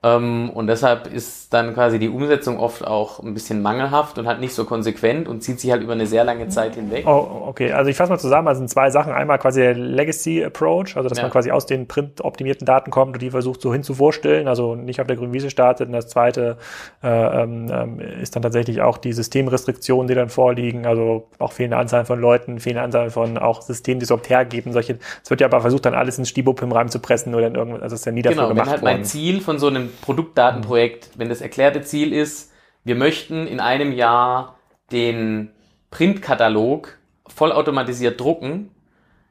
Ähm, 0.00 0.50
und 0.50 0.68
deshalb 0.68 1.12
ist 1.12 1.52
dann 1.52 1.74
quasi 1.74 1.98
die 1.98 2.08
Umsetzung 2.08 2.60
oft 2.60 2.86
auch 2.86 3.20
ein 3.20 3.34
bisschen 3.34 3.62
mangelhaft 3.62 4.16
und 4.18 4.28
halt 4.28 4.38
nicht 4.38 4.54
so 4.54 4.64
konsequent 4.64 5.26
und 5.26 5.42
zieht 5.42 5.58
sich 5.58 5.72
halt 5.72 5.82
über 5.82 5.94
eine 5.94 6.06
sehr 6.06 6.22
lange 6.22 6.48
Zeit 6.48 6.76
hinweg. 6.76 7.04
Oh, 7.04 7.46
okay. 7.46 7.72
Also 7.72 7.90
ich 7.90 7.96
fasse 7.96 8.12
mal 8.12 8.18
zusammen, 8.18 8.46
also 8.46 8.60
sind 8.60 8.68
zwei 8.68 8.90
Sachen. 8.90 9.12
Einmal 9.12 9.38
quasi 9.38 9.60
der 9.60 9.74
Legacy 9.74 10.44
Approach, 10.44 10.96
also 10.96 11.08
dass 11.08 11.18
ja. 11.18 11.24
man 11.24 11.32
quasi 11.32 11.50
aus 11.50 11.66
den 11.66 11.88
print-optimierten 11.88 12.64
Daten 12.64 12.92
kommt 12.92 13.14
und 13.14 13.22
die 13.22 13.30
versucht 13.30 13.60
so 13.60 13.72
hinzuvorstellen, 13.72 14.46
also 14.46 14.76
nicht 14.76 15.00
auf 15.00 15.08
der 15.08 15.16
grünen 15.16 15.32
Wiese 15.32 15.50
startet. 15.50 15.88
Und 15.88 15.94
das 15.94 16.06
zweite 16.06 16.58
äh, 17.02 17.42
ähm, 17.42 17.66
ähm, 17.72 18.00
ist 18.00 18.36
dann 18.36 18.42
tatsächlich 18.42 18.80
auch 18.80 18.98
die 18.98 19.12
Systemrestriktionen, 19.12 20.06
die 20.06 20.14
dann 20.14 20.28
vorliegen, 20.28 20.86
also 20.86 21.26
auch 21.40 21.50
fehlende 21.50 21.76
Anzahl 21.76 22.04
von 22.04 22.20
Leuten, 22.20 22.60
fehlende 22.60 22.82
Anzahl 22.82 23.10
von 23.10 23.36
auch 23.36 23.62
Systemen, 23.62 23.98
die 23.98 24.04
es 24.04 24.10
überhaupt 24.10 24.30
hergeben. 24.30 24.72
Solche, 24.72 25.00
es 25.24 25.28
wird 25.28 25.40
ja 25.40 25.48
aber 25.48 25.60
versucht, 25.60 25.86
dann 25.86 25.94
alles 25.94 26.18
ins 26.18 26.28
Stibopim 26.28 26.70
reinzupressen 26.70 27.34
oder 27.34 27.48
in 27.48 27.56
irgendwas, 27.56 27.82
also 27.82 27.96
ist 27.96 28.06
ja 28.06 28.12
nie 28.12 28.22
dafür 28.22 28.36
genau, 28.36 28.48
gemacht 28.50 28.70
halt 28.70 28.82
worden. 28.82 28.92
mein 28.98 29.04
Ziel 29.04 29.40
von 29.40 29.58
so 29.58 29.66
einem 29.66 29.87
Produktdatenprojekt, 29.88 31.10
wenn 31.16 31.28
das 31.28 31.40
erklärte 31.40 31.82
Ziel 31.82 32.12
ist, 32.12 32.52
wir 32.84 32.94
möchten 32.94 33.46
in 33.46 33.60
einem 33.60 33.92
Jahr 33.92 34.56
den 34.90 35.50
Printkatalog 35.90 36.98
vollautomatisiert 37.26 38.20
drucken, 38.20 38.70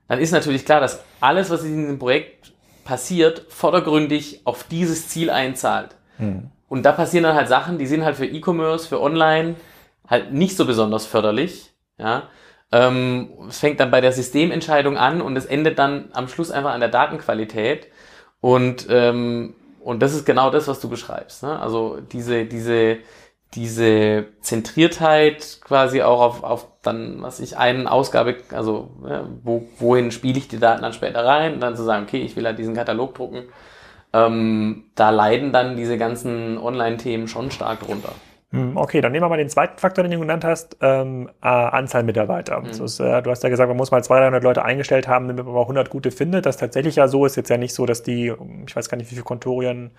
dann 0.08 0.20
ist 0.20 0.32
natürlich 0.32 0.66
klar, 0.66 0.80
dass 0.80 1.04
alles, 1.20 1.50
was 1.50 1.64
in 1.64 1.78
diesem 1.78 2.00
Projekt 2.00 2.54
passiert, 2.86 3.46
vordergründig 3.50 4.42
auf 4.46 4.64
dieses 4.64 5.10
Ziel 5.10 5.30
einzahlt. 5.30 5.96
Hm. 6.18 6.50
Und 6.70 6.84
da 6.84 6.92
passieren 6.92 7.24
dann 7.24 7.36
halt 7.36 7.48
Sachen, 7.48 7.78
die 7.78 7.88
sind 7.88 8.04
halt 8.04 8.16
für 8.16 8.26
E-Commerce, 8.26 8.88
für 8.88 9.02
Online 9.02 9.56
halt 10.08 10.32
nicht 10.32 10.56
so 10.56 10.66
besonders 10.66 11.06
förderlich. 11.06 11.74
Ja, 11.98 12.30
ähm, 12.72 13.30
es 13.50 13.60
fängt 13.60 13.80
dann 13.80 13.92
bei 13.92 14.02
der 14.02 14.12
Systementscheidung 14.12 14.98
an 14.98 15.22
und 15.22 15.38
es 15.38 15.46
endet 15.46 15.80
dann 15.80 16.10
am 16.14 16.28
Schluss 16.28 16.52
einfach 16.52 16.74
an 16.74 16.80
der 16.80 16.90
Datenqualität. 16.90 17.88
Und 18.40 18.88
ähm, 18.90 19.56
und 19.88 20.02
das 20.02 20.14
ist 20.14 20.26
genau 20.26 20.50
das, 20.50 20.68
was 20.68 20.82
du 20.82 20.90
beschreibst. 20.90 21.44
Ne? 21.44 21.58
Also 21.62 22.02
diese, 22.12 22.44
diese, 22.44 22.98
diese 23.54 24.26
Zentriertheit 24.42 25.60
quasi 25.64 26.02
auch 26.02 26.20
auf, 26.20 26.44
auf 26.44 26.68
dann, 26.82 27.22
was 27.22 27.40
ich, 27.40 27.56
einen 27.56 27.88
Ausgabe, 27.88 28.36
also 28.52 28.90
ja, 29.08 29.26
wo, 29.46 29.66
wohin 29.80 30.12
spiele 30.12 30.40
ich 30.40 30.50
die 30.50 30.60
Daten 30.60 30.82
dann 30.82 30.92
später 30.92 31.24
rein 31.24 31.54
und 31.54 31.62
dann 31.62 31.78
zu 31.78 31.84
sagen, 31.84 32.04
okay, 32.04 32.22
ich 32.22 32.36
will 32.36 32.46
halt 32.46 32.60
diesen 32.60 32.76
Katalog 32.76 33.16
drucken. 33.16 33.44
Ähm, 34.12 34.84
da 34.96 35.10
leiden 35.10 35.54
dann 35.54 35.78
diese 35.78 35.98
ganzen 35.98 36.58
Online-Themen 36.58 37.30
schon 37.30 37.50
stark 37.50 37.80
drunter. 37.80 38.12
Hm, 38.52 38.78
okay, 38.78 39.02
dann 39.02 39.12
nehmen 39.12 39.26
wir 39.26 39.30
mal 39.30 39.38
den 39.38 39.50
zweiten 39.50 39.78
Faktor, 39.78 40.04
den 40.04 40.12
du 40.12 40.20
genannt 40.20 40.46
hast, 40.46 40.78
ähm, 40.82 41.30
äh, 41.42 41.48
Anzahl 41.48 42.04
Mitarbeiter. 42.04 42.62
Mhm. 42.62 42.68
Ist, 42.70 43.00
äh, 43.00 43.22
du 43.22 43.30
hast 43.30 43.44
ja 43.44 43.50
gesagt, 43.50 43.68
man 43.68 43.76
muss 43.76 43.92
mal 43.92 44.02
200, 44.04 44.28
300 44.32 44.44
Leute 44.44 44.64
eingestellt 44.64 45.08
haben, 45.08 45.28
damit 45.28 45.46
man 45.46 45.54
mal 45.54 45.62
100 45.62 45.90
gute 45.90 46.12
findet. 46.12 46.46
Das 46.46 46.56
ist 46.56 46.60
tatsächlich 46.62 46.96
ja 46.96 47.08
so. 47.10 47.26
Ist 47.26 47.36
jetzt 47.36 47.50
ja 47.50 47.58
nicht 47.58 47.74
so, 47.74 47.86
dass 47.86 48.04
die, 48.04 48.34
ich 48.66 48.76
weiß 48.76 48.88
gar 48.90 48.98
nicht, 48.98 49.08
wie 49.12 49.16
viele 49.16 49.26
Kontorien 49.26 49.92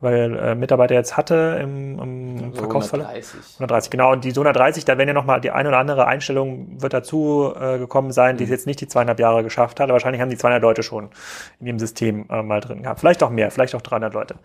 weil 0.00 0.36
äh, 0.38 0.54
Mitarbeiter 0.54 0.94
jetzt 0.94 1.16
hatte 1.16 1.58
im, 1.60 1.98
im 1.98 2.52
so 2.54 2.60
Verkaufsfall. 2.60 3.00
130. 3.00 3.54
130, 3.54 3.90
genau. 3.90 4.12
Und 4.12 4.24
die 4.24 4.30
so 4.30 4.42
130, 4.42 4.84
da 4.84 4.96
werden 4.96 5.08
ja 5.08 5.14
nochmal 5.14 5.40
die 5.40 5.50
eine 5.50 5.70
oder 5.70 5.78
andere 5.78 6.06
Einstellung 6.06 6.80
wird 6.80 6.92
dazu 6.92 7.52
äh, 7.58 7.78
gekommen 7.78 8.12
sein, 8.12 8.36
die 8.36 8.44
Mhm. 8.44 8.50
jetzt 8.50 8.66
nicht 8.66 8.80
die 8.80 8.86
zweieinhalb 8.86 9.18
Jahre 9.18 9.42
geschafft 9.42 9.80
hat. 9.80 9.84
Aber 9.84 9.94
wahrscheinlich 9.94 10.22
haben 10.22 10.30
die 10.30 10.36
200 10.36 10.62
Leute 10.62 10.82
schon 10.82 11.10
in 11.58 11.66
ihrem 11.66 11.78
System 11.80 12.26
äh, 12.30 12.42
mal 12.42 12.60
drin 12.60 12.82
gehabt. 12.82 13.00
Vielleicht 13.00 13.22
auch 13.22 13.30
mehr, 13.30 13.50
vielleicht 13.50 13.74
auch 13.74 13.82
300 13.82 14.14
Leute. 14.14 14.36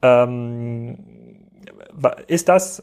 Ähm, 0.00 0.96
ist 2.26 2.48
das 2.48 2.82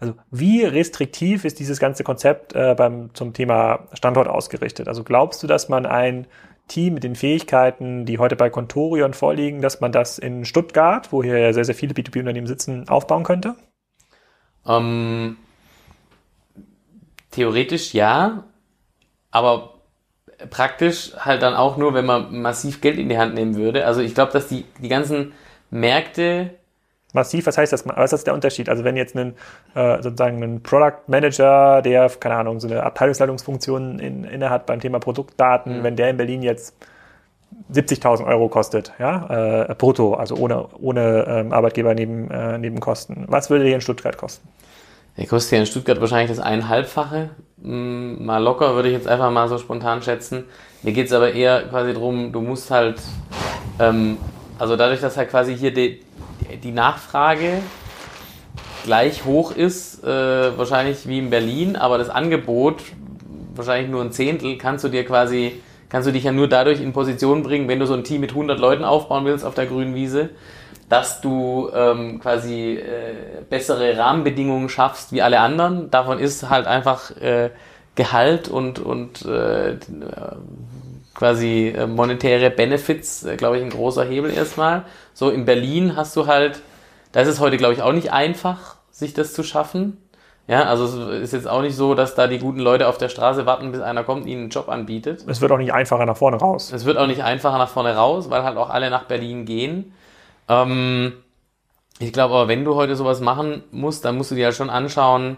also 0.00 0.14
wie 0.30 0.64
restriktiv 0.64 1.44
ist 1.44 1.58
dieses 1.58 1.78
ganze 1.78 2.04
Konzept 2.04 2.54
äh, 2.54 2.74
beim 2.76 3.14
zum 3.14 3.32
Thema 3.32 3.88
Standort 3.92 4.28
ausgerichtet? 4.28 4.88
Also 4.88 5.04
glaubst 5.04 5.42
du, 5.42 5.46
dass 5.46 5.68
man 5.68 5.86
ein 5.86 6.26
Team 6.68 6.94
mit 6.94 7.04
den 7.04 7.16
Fähigkeiten, 7.16 8.06
die 8.06 8.18
heute 8.18 8.36
bei 8.36 8.48
Contorion 8.48 9.14
vorliegen, 9.14 9.60
dass 9.60 9.80
man 9.80 9.92
das 9.92 10.18
in 10.18 10.44
Stuttgart, 10.44 11.12
wo 11.12 11.22
hier 11.22 11.38
ja 11.38 11.52
sehr, 11.52 11.64
sehr 11.64 11.74
viele 11.74 11.94
B2B-Unternehmen 11.94 12.46
sitzen, 12.46 12.88
aufbauen 12.88 13.24
könnte? 13.24 13.56
Ähm, 14.66 15.36
theoretisch 17.30 17.94
ja, 17.94 18.44
aber 19.30 19.74
praktisch 20.50 21.12
halt 21.16 21.42
dann 21.42 21.54
auch 21.54 21.76
nur, 21.76 21.94
wenn 21.94 22.06
man 22.06 22.40
massiv 22.40 22.80
Geld 22.80 22.98
in 22.98 23.08
die 23.08 23.18
Hand 23.18 23.34
nehmen 23.34 23.56
würde. 23.56 23.86
Also 23.86 24.00
ich 24.00 24.14
glaube, 24.14 24.32
dass 24.32 24.48
die, 24.48 24.64
die 24.80 24.88
ganzen 24.88 25.32
Märkte, 25.70 26.54
Massiv, 27.12 27.46
was 27.46 27.58
heißt 27.58 27.72
das? 27.72 27.84
Was 27.86 28.12
ist 28.12 28.26
der 28.26 28.34
Unterschied? 28.34 28.68
Also 28.68 28.84
wenn 28.84 28.96
jetzt 28.96 29.14
ein 29.16 29.34
äh, 29.74 30.02
sozusagen 30.02 30.42
ein 30.42 30.62
Product 30.62 30.98
Manager, 31.08 31.82
der, 31.82 32.08
keine 32.08 32.36
Ahnung, 32.36 32.58
so 32.60 32.68
eine 32.68 32.82
Abteilungsleitungsfunktion 32.82 33.98
in, 33.98 34.24
inne 34.24 34.48
hat 34.50 34.66
beim 34.66 34.80
Thema 34.80 34.98
Produktdaten, 34.98 35.78
Mhm. 35.78 35.82
wenn 35.82 35.96
der 35.96 36.10
in 36.10 36.16
Berlin 36.16 36.42
jetzt 36.42 36.74
70.000 37.72 38.26
Euro 38.26 38.48
kostet, 38.48 38.92
ja, 38.98 39.66
äh, 39.68 39.74
brutto, 39.74 40.14
also 40.14 40.36
ohne, 40.36 40.66
ohne 40.80 41.24
ähm, 41.28 41.52
Arbeitgeber 41.52 41.94
neben, 41.94 42.30
äh, 42.30 42.56
Nebenkosten. 42.58 43.24
Was 43.28 43.50
würde 43.50 43.64
der 43.64 43.74
in 43.74 43.80
Stuttgart 43.80 44.16
kosten? 44.16 44.48
der 45.18 45.26
kostet 45.26 45.52
ja 45.52 45.58
in 45.58 45.66
Stuttgart 45.66 46.00
wahrscheinlich 46.00 46.30
das 46.34 46.38
eineinhalbfache. 46.42 47.28
Mm, 47.58 48.24
Mal 48.24 48.38
locker 48.42 48.74
würde 48.74 48.88
ich 48.88 48.94
jetzt 48.94 49.06
einfach 49.06 49.30
mal 49.30 49.46
so 49.46 49.58
spontan 49.58 50.00
schätzen. 50.00 50.44
Mir 50.82 50.92
geht's 50.94 51.12
aber 51.12 51.34
eher 51.34 51.64
quasi 51.68 51.92
drum, 51.92 52.32
du 52.32 52.40
musst 52.40 52.70
halt, 52.70 52.98
ähm, 53.78 54.16
also 54.58 54.74
dadurch, 54.76 55.02
dass 55.02 55.18
halt 55.18 55.28
quasi 55.28 55.54
hier 55.54 55.74
die, 55.74 56.00
die 56.62 56.72
Nachfrage 56.72 57.62
gleich 58.84 59.24
hoch 59.24 59.52
ist, 59.52 60.04
äh, 60.04 60.58
wahrscheinlich 60.58 61.06
wie 61.06 61.18
in 61.18 61.30
Berlin, 61.30 61.76
aber 61.76 61.98
das 61.98 62.10
Angebot 62.10 62.82
wahrscheinlich 63.54 63.90
nur 63.90 64.02
ein 64.02 64.12
Zehntel, 64.12 64.56
kannst 64.58 64.84
du 64.84 64.88
dir 64.88 65.04
quasi, 65.04 65.60
kannst 65.88 66.08
du 66.08 66.12
dich 66.12 66.24
ja 66.24 66.32
nur 66.32 66.48
dadurch 66.48 66.80
in 66.80 66.92
Position 66.92 67.42
bringen, 67.42 67.68
wenn 67.68 67.78
du 67.78 67.86
so 67.86 67.94
ein 67.94 68.04
Team 68.04 68.20
mit 68.20 68.30
100 68.30 68.58
Leuten 68.58 68.84
aufbauen 68.84 69.24
willst 69.24 69.44
auf 69.44 69.54
der 69.54 69.66
grünen 69.66 69.94
Wiese, 69.94 70.30
dass 70.88 71.20
du 71.20 71.70
ähm, 71.74 72.20
quasi 72.20 72.74
äh, 72.74 73.42
bessere 73.48 73.96
Rahmenbedingungen 73.96 74.68
schaffst 74.68 75.12
wie 75.12 75.22
alle 75.22 75.40
anderen. 75.40 75.90
Davon 75.90 76.18
ist 76.18 76.48
halt 76.48 76.66
einfach 76.66 77.16
äh, 77.16 77.50
Gehalt 77.94 78.48
und, 78.48 78.78
und 78.78 79.24
äh, 79.26 79.76
quasi 81.14 81.68
äh, 81.76 81.86
monetäre 81.86 82.50
Benefits, 82.50 83.24
äh, 83.24 83.36
glaube 83.36 83.58
ich, 83.58 83.62
ein 83.62 83.70
großer 83.70 84.04
Hebel 84.04 84.32
erstmal. 84.32 84.84
So 85.14 85.30
in 85.30 85.44
Berlin 85.44 85.96
hast 85.96 86.16
du 86.16 86.26
halt, 86.26 86.60
da 87.12 87.20
ist 87.20 87.28
es 87.28 87.40
heute, 87.40 87.56
glaube 87.56 87.74
ich, 87.74 87.82
auch 87.82 87.92
nicht 87.92 88.12
einfach, 88.12 88.76
sich 88.90 89.14
das 89.14 89.32
zu 89.34 89.42
schaffen. 89.42 89.98
Ja, 90.48 90.64
also 90.64 90.84
es 91.10 91.22
ist 91.22 91.32
jetzt 91.32 91.48
auch 91.48 91.62
nicht 91.62 91.76
so, 91.76 91.94
dass 91.94 92.14
da 92.14 92.26
die 92.26 92.38
guten 92.38 92.58
Leute 92.58 92.88
auf 92.88 92.98
der 92.98 93.08
Straße 93.08 93.46
warten, 93.46 93.70
bis 93.70 93.80
einer 93.80 94.02
kommt 94.02 94.22
und 94.22 94.28
ihnen 94.28 94.42
einen 94.42 94.50
Job 94.50 94.68
anbietet. 94.68 95.24
Es 95.28 95.40
wird 95.40 95.52
auch 95.52 95.58
nicht 95.58 95.72
einfacher 95.72 96.04
nach 96.04 96.16
vorne 96.16 96.36
raus. 96.36 96.72
Es 96.72 96.84
wird 96.84 96.98
auch 96.98 97.06
nicht 97.06 97.22
einfacher 97.22 97.58
nach 97.58 97.68
vorne 97.68 97.94
raus, 97.94 98.28
weil 98.28 98.42
halt 98.42 98.56
auch 98.56 98.68
alle 98.68 98.90
nach 98.90 99.04
Berlin 99.04 99.44
gehen. 99.44 99.94
Ähm, 100.48 101.12
ich 102.00 102.12
glaube 102.12 102.34
aber, 102.34 102.48
wenn 102.48 102.64
du 102.64 102.74
heute 102.74 102.96
sowas 102.96 103.20
machen 103.20 103.62
musst, 103.70 104.04
dann 104.04 104.16
musst 104.16 104.32
du 104.32 104.34
dir 104.34 104.46
halt 104.46 104.56
schon 104.56 104.70
anschauen, 104.70 105.36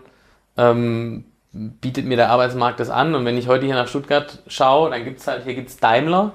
ähm, 0.56 1.24
bietet 1.54 2.04
mir 2.04 2.16
der 2.16 2.30
Arbeitsmarkt 2.30 2.80
das 2.80 2.90
an. 2.90 3.14
Und 3.14 3.24
wenn 3.24 3.38
ich 3.38 3.46
heute 3.46 3.64
hier 3.66 3.76
nach 3.76 3.88
Stuttgart 3.88 4.42
schaue, 4.46 4.90
dann 4.90 5.04
gibt's 5.04 5.26
halt, 5.26 5.44
hier 5.44 5.54
gibt's 5.54 5.76
Daimler, 5.76 6.32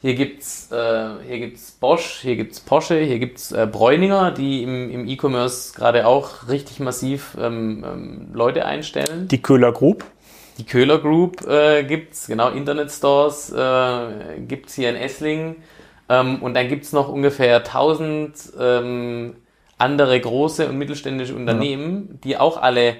hier 0.00 0.14
gibt's 0.14 0.70
äh, 0.70 1.08
hier 1.26 1.40
gibt's 1.40 1.72
Bosch, 1.72 2.20
hier 2.22 2.36
gibt's 2.36 2.60
Porsche, 2.60 3.00
hier 3.00 3.18
gibt's 3.18 3.52
äh, 3.52 3.68
Bräuninger, 3.70 4.30
die 4.30 4.62
im, 4.62 4.90
im 4.90 5.08
E-Commerce 5.08 5.74
gerade 5.74 6.06
auch 6.06 6.48
richtig 6.48 6.80
massiv 6.80 7.36
ähm, 7.38 7.84
ähm, 7.84 8.28
Leute 8.32 8.64
einstellen. 8.64 9.28
Die 9.28 9.42
Köhler 9.42 9.72
Group, 9.72 10.04
Die 10.58 10.64
Köhler 10.64 10.98
Group 10.98 11.46
äh, 11.46 11.82
gibt's, 11.84 12.28
genau, 12.28 12.50
Internetstores 12.50 13.52
äh, 13.52 14.40
gibt's 14.46 14.74
hier 14.74 14.90
in 14.90 14.96
Esslingen. 14.96 15.56
Ähm, 16.08 16.42
und 16.42 16.54
dann 16.54 16.68
gibt's 16.68 16.92
noch 16.92 17.08
ungefähr 17.08 17.56
1000 17.58 18.52
ähm, 18.58 19.36
andere 19.78 20.20
große 20.20 20.68
und 20.68 20.76
mittelständische 20.76 21.34
Unternehmen, 21.34 22.20
die 22.22 22.36
auch 22.36 22.60
alle 22.60 22.96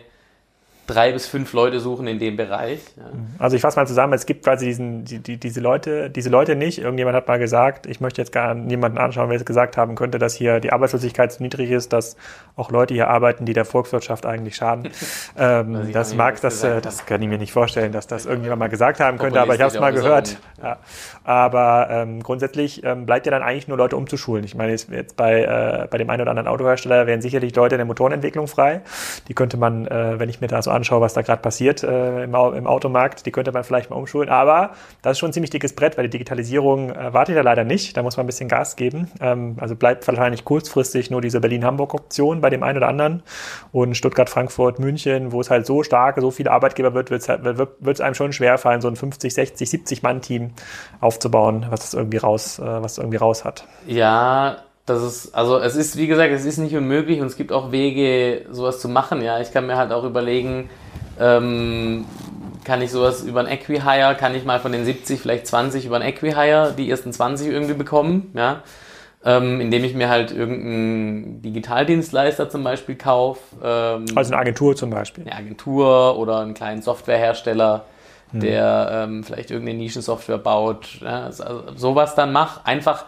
drei 0.92 1.12
bis 1.12 1.26
fünf 1.26 1.52
Leute 1.54 1.80
suchen 1.80 2.06
in 2.06 2.18
dem 2.18 2.36
Bereich. 2.36 2.80
Ja. 2.96 3.04
Also 3.38 3.56
ich 3.56 3.62
fasse 3.62 3.78
mal 3.78 3.86
zusammen, 3.86 4.12
es 4.12 4.26
gibt 4.26 4.44
quasi 4.44 4.66
diesen, 4.66 5.04
die, 5.04 5.18
die, 5.18 5.38
diese 5.38 5.60
Leute, 5.60 6.10
diese 6.10 6.28
Leute 6.28 6.56
nicht. 6.56 6.78
Irgendjemand 6.78 7.16
hat 7.16 7.26
mal 7.26 7.38
gesagt, 7.38 7.86
ich 7.86 8.00
möchte 8.00 8.20
jetzt 8.20 8.32
gar 8.32 8.54
niemanden 8.54 8.98
anschauen, 8.98 9.30
wer 9.30 9.36
es 9.36 9.44
gesagt 9.44 9.76
haben 9.76 9.94
könnte, 9.94 10.18
dass 10.18 10.34
hier 10.34 10.60
die 10.60 10.72
Arbeitslosigkeit 10.72 11.32
so 11.32 11.42
niedrig 11.42 11.70
ist, 11.70 11.92
dass 11.92 12.16
auch 12.54 12.70
Leute 12.70 12.94
hier 12.94 13.08
arbeiten, 13.08 13.46
die 13.46 13.54
der 13.54 13.64
Volkswirtschaft 13.64 14.26
eigentlich 14.26 14.56
schaden. 14.56 14.88
ähm, 15.38 15.90
das 15.92 16.14
mag, 16.14 16.40
das 16.40 16.50
das, 16.50 16.64
äh, 16.64 16.80
das 16.80 17.06
kann 17.06 17.22
ich 17.22 17.28
mir 17.28 17.38
nicht 17.38 17.52
vorstellen, 17.52 17.92
dass 17.92 18.06
das 18.06 18.26
irgendjemand 18.26 18.60
mal 18.60 18.68
gesagt 18.68 19.00
haben 19.00 19.18
könnte, 19.18 19.40
aber 19.40 19.54
ich 19.54 19.60
habe 19.60 19.72
es 19.72 19.80
mal 19.80 19.92
gehört. 19.92 20.36
Ja. 20.62 20.78
Aber 21.24 21.88
ähm, 21.90 22.22
grundsätzlich 22.22 22.84
ähm, 22.84 23.06
bleibt 23.06 23.26
ja 23.26 23.30
dann 23.30 23.42
eigentlich 23.42 23.68
nur 23.68 23.78
Leute 23.78 23.96
umzuschulen. 23.96 24.44
Ich 24.44 24.54
meine, 24.54 24.72
jetzt, 24.72 24.90
jetzt 24.90 25.16
bei, 25.16 25.42
äh, 25.42 25.88
bei 25.90 25.98
dem 25.98 26.10
einen 26.10 26.22
oder 26.22 26.30
anderen 26.30 26.48
Autohersteller 26.48 27.06
wären 27.06 27.22
sicherlich 27.22 27.54
Leute 27.54 27.76
in 27.76 27.78
der 27.78 27.86
Motorenentwicklung 27.86 28.48
frei. 28.48 28.82
Die 29.28 29.34
könnte 29.34 29.56
man, 29.56 29.86
äh, 29.86 30.18
wenn 30.18 30.28
ich 30.28 30.40
mir 30.40 30.48
da 30.48 30.60
so 30.62 30.70
anschaue, 30.70 30.79
was 31.00 31.14
da 31.14 31.22
gerade 31.22 31.42
passiert 31.42 31.82
äh, 31.82 32.24
im, 32.24 32.34
im 32.34 32.66
Automarkt, 32.66 33.26
die 33.26 33.32
könnte 33.32 33.52
man 33.52 33.64
vielleicht 33.64 33.90
mal 33.90 33.96
umschulen. 33.96 34.28
Aber 34.28 34.72
das 35.02 35.12
ist 35.12 35.18
schon 35.18 35.30
ein 35.30 35.32
ziemlich 35.32 35.50
dickes 35.50 35.74
Brett, 35.74 35.96
weil 35.96 36.04
die 36.04 36.10
Digitalisierung 36.10 36.90
äh, 36.90 37.12
wartet 37.12 37.36
ja 37.36 37.42
leider 37.42 37.64
nicht. 37.64 37.96
Da 37.96 38.02
muss 38.02 38.16
man 38.16 38.24
ein 38.24 38.26
bisschen 38.26 38.48
Gas 38.48 38.76
geben. 38.76 39.10
Ähm, 39.20 39.56
also 39.60 39.76
bleibt 39.76 40.06
wahrscheinlich 40.06 40.44
kurzfristig 40.44 41.10
nur 41.10 41.20
diese 41.20 41.40
Berlin-Hamburg-Option 41.40 42.40
bei 42.40 42.50
dem 42.50 42.62
einen 42.62 42.78
oder 42.78 42.88
anderen. 42.88 43.22
Und 43.72 43.96
Stuttgart, 43.96 44.30
Frankfurt, 44.30 44.78
München, 44.78 45.32
wo 45.32 45.40
es 45.40 45.50
halt 45.50 45.66
so 45.66 45.82
stark, 45.82 46.18
so 46.20 46.30
viele 46.30 46.50
Arbeitgeber 46.50 46.94
wird, 46.94 47.10
halt, 47.28 47.44
wird 47.44 47.80
es 47.86 48.00
einem 48.00 48.14
schon 48.14 48.32
schwerfallen, 48.32 48.80
so 48.80 48.88
ein 48.88 48.96
50, 48.96 49.32
60, 49.32 49.68
70 49.68 50.02
Mann-Team 50.02 50.52
aufzubauen, 51.00 51.66
was 51.70 51.94
irgendwie 51.94 52.18
raus, 52.18 52.58
äh, 52.58 52.62
was 52.64 52.98
irgendwie 52.98 53.18
raus 53.18 53.44
hat. 53.44 53.64
Ja, 53.86 54.58
das 54.86 55.02
ist, 55.02 55.34
also 55.34 55.58
es 55.58 55.76
ist, 55.76 55.96
wie 55.96 56.06
gesagt, 56.06 56.32
es 56.32 56.44
ist 56.44 56.58
nicht 56.58 56.74
unmöglich 56.74 57.20
und 57.20 57.26
es 57.26 57.36
gibt 57.36 57.52
auch 57.52 57.70
Wege, 57.72 58.46
sowas 58.50 58.80
zu 58.80 58.88
machen. 58.88 59.22
Ja, 59.22 59.40
ich 59.40 59.52
kann 59.52 59.66
mir 59.66 59.76
halt 59.76 59.92
auch 59.92 60.04
überlegen, 60.04 60.68
ähm, 61.18 62.04
kann 62.64 62.82
ich 62.82 62.90
sowas 62.90 63.22
über 63.22 63.40
ein 63.40 63.46
Equihire, 63.48 64.16
kann 64.18 64.34
ich 64.34 64.44
mal 64.44 64.60
von 64.60 64.72
den 64.72 64.84
70 64.84 65.20
vielleicht 65.20 65.46
20 65.46 65.86
über 65.86 65.96
ein 65.96 66.02
Equihire 66.02 66.74
die 66.76 66.90
ersten 66.90 67.12
20 67.12 67.48
irgendwie 67.48 67.74
bekommen, 67.74 68.32
ja, 68.34 68.62
ähm, 69.24 69.60
indem 69.60 69.84
ich 69.84 69.94
mir 69.94 70.08
halt 70.08 70.32
irgendeinen 70.32 71.42
Digitaldienstleister 71.42 72.48
zum 72.48 72.64
Beispiel 72.64 72.96
kaufe, 72.96 73.40
ähm, 73.62 74.06
Also 74.14 74.32
eine 74.32 74.40
Agentur 74.40 74.76
zum 74.76 74.90
Beispiel. 74.90 75.24
eine 75.24 75.36
Agentur 75.36 76.18
oder 76.18 76.40
einen 76.40 76.54
kleinen 76.54 76.82
Softwarehersteller, 76.82 77.84
der 78.32 78.90
ähm, 78.92 79.24
vielleicht 79.24 79.50
irgendeine 79.50 79.78
Nischensoftware 79.78 80.38
baut, 80.38 81.00
ja, 81.00 81.24
also 81.24 81.64
sowas 81.74 82.14
dann 82.14 82.32
mach, 82.32 82.64
einfach 82.64 83.04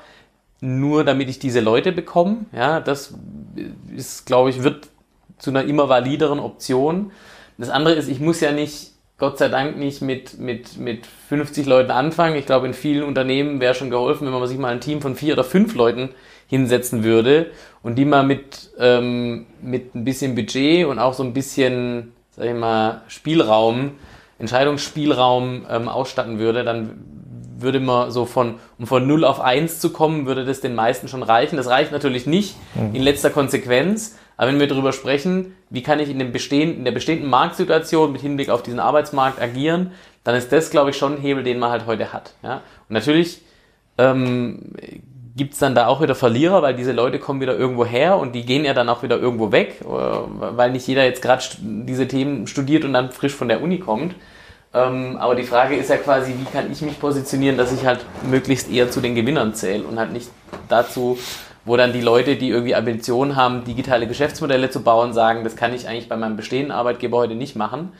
nur 0.62 1.02
damit 1.02 1.28
ich 1.28 1.40
diese 1.40 1.58
Leute 1.58 1.90
bekomme, 1.90 2.46
ja, 2.52 2.78
das 2.78 3.14
ist, 3.94 4.26
glaube 4.26 4.48
ich, 4.48 4.62
wird 4.62 4.88
zu 5.36 5.50
einer 5.50 5.64
immer 5.64 5.88
valideren 5.88 6.38
Option. 6.38 7.10
Das 7.58 7.68
andere 7.68 7.94
ist, 7.94 8.08
ich 8.08 8.20
muss 8.20 8.40
ja 8.40 8.52
nicht, 8.52 8.92
Gott 9.18 9.38
sei 9.38 9.48
Dank 9.48 9.76
nicht 9.76 10.02
mit, 10.02 10.38
mit, 10.38 10.78
mit 10.78 11.04
50 11.28 11.66
Leuten 11.66 11.90
anfangen. 11.90 12.36
Ich 12.36 12.46
glaube, 12.46 12.68
in 12.68 12.74
vielen 12.74 13.02
Unternehmen 13.02 13.60
wäre 13.60 13.74
schon 13.74 13.90
geholfen, 13.90 14.24
wenn 14.24 14.32
man 14.32 14.46
sich 14.46 14.56
mal 14.56 14.72
ein 14.72 14.80
Team 14.80 15.00
von 15.00 15.16
vier 15.16 15.34
oder 15.34 15.42
fünf 15.42 15.74
Leuten 15.74 16.10
hinsetzen 16.46 17.02
würde 17.02 17.50
und 17.82 17.96
die 17.96 18.04
mal 18.04 18.22
mit, 18.22 18.70
ähm, 18.78 19.46
mit 19.60 19.96
ein 19.96 20.04
bisschen 20.04 20.36
Budget 20.36 20.86
und 20.86 21.00
auch 21.00 21.14
so 21.14 21.24
ein 21.24 21.32
bisschen, 21.32 22.12
sag 22.30 22.46
ich 22.46 22.54
mal, 22.54 23.02
Spielraum, 23.08 23.92
Entscheidungsspielraum 24.38 25.66
ähm, 25.68 25.88
ausstatten 25.88 26.38
würde, 26.38 26.62
dann 26.62 27.21
würde 27.62 27.80
man 27.80 28.10
so 28.10 28.24
von, 28.24 28.56
um 28.78 28.86
von 28.86 29.06
0 29.06 29.24
auf 29.24 29.40
1 29.40 29.80
zu 29.80 29.90
kommen, 29.90 30.26
würde 30.26 30.44
das 30.44 30.60
den 30.60 30.74
meisten 30.74 31.08
schon 31.08 31.22
reichen. 31.22 31.56
Das 31.56 31.68
reicht 31.68 31.92
natürlich 31.92 32.26
nicht 32.26 32.56
in 32.92 33.02
letzter 33.02 33.30
Konsequenz, 33.30 34.16
aber 34.36 34.50
wenn 34.50 34.60
wir 34.60 34.66
darüber 34.66 34.92
sprechen, 34.92 35.54
wie 35.70 35.82
kann 35.82 36.00
ich 36.00 36.10
in, 36.10 36.18
dem 36.18 36.32
bestehenden, 36.32 36.78
in 36.78 36.84
der 36.84 36.92
bestehenden 36.92 37.30
Marktsituation 37.30 38.12
mit 38.12 38.20
Hinblick 38.20 38.50
auf 38.50 38.62
diesen 38.62 38.80
Arbeitsmarkt 38.80 39.40
agieren, 39.40 39.92
dann 40.24 40.34
ist 40.34 40.52
das, 40.52 40.70
glaube 40.70 40.90
ich, 40.90 40.96
schon 40.96 41.14
ein 41.14 41.20
Hebel, 41.20 41.42
den 41.42 41.58
man 41.58 41.70
halt 41.70 41.86
heute 41.86 42.12
hat. 42.12 42.34
Ja? 42.42 42.62
Und 42.88 42.94
natürlich 42.94 43.42
ähm, 43.98 44.72
gibt's 45.36 45.58
dann 45.58 45.74
da 45.74 45.86
auch 45.86 46.00
wieder 46.00 46.14
Verlierer, 46.14 46.62
weil 46.62 46.74
diese 46.74 46.92
Leute 46.92 47.18
kommen 47.18 47.40
wieder 47.40 47.56
irgendwo 47.56 47.84
her 47.84 48.18
und 48.18 48.34
die 48.34 48.44
gehen 48.44 48.64
ja 48.64 48.74
dann 48.74 48.88
auch 48.88 49.02
wieder 49.02 49.18
irgendwo 49.18 49.52
weg, 49.52 49.80
äh, 49.82 49.86
weil 49.86 50.72
nicht 50.72 50.86
jeder 50.86 51.04
jetzt 51.04 51.22
gerade 51.22 51.42
diese 51.60 52.08
Themen 52.08 52.46
studiert 52.46 52.84
und 52.84 52.92
dann 52.92 53.10
frisch 53.10 53.34
von 53.34 53.48
der 53.48 53.62
Uni 53.62 53.78
kommt. 53.78 54.14
Ähm, 54.74 55.16
aber 55.18 55.34
die 55.34 55.42
Frage 55.42 55.76
ist 55.76 55.90
ja 55.90 55.96
quasi, 55.96 56.34
wie 56.38 56.44
kann 56.44 56.70
ich 56.72 56.80
mich 56.80 56.98
positionieren, 56.98 57.58
dass 57.58 57.72
ich 57.72 57.84
halt 57.84 58.00
möglichst 58.28 58.70
eher 58.70 58.90
zu 58.90 59.00
den 59.00 59.14
Gewinnern 59.14 59.54
zähle 59.54 59.84
und 59.84 59.98
halt 59.98 60.12
nicht 60.12 60.30
dazu, 60.68 61.18
wo 61.64 61.76
dann 61.76 61.92
die 61.92 62.00
Leute, 62.00 62.36
die 62.36 62.48
irgendwie 62.48 62.74
Ambitionen 62.74 63.36
haben, 63.36 63.64
digitale 63.64 64.06
Geschäftsmodelle 64.06 64.70
zu 64.70 64.82
bauen, 64.82 65.12
sagen, 65.12 65.44
das 65.44 65.56
kann 65.56 65.74
ich 65.74 65.88
eigentlich 65.88 66.08
bei 66.08 66.16
meinem 66.16 66.36
bestehenden 66.36 66.72
Arbeitgeber 66.72 67.18
heute 67.18 67.34
nicht 67.34 67.54
machen 67.54 67.92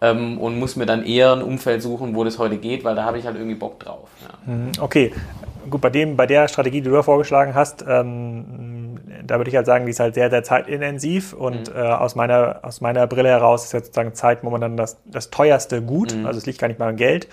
ähm, 0.00 0.38
und 0.38 0.58
muss 0.58 0.76
mir 0.76 0.86
dann 0.86 1.04
eher 1.04 1.32
ein 1.32 1.42
Umfeld 1.42 1.82
suchen, 1.82 2.14
wo 2.14 2.24
das 2.24 2.38
heute 2.38 2.56
geht, 2.56 2.84
weil 2.84 2.94
da 2.94 3.04
habe 3.04 3.18
ich 3.18 3.26
halt 3.26 3.36
irgendwie 3.36 3.56
Bock 3.56 3.80
drauf. 3.80 4.08
Ja. 4.22 4.52
Mhm, 4.52 4.72
okay, 4.80 5.12
gut, 5.68 5.80
bei 5.80 5.90
dem, 5.90 6.16
bei 6.16 6.26
der 6.26 6.48
Strategie, 6.48 6.80
die 6.80 6.88
du 6.88 6.94
da 6.94 7.02
vorgeschlagen 7.02 7.54
hast, 7.54 7.84
ähm, 7.86 8.69
da 9.30 9.38
würde 9.38 9.48
ich 9.48 9.54
halt 9.54 9.66
sagen, 9.66 9.86
die 9.86 9.92
ist 9.92 10.00
halt 10.00 10.14
sehr, 10.14 10.28
sehr 10.28 10.42
zeitintensiv 10.42 11.32
und 11.32 11.72
mhm. 11.72 11.76
äh, 11.76 11.82
aus, 11.82 12.16
meiner, 12.16 12.58
aus 12.62 12.80
meiner 12.80 13.06
Brille 13.06 13.28
heraus 13.28 13.64
ist 13.64 13.72
jetzt 13.72 13.86
sozusagen 13.86 14.12
Zeit 14.14 14.42
momentan 14.42 14.76
das, 14.76 14.96
das 15.04 15.30
teuerste 15.30 15.82
Gut. 15.82 16.16
Mhm. 16.16 16.26
Also 16.26 16.38
es 16.38 16.46
liegt 16.46 16.58
gar 16.58 16.66
nicht 16.66 16.80
mal 16.80 16.88
am 16.88 16.96
Geld. 16.96 17.28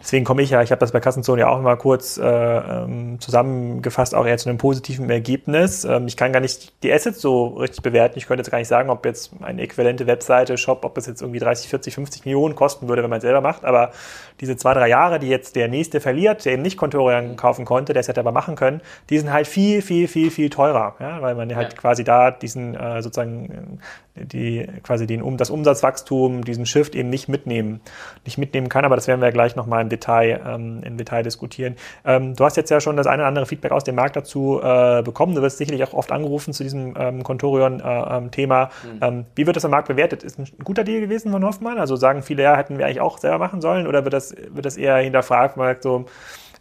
Deswegen 0.00 0.24
komme 0.24 0.42
ich 0.42 0.50
ja, 0.50 0.62
ich 0.62 0.70
habe 0.70 0.80
das 0.80 0.92
bei 0.92 1.00
Kassenzone 1.00 1.40
ja 1.40 1.48
auch 1.48 1.60
mal 1.62 1.76
kurz 1.76 2.18
äh, 2.18 2.22
ähm, 2.24 3.18
zusammengefasst, 3.20 4.14
auch 4.14 4.26
eher 4.26 4.36
zu 4.36 4.50
einem 4.50 4.58
positiven 4.58 5.08
Ergebnis. 5.08 5.84
Ähm, 5.84 6.06
ich 6.06 6.16
kann 6.18 6.30
gar 6.30 6.40
nicht 6.40 6.82
die 6.82 6.92
Assets 6.92 7.22
so 7.22 7.48
richtig 7.48 7.82
bewerten. 7.82 8.18
Ich 8.18 8.26
könnte 8.26 8.42
jetzt 8.42 8.50
gar 8.50 8.58
nicht 8.58 8.68
sagen, 8.68 8.90
ob 8.90 9.06
jetzt 9.06 9.32
eine 9.40 9.62
äquivalente 9.62 10.06
Webseite, 10.06 10.58
Shop, 10.58 10.84
ob 10.84 10.94
das 10.94 11.06
jetzt 11.06 11.22
irgendwie 11.22 11.38
30, 11.38 11.68
40, 11.68 11.94
50 11.94 12.24
Millionen 12.26 12.54
kosten 12.54 12.86
würde, 12.88 13.02
wenn 13.02 13.08
man 13.08 13.18
es 13.18 13.22
selber 13.22 13.40
macht. 13.40 13.64
Aber 13.64 13.92
diese 14.40 14.56
zwei, 14.56 14.74
drei 14.74 14.88
Jahre, 14.88 15.18
die 15.18 15.28
jetzt 15.28 15.56
der 15.56 15.68
nächste 15.68 16.00
verliert, 16.00 16.44
der 16.44 16.52
eben 16.52 16.62
nicht 16.62 16.76
Contorian 16.76 17.36
kaufen 17.36 17.64
konnte, 17.64 17.94
der 17.94 18.00
es 18.00 18.08
hätte 18.08 18.20
aber 18.20 18.32
machen 18.32 18.56
können, 18.56 18.82
die 19.08 19.18
sind 19.18 19.32
halt 19.32 19.46
viel, 19.46 19.80
viel, 19.80 20.06
viel, 20.06 20.30
viel 20.30 20.50
teurer. 20.50 20.96
Ja? 21.00 21.22
Weil 21.22 21.33
man 21.36 21.54
halt 21.54 21.72
ja. 21.72 21.78
quasi 21.78 22.04
da 22.04 22.30
diesen 22.30 22.74
äh, 22.74 23.02
sozusagen 23.02 23.78
die 24.16 24.66
quasi 24.82 25.06
den, 25.06 25.22
um, 25.22 25.36
das 25.36 25.50
Umsatzwachstum, 25.50 26.44
diesen 26.44 26.66
Shift 26.66 26.94
eben 26.94 27.10
nicht 27.10 27.28
mitnehmen, 27.28 27.80
nicht 28.24 28.38
mitnehmen 28.38 28.68
kann, 28.68 28.84
aber 28.84 28.94
das 28.94 29.08
werden 29.08 29.20
wir 29.20 29.32
gleich 29.32 29.56
nochmal 29.56 29.82
im 29.82 29.88
Detail, 29.88 30.40
ähm, 30.46 30.82
im 30.84 30.96
Detail 30.96 31.22
diskutieren. 31.22 31.74
Ähm, 32.04 32.36
du 32.36 32.44
hast 32.44 32.56
jetzt 32.56 32.70
ja 32.70 32.80
schon 32.80 32.96
das 32.96 33.06
eine 33.06 33.22
oder 33.22 33.28
andere 33.28 33.46
Feedback 33.46 33.72
aus 33.72 33.82
dem 33.82 33.96
Markt 33.96 34.14
dazu 34.14 34.60
äh, 34.62 35.02
bekommen. 35.02 35.34
Du 35.34 35.42
wirst 35.42 35.58
sicherlich 35.58 35.82
auch 35.82 35.94
oft 35.94 36.12
angerufen 36.12 36.52
zu 36.52 36.62
diesem 36.62 36.94
ähm, 36.96 37.24
Contorion-Thema. 37.24 38.62
Äh, 38.62 38.86
mhm. 38.86 38.98
Ähm, 39.00 39.24
wie 39.34 39.46
wird 39.46 39.56
das 39.56 39.64
am 39.64 39.72
Markt 39.72 39.88
bewertet? 39.88 40.22
Ist 40.22 40.38
ein 40.38 40.46
guter 40.62 40.84
Deal 40.84 41.00
gewesen 41.00 41.32
von 41.32 41.44
Hoffmann? 41.44 41.78
Also 41.78 41.96
sagen 41.96 42.22
viele, 42.22 42.44
ja, 42.44 42.56
hätten 42.56 42.78
wir 42.78 42.86
eigentlich 42.86 43.00
auch 43.00 43.18
selber 43.18 43.38
machen 43.38 43.60
sollen 43.60 43.86
oder 43.86 44.04
wird 44.04 44.14
das, 44.14 44.34
wird 44.48 44.64
das 44.64 44.76
eher 44.76 44.96
hinterfragt, 44.98 45.56
man 45.56 45.68
sagt 45.68 45.82
so, 45.82 46.06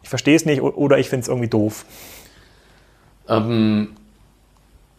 ich 0.02 0.10
verstehe 0.10 0.36
es 0.36 0.46
nicht 0.46 0.62
oder 0.62 0.98
ich 0.98 1.10
finde 1.10 1.22
es 1.22 1.28
irgendwie 1.30 1.50
doof? 1.50 1.86
Ähm, 3.30 3.96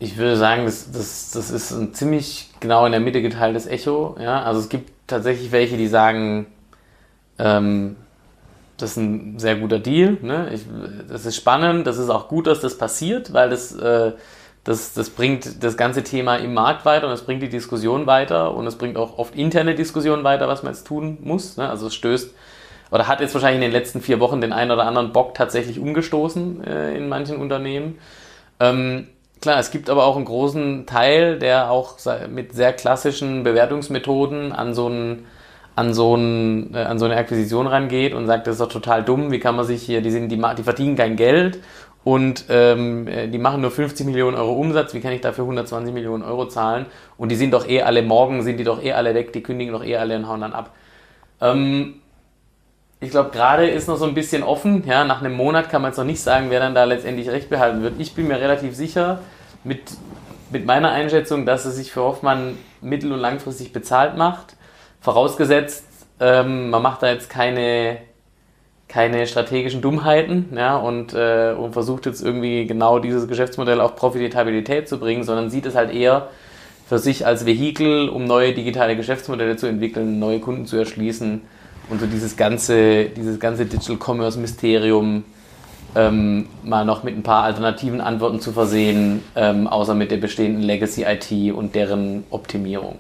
ich 0.04 0.16
würde 0.16 0.36
sagen, 0.36 0.64
das, 0.66 0.90
das, 0.92 1.30
das 1.32 1.50
ist 1.50 1.72
ein 1.72 1.94
ziemlich 1.94 2.50
genau 2.60 2.86
in 2.86 2.92
der 2.92 3.00
Mitte 3.00 3.22
geteiltes 3.22 3.66
Echo. 3.66 4.16
Ja? 4.20 4.42
Also 4.42 4.60
es 4.60 4.68
gibt 4.68 4.92
tatsächlich 5.06 5.50
welche, 5.52 5.76
die 5.76 5.88
sagen, 5.88 6.46
ähm, 7.38 7.96
das 8.76 8.92
ist 8.92 8.96
ein 8.98 9.38
sehr 9.38 9.56
guter 9.56 9.78
Deal. 9.78 10.18
Ne? 10.20 10.50
Ich, 10.52 10.62
das 11.08 11.26
ist 11.26 11.36
spannend, 11.36 11.86
das 11.86 11.98
ist 11.98 12.10
auch 12.10 12.28
gut, 12.28 12.46
dass 12.46 12.60
das 12.60 12.76
passiert, 12.76 13.32
weil 13.32 13.50
das, 13.50 13.74
äh, 13.74 14.12
das, 14.64 14.94
das 14.94 15.10
bringt 15.10 15.62
das 15.62 15.76
ganze 15.76 16.02
Thema 16.02 16.36
im 16.36 16.54
Markt 16.54 16.84
weiter 16.84 17.06
und 17.06 17.12
es 17.12 17.22
bringt 17.22 17.42
die 17.42 17.48
Diskussion 17.48 18.06
weiter 18.06 18.54
und 18.54 18.66
es 18.66 18.76
bringt 18.76 18.96
auch 18.96 19.18
oft 19.18 19.34
interne 19.36 19.74
Diskussionen 19.74 20.24
weiter, 20.24 20.48
was 20.48 20.62
man 20.62 20.72
jetzt 20.72 20.86
tun 20.86 21.18
muss. 21.22 21.56
Ne? 21.56 21.68
Also 21.68 21.86
es 21.86 21.94
stößt 21.94 22.30
oder 22.90 23.08
hat 23.08 23.20
jetzt 23.20 23.34
wahrscheinlich 23.34 23.56
in 23.56 23.70
den 23.70 23.72
letzten 23.72 24.00
vier 24.00 24.20
Wochen 24.20 24.40
den 24.40 24.52
einen 24.52 24.70
oder 24.70 24.86
anderen 24.86 25.12
Bock 25.12 25.34
tatsächlich 25.34 25.78
umgestoßen 25.78 26.64
äh, 26.64 26.96
in 26.96 27.08
manchen 27.08 27.38
Unternehmen. 27.38 27.98
Ähm, 28.60 29.08
Klar, 29.44 29.58
es 29.58 29.70
gibt 29.70 29.90
aber 29.90 30.06
auch 30.06 30.16
einen 30.16 30.24
großen 30.24 30.86
Teil, 30.86 31.38
der 31.38 31.70
auch 31.70 31.98
mit 32.30 32.54
sehr 32.54 32.72
klassischen 32.72 33.42
Bewertungsmethoden 33.42 34.52
an 34.52 34.72
so, 34.72 34.86
einen, 34.86 35.26
an 35.76 35.92
so, 35.92 36.14
einen, 36.14 36.74
äh, 36.74 36.78
an 36.78 36.98
so 36.98 37.04
eine 37.04 37.18
Akquisition 37.18 37.66
rangeht 37.66 38.14
und 38.14 38.26
sagt, 38.26 38.46
das 38.46 38.54
ist 38.54 38.60
doch 38.62 38.72
total 38.72 39.04
dumm, 39.04 39.32
wie 39.32 39.40
kann 39.40 39.54
man 39.54 39.66
sich 39.66 39.82
hier, 39.82 40.00
die, 40.00 40.10
sind, 40.10 40.30
die, 40.30 40.42
die 40.56 40.62
verdienen 40.62 40.96
kein 40.96 41.16
Geld 41.16 41.58
und 42.04 42.46
ähm, 42.48 43.06
äh, 43.06 43.28
die 43.28 43.36
machen 43.36 43.60
nur 43.60 43.70
50 43.70 44.06
Millionen 44.06 44.34
Euro 44.34 44.54
Umsatz, 44.54 44.94
wie 44.94 45.00
kann 45.00 45.12
ich 45.12 45.20
dafür 45.20 45.44
120 45.44 45.92
Millionen 45.92 46.22
Euro 46.22 46.48
zahlen? 46.48 46.86
Und 47.18 47.30
die 47.30 47.36
sind 47.36 47.52
doch 47.52 47.68
eh 47.68 47.82
alle, 47.82 48.00
morgen 48.00 48.40
sind 48.40 48.56
die 48.56 48.64
doch 48.64 48.82
eh 48.82 48.94
alle 48.94 49.14
weg, 49.14 49.34
die 49.34 49.42
kündigen 49.42 49.74
doch 49.74 49.84
eh 49.84 49.98
alle 49.98 50.16
und 50.16 50.26
hauen 50.26 50.40
dann 50.40 50.54
ab. 50.54 50.70
Ähm, 51.42 51.96
ich 53.00 53.10
glaube, 53.10 53.28
gerade 53.28 53.68
ist 53.68 53.88
noch 53.88 53.98
so 53.98 54.06
ein 54.06 54.14
bisschen 54.14 54.42
offen. 54.42 54.84
Ja, 54.86 55.04
nach 55.04 55.20
einem 55.20 55.34
Monat 55.34 55.68
kann 55.68 55.82
man 55.82 55.90
jetzt 55.90 55.98
noch 55.98 56.06
nicht 56.06 56.22
sagen, 56.22 56.46
wer 56.48 56.60
dann 56.60 56.74
da 56.74 56.84
letztendlich 56.84 57.28
recht 57.28 57.50
behalten 57.50 57.82
wird. 57.82 57.96
Ich 57.98 58.14
bin 58.14 58.26
mir 58.26 58.40
relativ 58.40 58.74
sicher 58.74 59.20
mit, 59.64 59.80
mit 60.50 60.66
meiner 60.66 60.92
Einschätzung, 60.92 61.46
dass 61.46 61.64
es 61.64 61.76
sich 61.76 61.90
für 61.92 62.02
Hoffmann 62.02 62.58
mittel- 62.80 63.12
und 63.12 63.20
langfristig 63.20 63.72
bezahlt 63.72 64.16
macht. 64.16 64.56
Vorausgesetzt, 65.00 65.84
ähm, 66.20 66.70
man 66.70 66.82
macht 66.82 67.02
da 67.02 67.10
jetzt 67.10 67.28
keine, 67.28 67.98
keine 68.88 69.26
strategischen 69.26 69.80
Dummheiten 69.82 70.50
ja, 70.54 70.76
und, 70.76 71.14
äh, 71.14 71.54
und 71.58 71.72
versucht 71.72 72.06
jetzt 72.06 72.22
irgendwie 72.22 72.66
genau 72.66 72.98
dieses 72.98 73.26
Geschäftsmodell 73.26 73.80
auf 73.80 73.96
Profitabilität 73.96 74.88
zu 74.88 74.98
bringen, 74.98 75.24
sondern 75.24 75.50
sieht 75.50 75.66
es 75.66 75.74
halt 75.74 75.92
eher 75.92 76.28
für 76.86 76.98
sich 76.98 77.26
als 77.26 77.46
Vehikel, 77.46 78.08
um 78.08 78.24
neue 78.24 78.52
digitale 78.52 78.96
Geschäftsmodelle 78.96 79.56
zu 79.56 79.66
entwickeln, 79.66 80.18
neue 80.18 80.40
Kunden 80.40 80.66
zu 80.66 80.76
erschließen 80.76 81.40
und 81.88 82.00
so 82.00 82.06
dieses 82.06 82.36
ganze, 82.36 83.06
dieses 83.06 83.40
ganze 83.40 83.66
Digital 83.66 83.96
Commerce 83.96 84.38
Mysterium 84.38 85.24
ähm, 85.94 86.46
mal 86.62 86.84
noch 86.84 87.02
mit 87.02 87.16
ein 87.16 87.22
paar 87.22 87.44
alternativen 87.44 88.00
Antworten 88.00 88.40
zu 88.40 88.52
versehen, 88.52 89.22
ähm, 89.36 89.66
außer 89.66 89.94
mit 89.94 90.10
der 90.10 90.18
bestehenden 90.18 90.62
Legacy 90.62 91.04
IT 91.04 91.54
und 91.54 91.74
deren 91.74 92.24
Optimierung. 92.30 92.98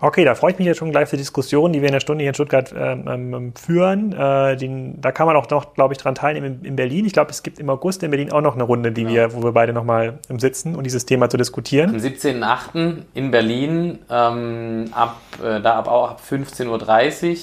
Okay, 0.00 0.24
da 0.24 0.36
freue 0.36 0.52
ich 0.52 0.58
mich 0.58 0.66
jetzt 0.66 0.76
schon 0.76 0.92
gleich 0.92 1.04
auf 1.04 1.10
die 1.10 1.16
Diskussion, 1.16 1.72
die 1.72 1.80
wir 1.80 1.88
in 1.88 1.92
der 1.92 2.00
Stunde 2.00 2.22
hier 2.22 2.30
in 2.30 2.34
Stuttgart 2.34 2.72
ähm, 2.76 3.08
ähm 3.08 3.52
führen. 3.56 4.12
Äh, 4.12 4.56
den, 4.56 5.00
da 5.00 5.10
kann 5.10 5.26
man 5.26 5.34
auch 5.34 5.50
noch, 5.50 5.74
glaube 5.74 5.92
ich, 5.92 5.98
dran 5.98 6.14
teilnehmen 6.14 6.60
in, 6.60 6.64
in 6.64 6.76
Berlin. 6.76 7.04
Ich 7.04 7.12
glaube, 7.12 7.32
es 7.32 7.42
gibt 7.42 7.58
im 7.58 7.68
August 7.68 8.04
in 8.04 8.10
Berlin 8.10 8.30
auch 8.30 8.40
noch 8.40 8.54
eine 8.54 8.62
Runde, 8.62 8.92
die 8.92 9.02
ja. 9.02 9.08
wir, 9.08 9.34
wo 9.34 9.42
wir 9.42 9.52
beide 9.52 9.72
nochmal 9.72 10.20
sitzen 10.36 10.76
und 10.76 10.84
dieses 10.84 11.04
Thema 11.04 11.28
zu 11.28 11.36
diskutieren. 11.36 11.90
Am 11.90 11.96
17.08. 11.96 12.98
in 13.14 13.32
Berlin, 13.32 13.98
ähm, 14.08 14.84
ab, 14.92 15.20
äh, 15.42 15.60
da 15.60 15.74
ab, 15.78 15.88
auch 15.88 16.10
ab 16.10 16.22
15.30 16.28 16.68
Uhr 16.68 17.36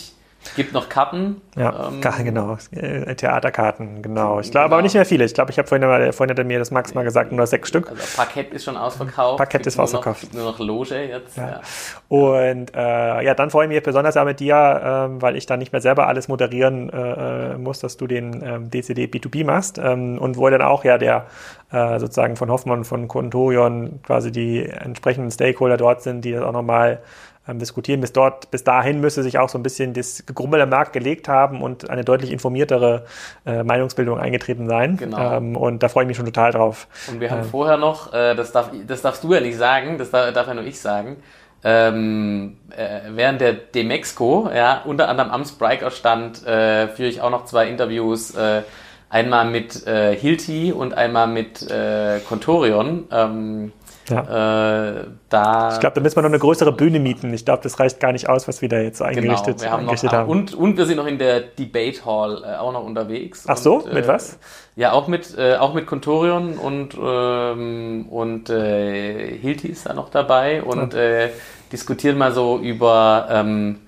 Gibt 0.55 0.73
noch 0.73 0.89
Karten. 0.89 1.41
Ja, 1.55 1.89
ähm, 1.89 2.01
genau. 2.23 2.57
Äh, 2.71 3.15
Theaterkarten, 3.15 4.01
genau. 4.01 4.39
Ich 4.39 4.51
glaube 4.51 4.65
genau. 4.65 4.75
aber 4.75 4.81
nicht 4.81 4.93
mehr 4.93 5.05
viele. 5.05 5.25
Ich 5.25 5.33
glaube, 5.33 5.51
ich 5.51 5.57
habe 5.57 5.67
vorhin, 5.67 6.13
vorhin 6.13 6.31
hat 6.31 6.39
er 6.39 6.45
mir 6.45 6.59
das 6.59 6.71
Max 6.71 6.93
mal 6.93 7.03
gesagt, 7.03 7.31
nur 7.31 7.47
sechs 7.47 7.69
Stück. 7.69 7.89
Also 7.89 8.03
Parkett 8.15 8.53
ist 8.53 8.63
schon 8.63 8.77
ausverkauft. 8.77 9.37
Parkett 9.37 9.65
ist 9.65 9.79
ausverkauft. 9.79 10.33
Noch, 10.33 10.41
nur 10.41 10.51
noch 10.51 10.59
Loge 10.59 10.95
jetzt. 10.95 11.37
Ja. 11.37 11.49
ja. 11.49 11.61
Und 12.09 12.73
äh, 12.75 13.23
ja, 13.25 13.33
dann 13.33 13.49
freue 13.49 13.65
ich 13.65 13.73
mich 13.73 13.83
besonders 13.83 14.15
auch 14.17 14.25
mit 14.25 14.39
dir, 14.39 14.81
ähm, 14.83 15.21
weil 15.21 15.35
ich 15.35 15.45
dann 15.45 15.59
nicht 15.59 15.71
mehr 15.71 15.81
selber 15.81 16.07
alles 16.07 16.27
moderieren 16.27 16.89
äh, 16.89 17.53
äh 17.53 17.57
muss, 17.57 17.79
dass 17.79 17.97
du 17.97 18.07
den 18.07 18.43
ähm, 18.43 18.69
DCD 18.69 19.05
B2B 19.05 19.45
machst. 19.45 19.77
Ähm, 19.77 20.17
und 20.17 20.37
wo 20.37 20.49
dann 20.49 20.61
auch 20.61 20.83
ja 20.83 20.97
der 20.97 21.25
äh, 21.71 21.99
sozusagen 21.99 22.35
von 22.35 22.49
Hoffmann 22.49 22.85
von 22.85 23.07
Contorion 23.07 23.99
quasi 24.03 24.31
die 24.31 24.65
entsprechenden 24.65 25.31
Stakeholder 25.31 25.77
dort 25.77 26.03
sind, 26.03 26.23
die 26.23 26.31
das 26.31 26.43
auch 26.43 26.51
nochmal 26.51 27.01
ähm, 27.47 27.59
diskutieren. 27.59 28.01
Bis 28.01 28.13
dort, 28.13 28.51
bis 28.51 28.63
dahin 28.63 29.01
müsste 29.01 29.23
sich 29.23 29.37
auch 29.37 29.49
so 29.49 29.57
ein 29.57 29.63
bisschen 29.63 29.93
das 29.93 30.25
Gegrummel 30.25 30.61
am 30.61 30.69
Markt 30.69 30.93
gelegt 30.93 31.27
haben 31.27 31.61
und 31.61 31.89
eine 31.89 32.03
deutlich 32.03 32.31
informiertere 32.31 33.05
äh, 33.45 33.63
Meinungsbildung 33.63 34.19
eingetreten 34.19 34.67
sein. 34.67 34.97
Genau. 34.97 35.37
Ähm, 35.37 35.55
und 35.55 35.83
da 35.83 35.89
freue 35.89 36.03
ich 36.03 36.07
mich 36.07 36.17
schon 36.17 36.25
total 36.25 36.51
drauf. 36.51 36.87
Und 37.07 37.19
wir 37.19 37.31
haben 37.31 37.43
ähm, 37.43 37.49
vorher 37.49 37.77
noch, 37.77 38.13
äh, 38.13 38.35
das, 38.35 38.51
darf, 38.51 38.71
das 38.87 39.01
darfst 39.01 39.23
du 39.23 39.33
ja 39.33 39.41
nicht 39.41 39.57
sagen, 39.57 39.97
das 39.97 40.11
darf, 40.11 40.33
darf 40.33 40.47
ja 40.47 40.53
nur 40.53 40.65
ich 40.65 40.79
sagen, 40.79 41.17
ähm, 41.63 42.57
äh, 42.69 42.99
während 43.09 43.41
der 43.41 43.53
Demexco, 43.53 44.51
ja, 44.53 44.83
unter 44.85 45.09
anderem 45.09 45.31
am 45.31 45.45
Spriker 45.45 45.89
stand, 45.89 46.45
äh, 46.45 46.87
führe 46.89 47.09
ich 47.09 47.21
auch 47.21 47.31
noch 47.31 47.45
zwei 47.45 47.67
Interviews, 47.67 48.35
äh, 48.35 48.61
einmal 49.09 49.49
mit 49.49 49.87
äh, 49.87 50.15
Hilti 50.15 50.71
und 50.71 50.93
einmal 50.93 51.27
mit 51.27 51.69
äh, 51.71 52.19
Contorion. 52.27 53.07
Ähm, 53.11 53.71
ja. 54.09 54.99
Äh, 54.99 55.05
da 55.29 55.73
ich 55.73 55.79
glaube, 55.79 55.95
da 55.95 56.01
müssen 56.01 56.15
wir 56.15 56.21
noch 56.21 56.29
eine 56.29 56.39
größere 56.39 56.71
Bühne 56.71 56.99
mieten. 56.99 57.33
Ich 57.33 57.45
glaube, 57.45 57.63
das 57.63 57.79
reicht 57.79 57.99
gar 57.99 58.11
nicht 58.11 58.29
aus, 58.29 58.47
was 58.47 58.61
wir 58.61 58.69
da 58.69 58.79
jetzt 58.79 59.01
eingerichtet, 59.01 59.57
genau, 59.57 59.61
wir 59.61 59.71
haben. 59.71 59.79
Eingerichtet 59.81 60.11
noch, 60.11 60.19
haben. 60.19 60.29
Und, 60.29 60.53
und 60.53 60.77
wir 60.77 60.85
sind 60.85 60.97
noch 60.97 61.07
in 61.07 61.17
der 61.17 61.41
Debate 61.41 62.05
Hall 62.05 62.43
äh, 62.43 62.57
auch 62.57 62.73
noch 62.73 62.83
unterwegs. 62.83 63.45
Ach 63.47 63.57
so, 63.57 63.77
und, 63.77 63.93
mit 63.93 64.05
äh, 64.05 64.07
was? 64.07 64.37
Ja, 64.75 64.91
auch 64.91 65.07
mit, 65.07 65.37
äh, 65.37 65.55
auch 65.55 65.73
mit 65.73 65.87
Contorion 65.87 66.57
und, 66.57 66.97
ähm, 67.01 68.07
und 68.09 68.49
äh, 68.49 69.37
Hilti 69.37 69.69
ist 69.69 69.85
da 69.85 69.93
noch 69.93 70.09
dabei 70.09 70.61
und 70.63 70.93
ja. 70.93 71.27
diskutieren 71.71 72.17
mal 72.17 72.33
so 72.33 72.59
über 72.59 73.27
ähm, 73.29 73.77
äh, 73.77 73.84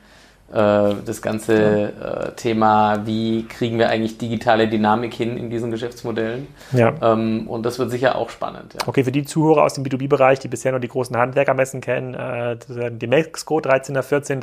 das 0.50 1.22
ganze 1.22 1.92
äh, 1.92 2.32
Thema, 2.36 3.06
wie 3.06 3.44
kriegen 3.44 3.78
wir 3.78 3.90
eigentlich 3.90 4.18
digitale 4.18 4.70
Dynamik 4.70 5.14
hin 5.14 5.38
in 5.38 5.50
diesen 5.50 5.72
Geschäftsmodellen. 5.72 6.48
Ja. 6.72 6.94
Ähm, 7.02 7.48
und 7.48 7.66
das 7.66 7.80
wird 7.80 7.92
sicher 7.92 8.16
auch 8.16 8.30
spannend. 8.30 8.74
Ja. 8.76 8.88
Okay, 8.88 9.04
für 9.04 9.12
die 9.12 9.26
Zuhörer 9.26 9.64
aus 9.64 9.74
dem 9.74 9.84
B2B-Bereich, 9.84 10.40
die 10.40 10.48
bisher 10.48 10.72
nur 10.72 10.80
die 10.80 10.88
großen 10.88 11.18
Handwerkermessen 11.18 11.82
kennen, 11.82 12.14
äh, 12.14 12.58
die 12.92 13.08
Mexiko 13.08 13.60
13. 13.60 14.02
14. 14.02 14.40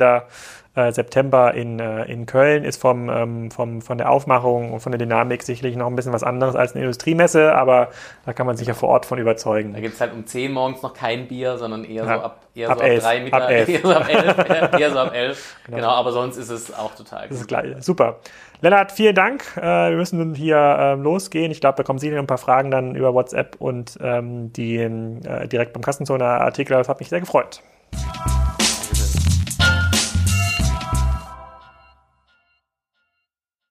äh, 0.75 0.91
September 0.91 1.53
in, 1.53 1.79
äh, 1.79 2.03
in 2.05 2.25
Köln 2.25 2.63
ist 2.63 2.81
vom, 2.81 3.09
ähm, 3.09 3.49
vom, 3.51 3.81
von 3.81 3.97
der 3.97 4.09
Aufmachung 4.11 4.73
und 4.73 4.79
von 4.81 4.91
der 4.91 4.99
Dynamik 4.99 5.41
sicherlich 5.43 5.75
noch 5.75 5.87
ein 5.87 5.95
bisschen 5.95 6.11
was 6.13 6.23
anderes 6.23 6.55
als 6.55 6.73
eine 6.73 6.83
Industriemesse, 6.83 7.55
aber 7.55 7.89
da 8.25 8.33
kann 8.33 8.45
man 8.45 8.57
sich 8.57 8.67
ja 8.67 8.73
vor 8.73 8.89
Ort 8.89 9.05
von 9.05 9.17
überzeugen. 9.17 9.73
Da 9.73 9.79
gibt's 9.79 10.01
halt 10.01 10.13
um 10.13 10.25
10 10.25 10.51
morgens 10.51 10.81
noch 10.81 10.93
kein 10.93 11.27
Bier, 11.27 11.57
sondern 11.57 11.83
eher 11.85 12.03
Ja. 12.05 12.17
so 12.17 12.23
ab, 12.23 12.39
eher 12.55 12.69
Ab 12.69 12.77
so 12.77 12.83
ab 12.83 12.89
elf. 12.89 13.03
3 13.03 13.19
Mittag, 13.21 13.41
Ab 13.43 13.49
elf. 13.49 13.69
eher 13.69 13.81
so 13.81 13.93
ab 13.93 14.09
11, 14.09 14.73
eher 14.79 14.91
so 14.91 14.99
ab 14.99 15.13
11. 15.13 15.55
Genau. 15.65 15.77
Genau. 15.77 15.89
aber 15.89 16.11
sonst 16.11 16.37
ist 16.37 16.49
es 16.49 16.73
auch 16.77 16.93
total 16.95 17.27
Das 17.29 17.37
ist 17.37 17.41
gut. 17.43 17.47
gleich. 17.47 17.75
Super. 17.83 18.17
Lennart, 18.61 18.91
vielen 18.91 19.15
Dank. 19.15 19.43
Äh, 19.57 19.61
wir 19.91 19.97
müssen 19.97 20.17
nun 20.19 20.33
hier 20.35 20.57
ähm, 20.79 21.03
losgehen. 21.03 21.51
Ich 21.51 21.61
glaube, 21.61 21.77
da 21.77 21.83
kommen 21.83 21.99
Sie 21.99 22.09
noch 22.09 22.17
ein 22.19 22.27
paar 22.27 22.37
Fragen 22.37 22.71
dann 22.71 22.95
über 22.95 23.13
WhatsApp 23.13 23.55
und 23.59 23.97
ähm, 24.01 24.51
die 24.53 24.77
äh, 24.77 25.47
direkt 25.47 25.73
beim 25.73 25.83
Kassenzoner-Artikel. 25.83 26.75
Das 26.77 26.89
hat 26.89 26.99
mich 26.99 27.09
sehr 27.09 27.19
gefreut. 27.19 27.61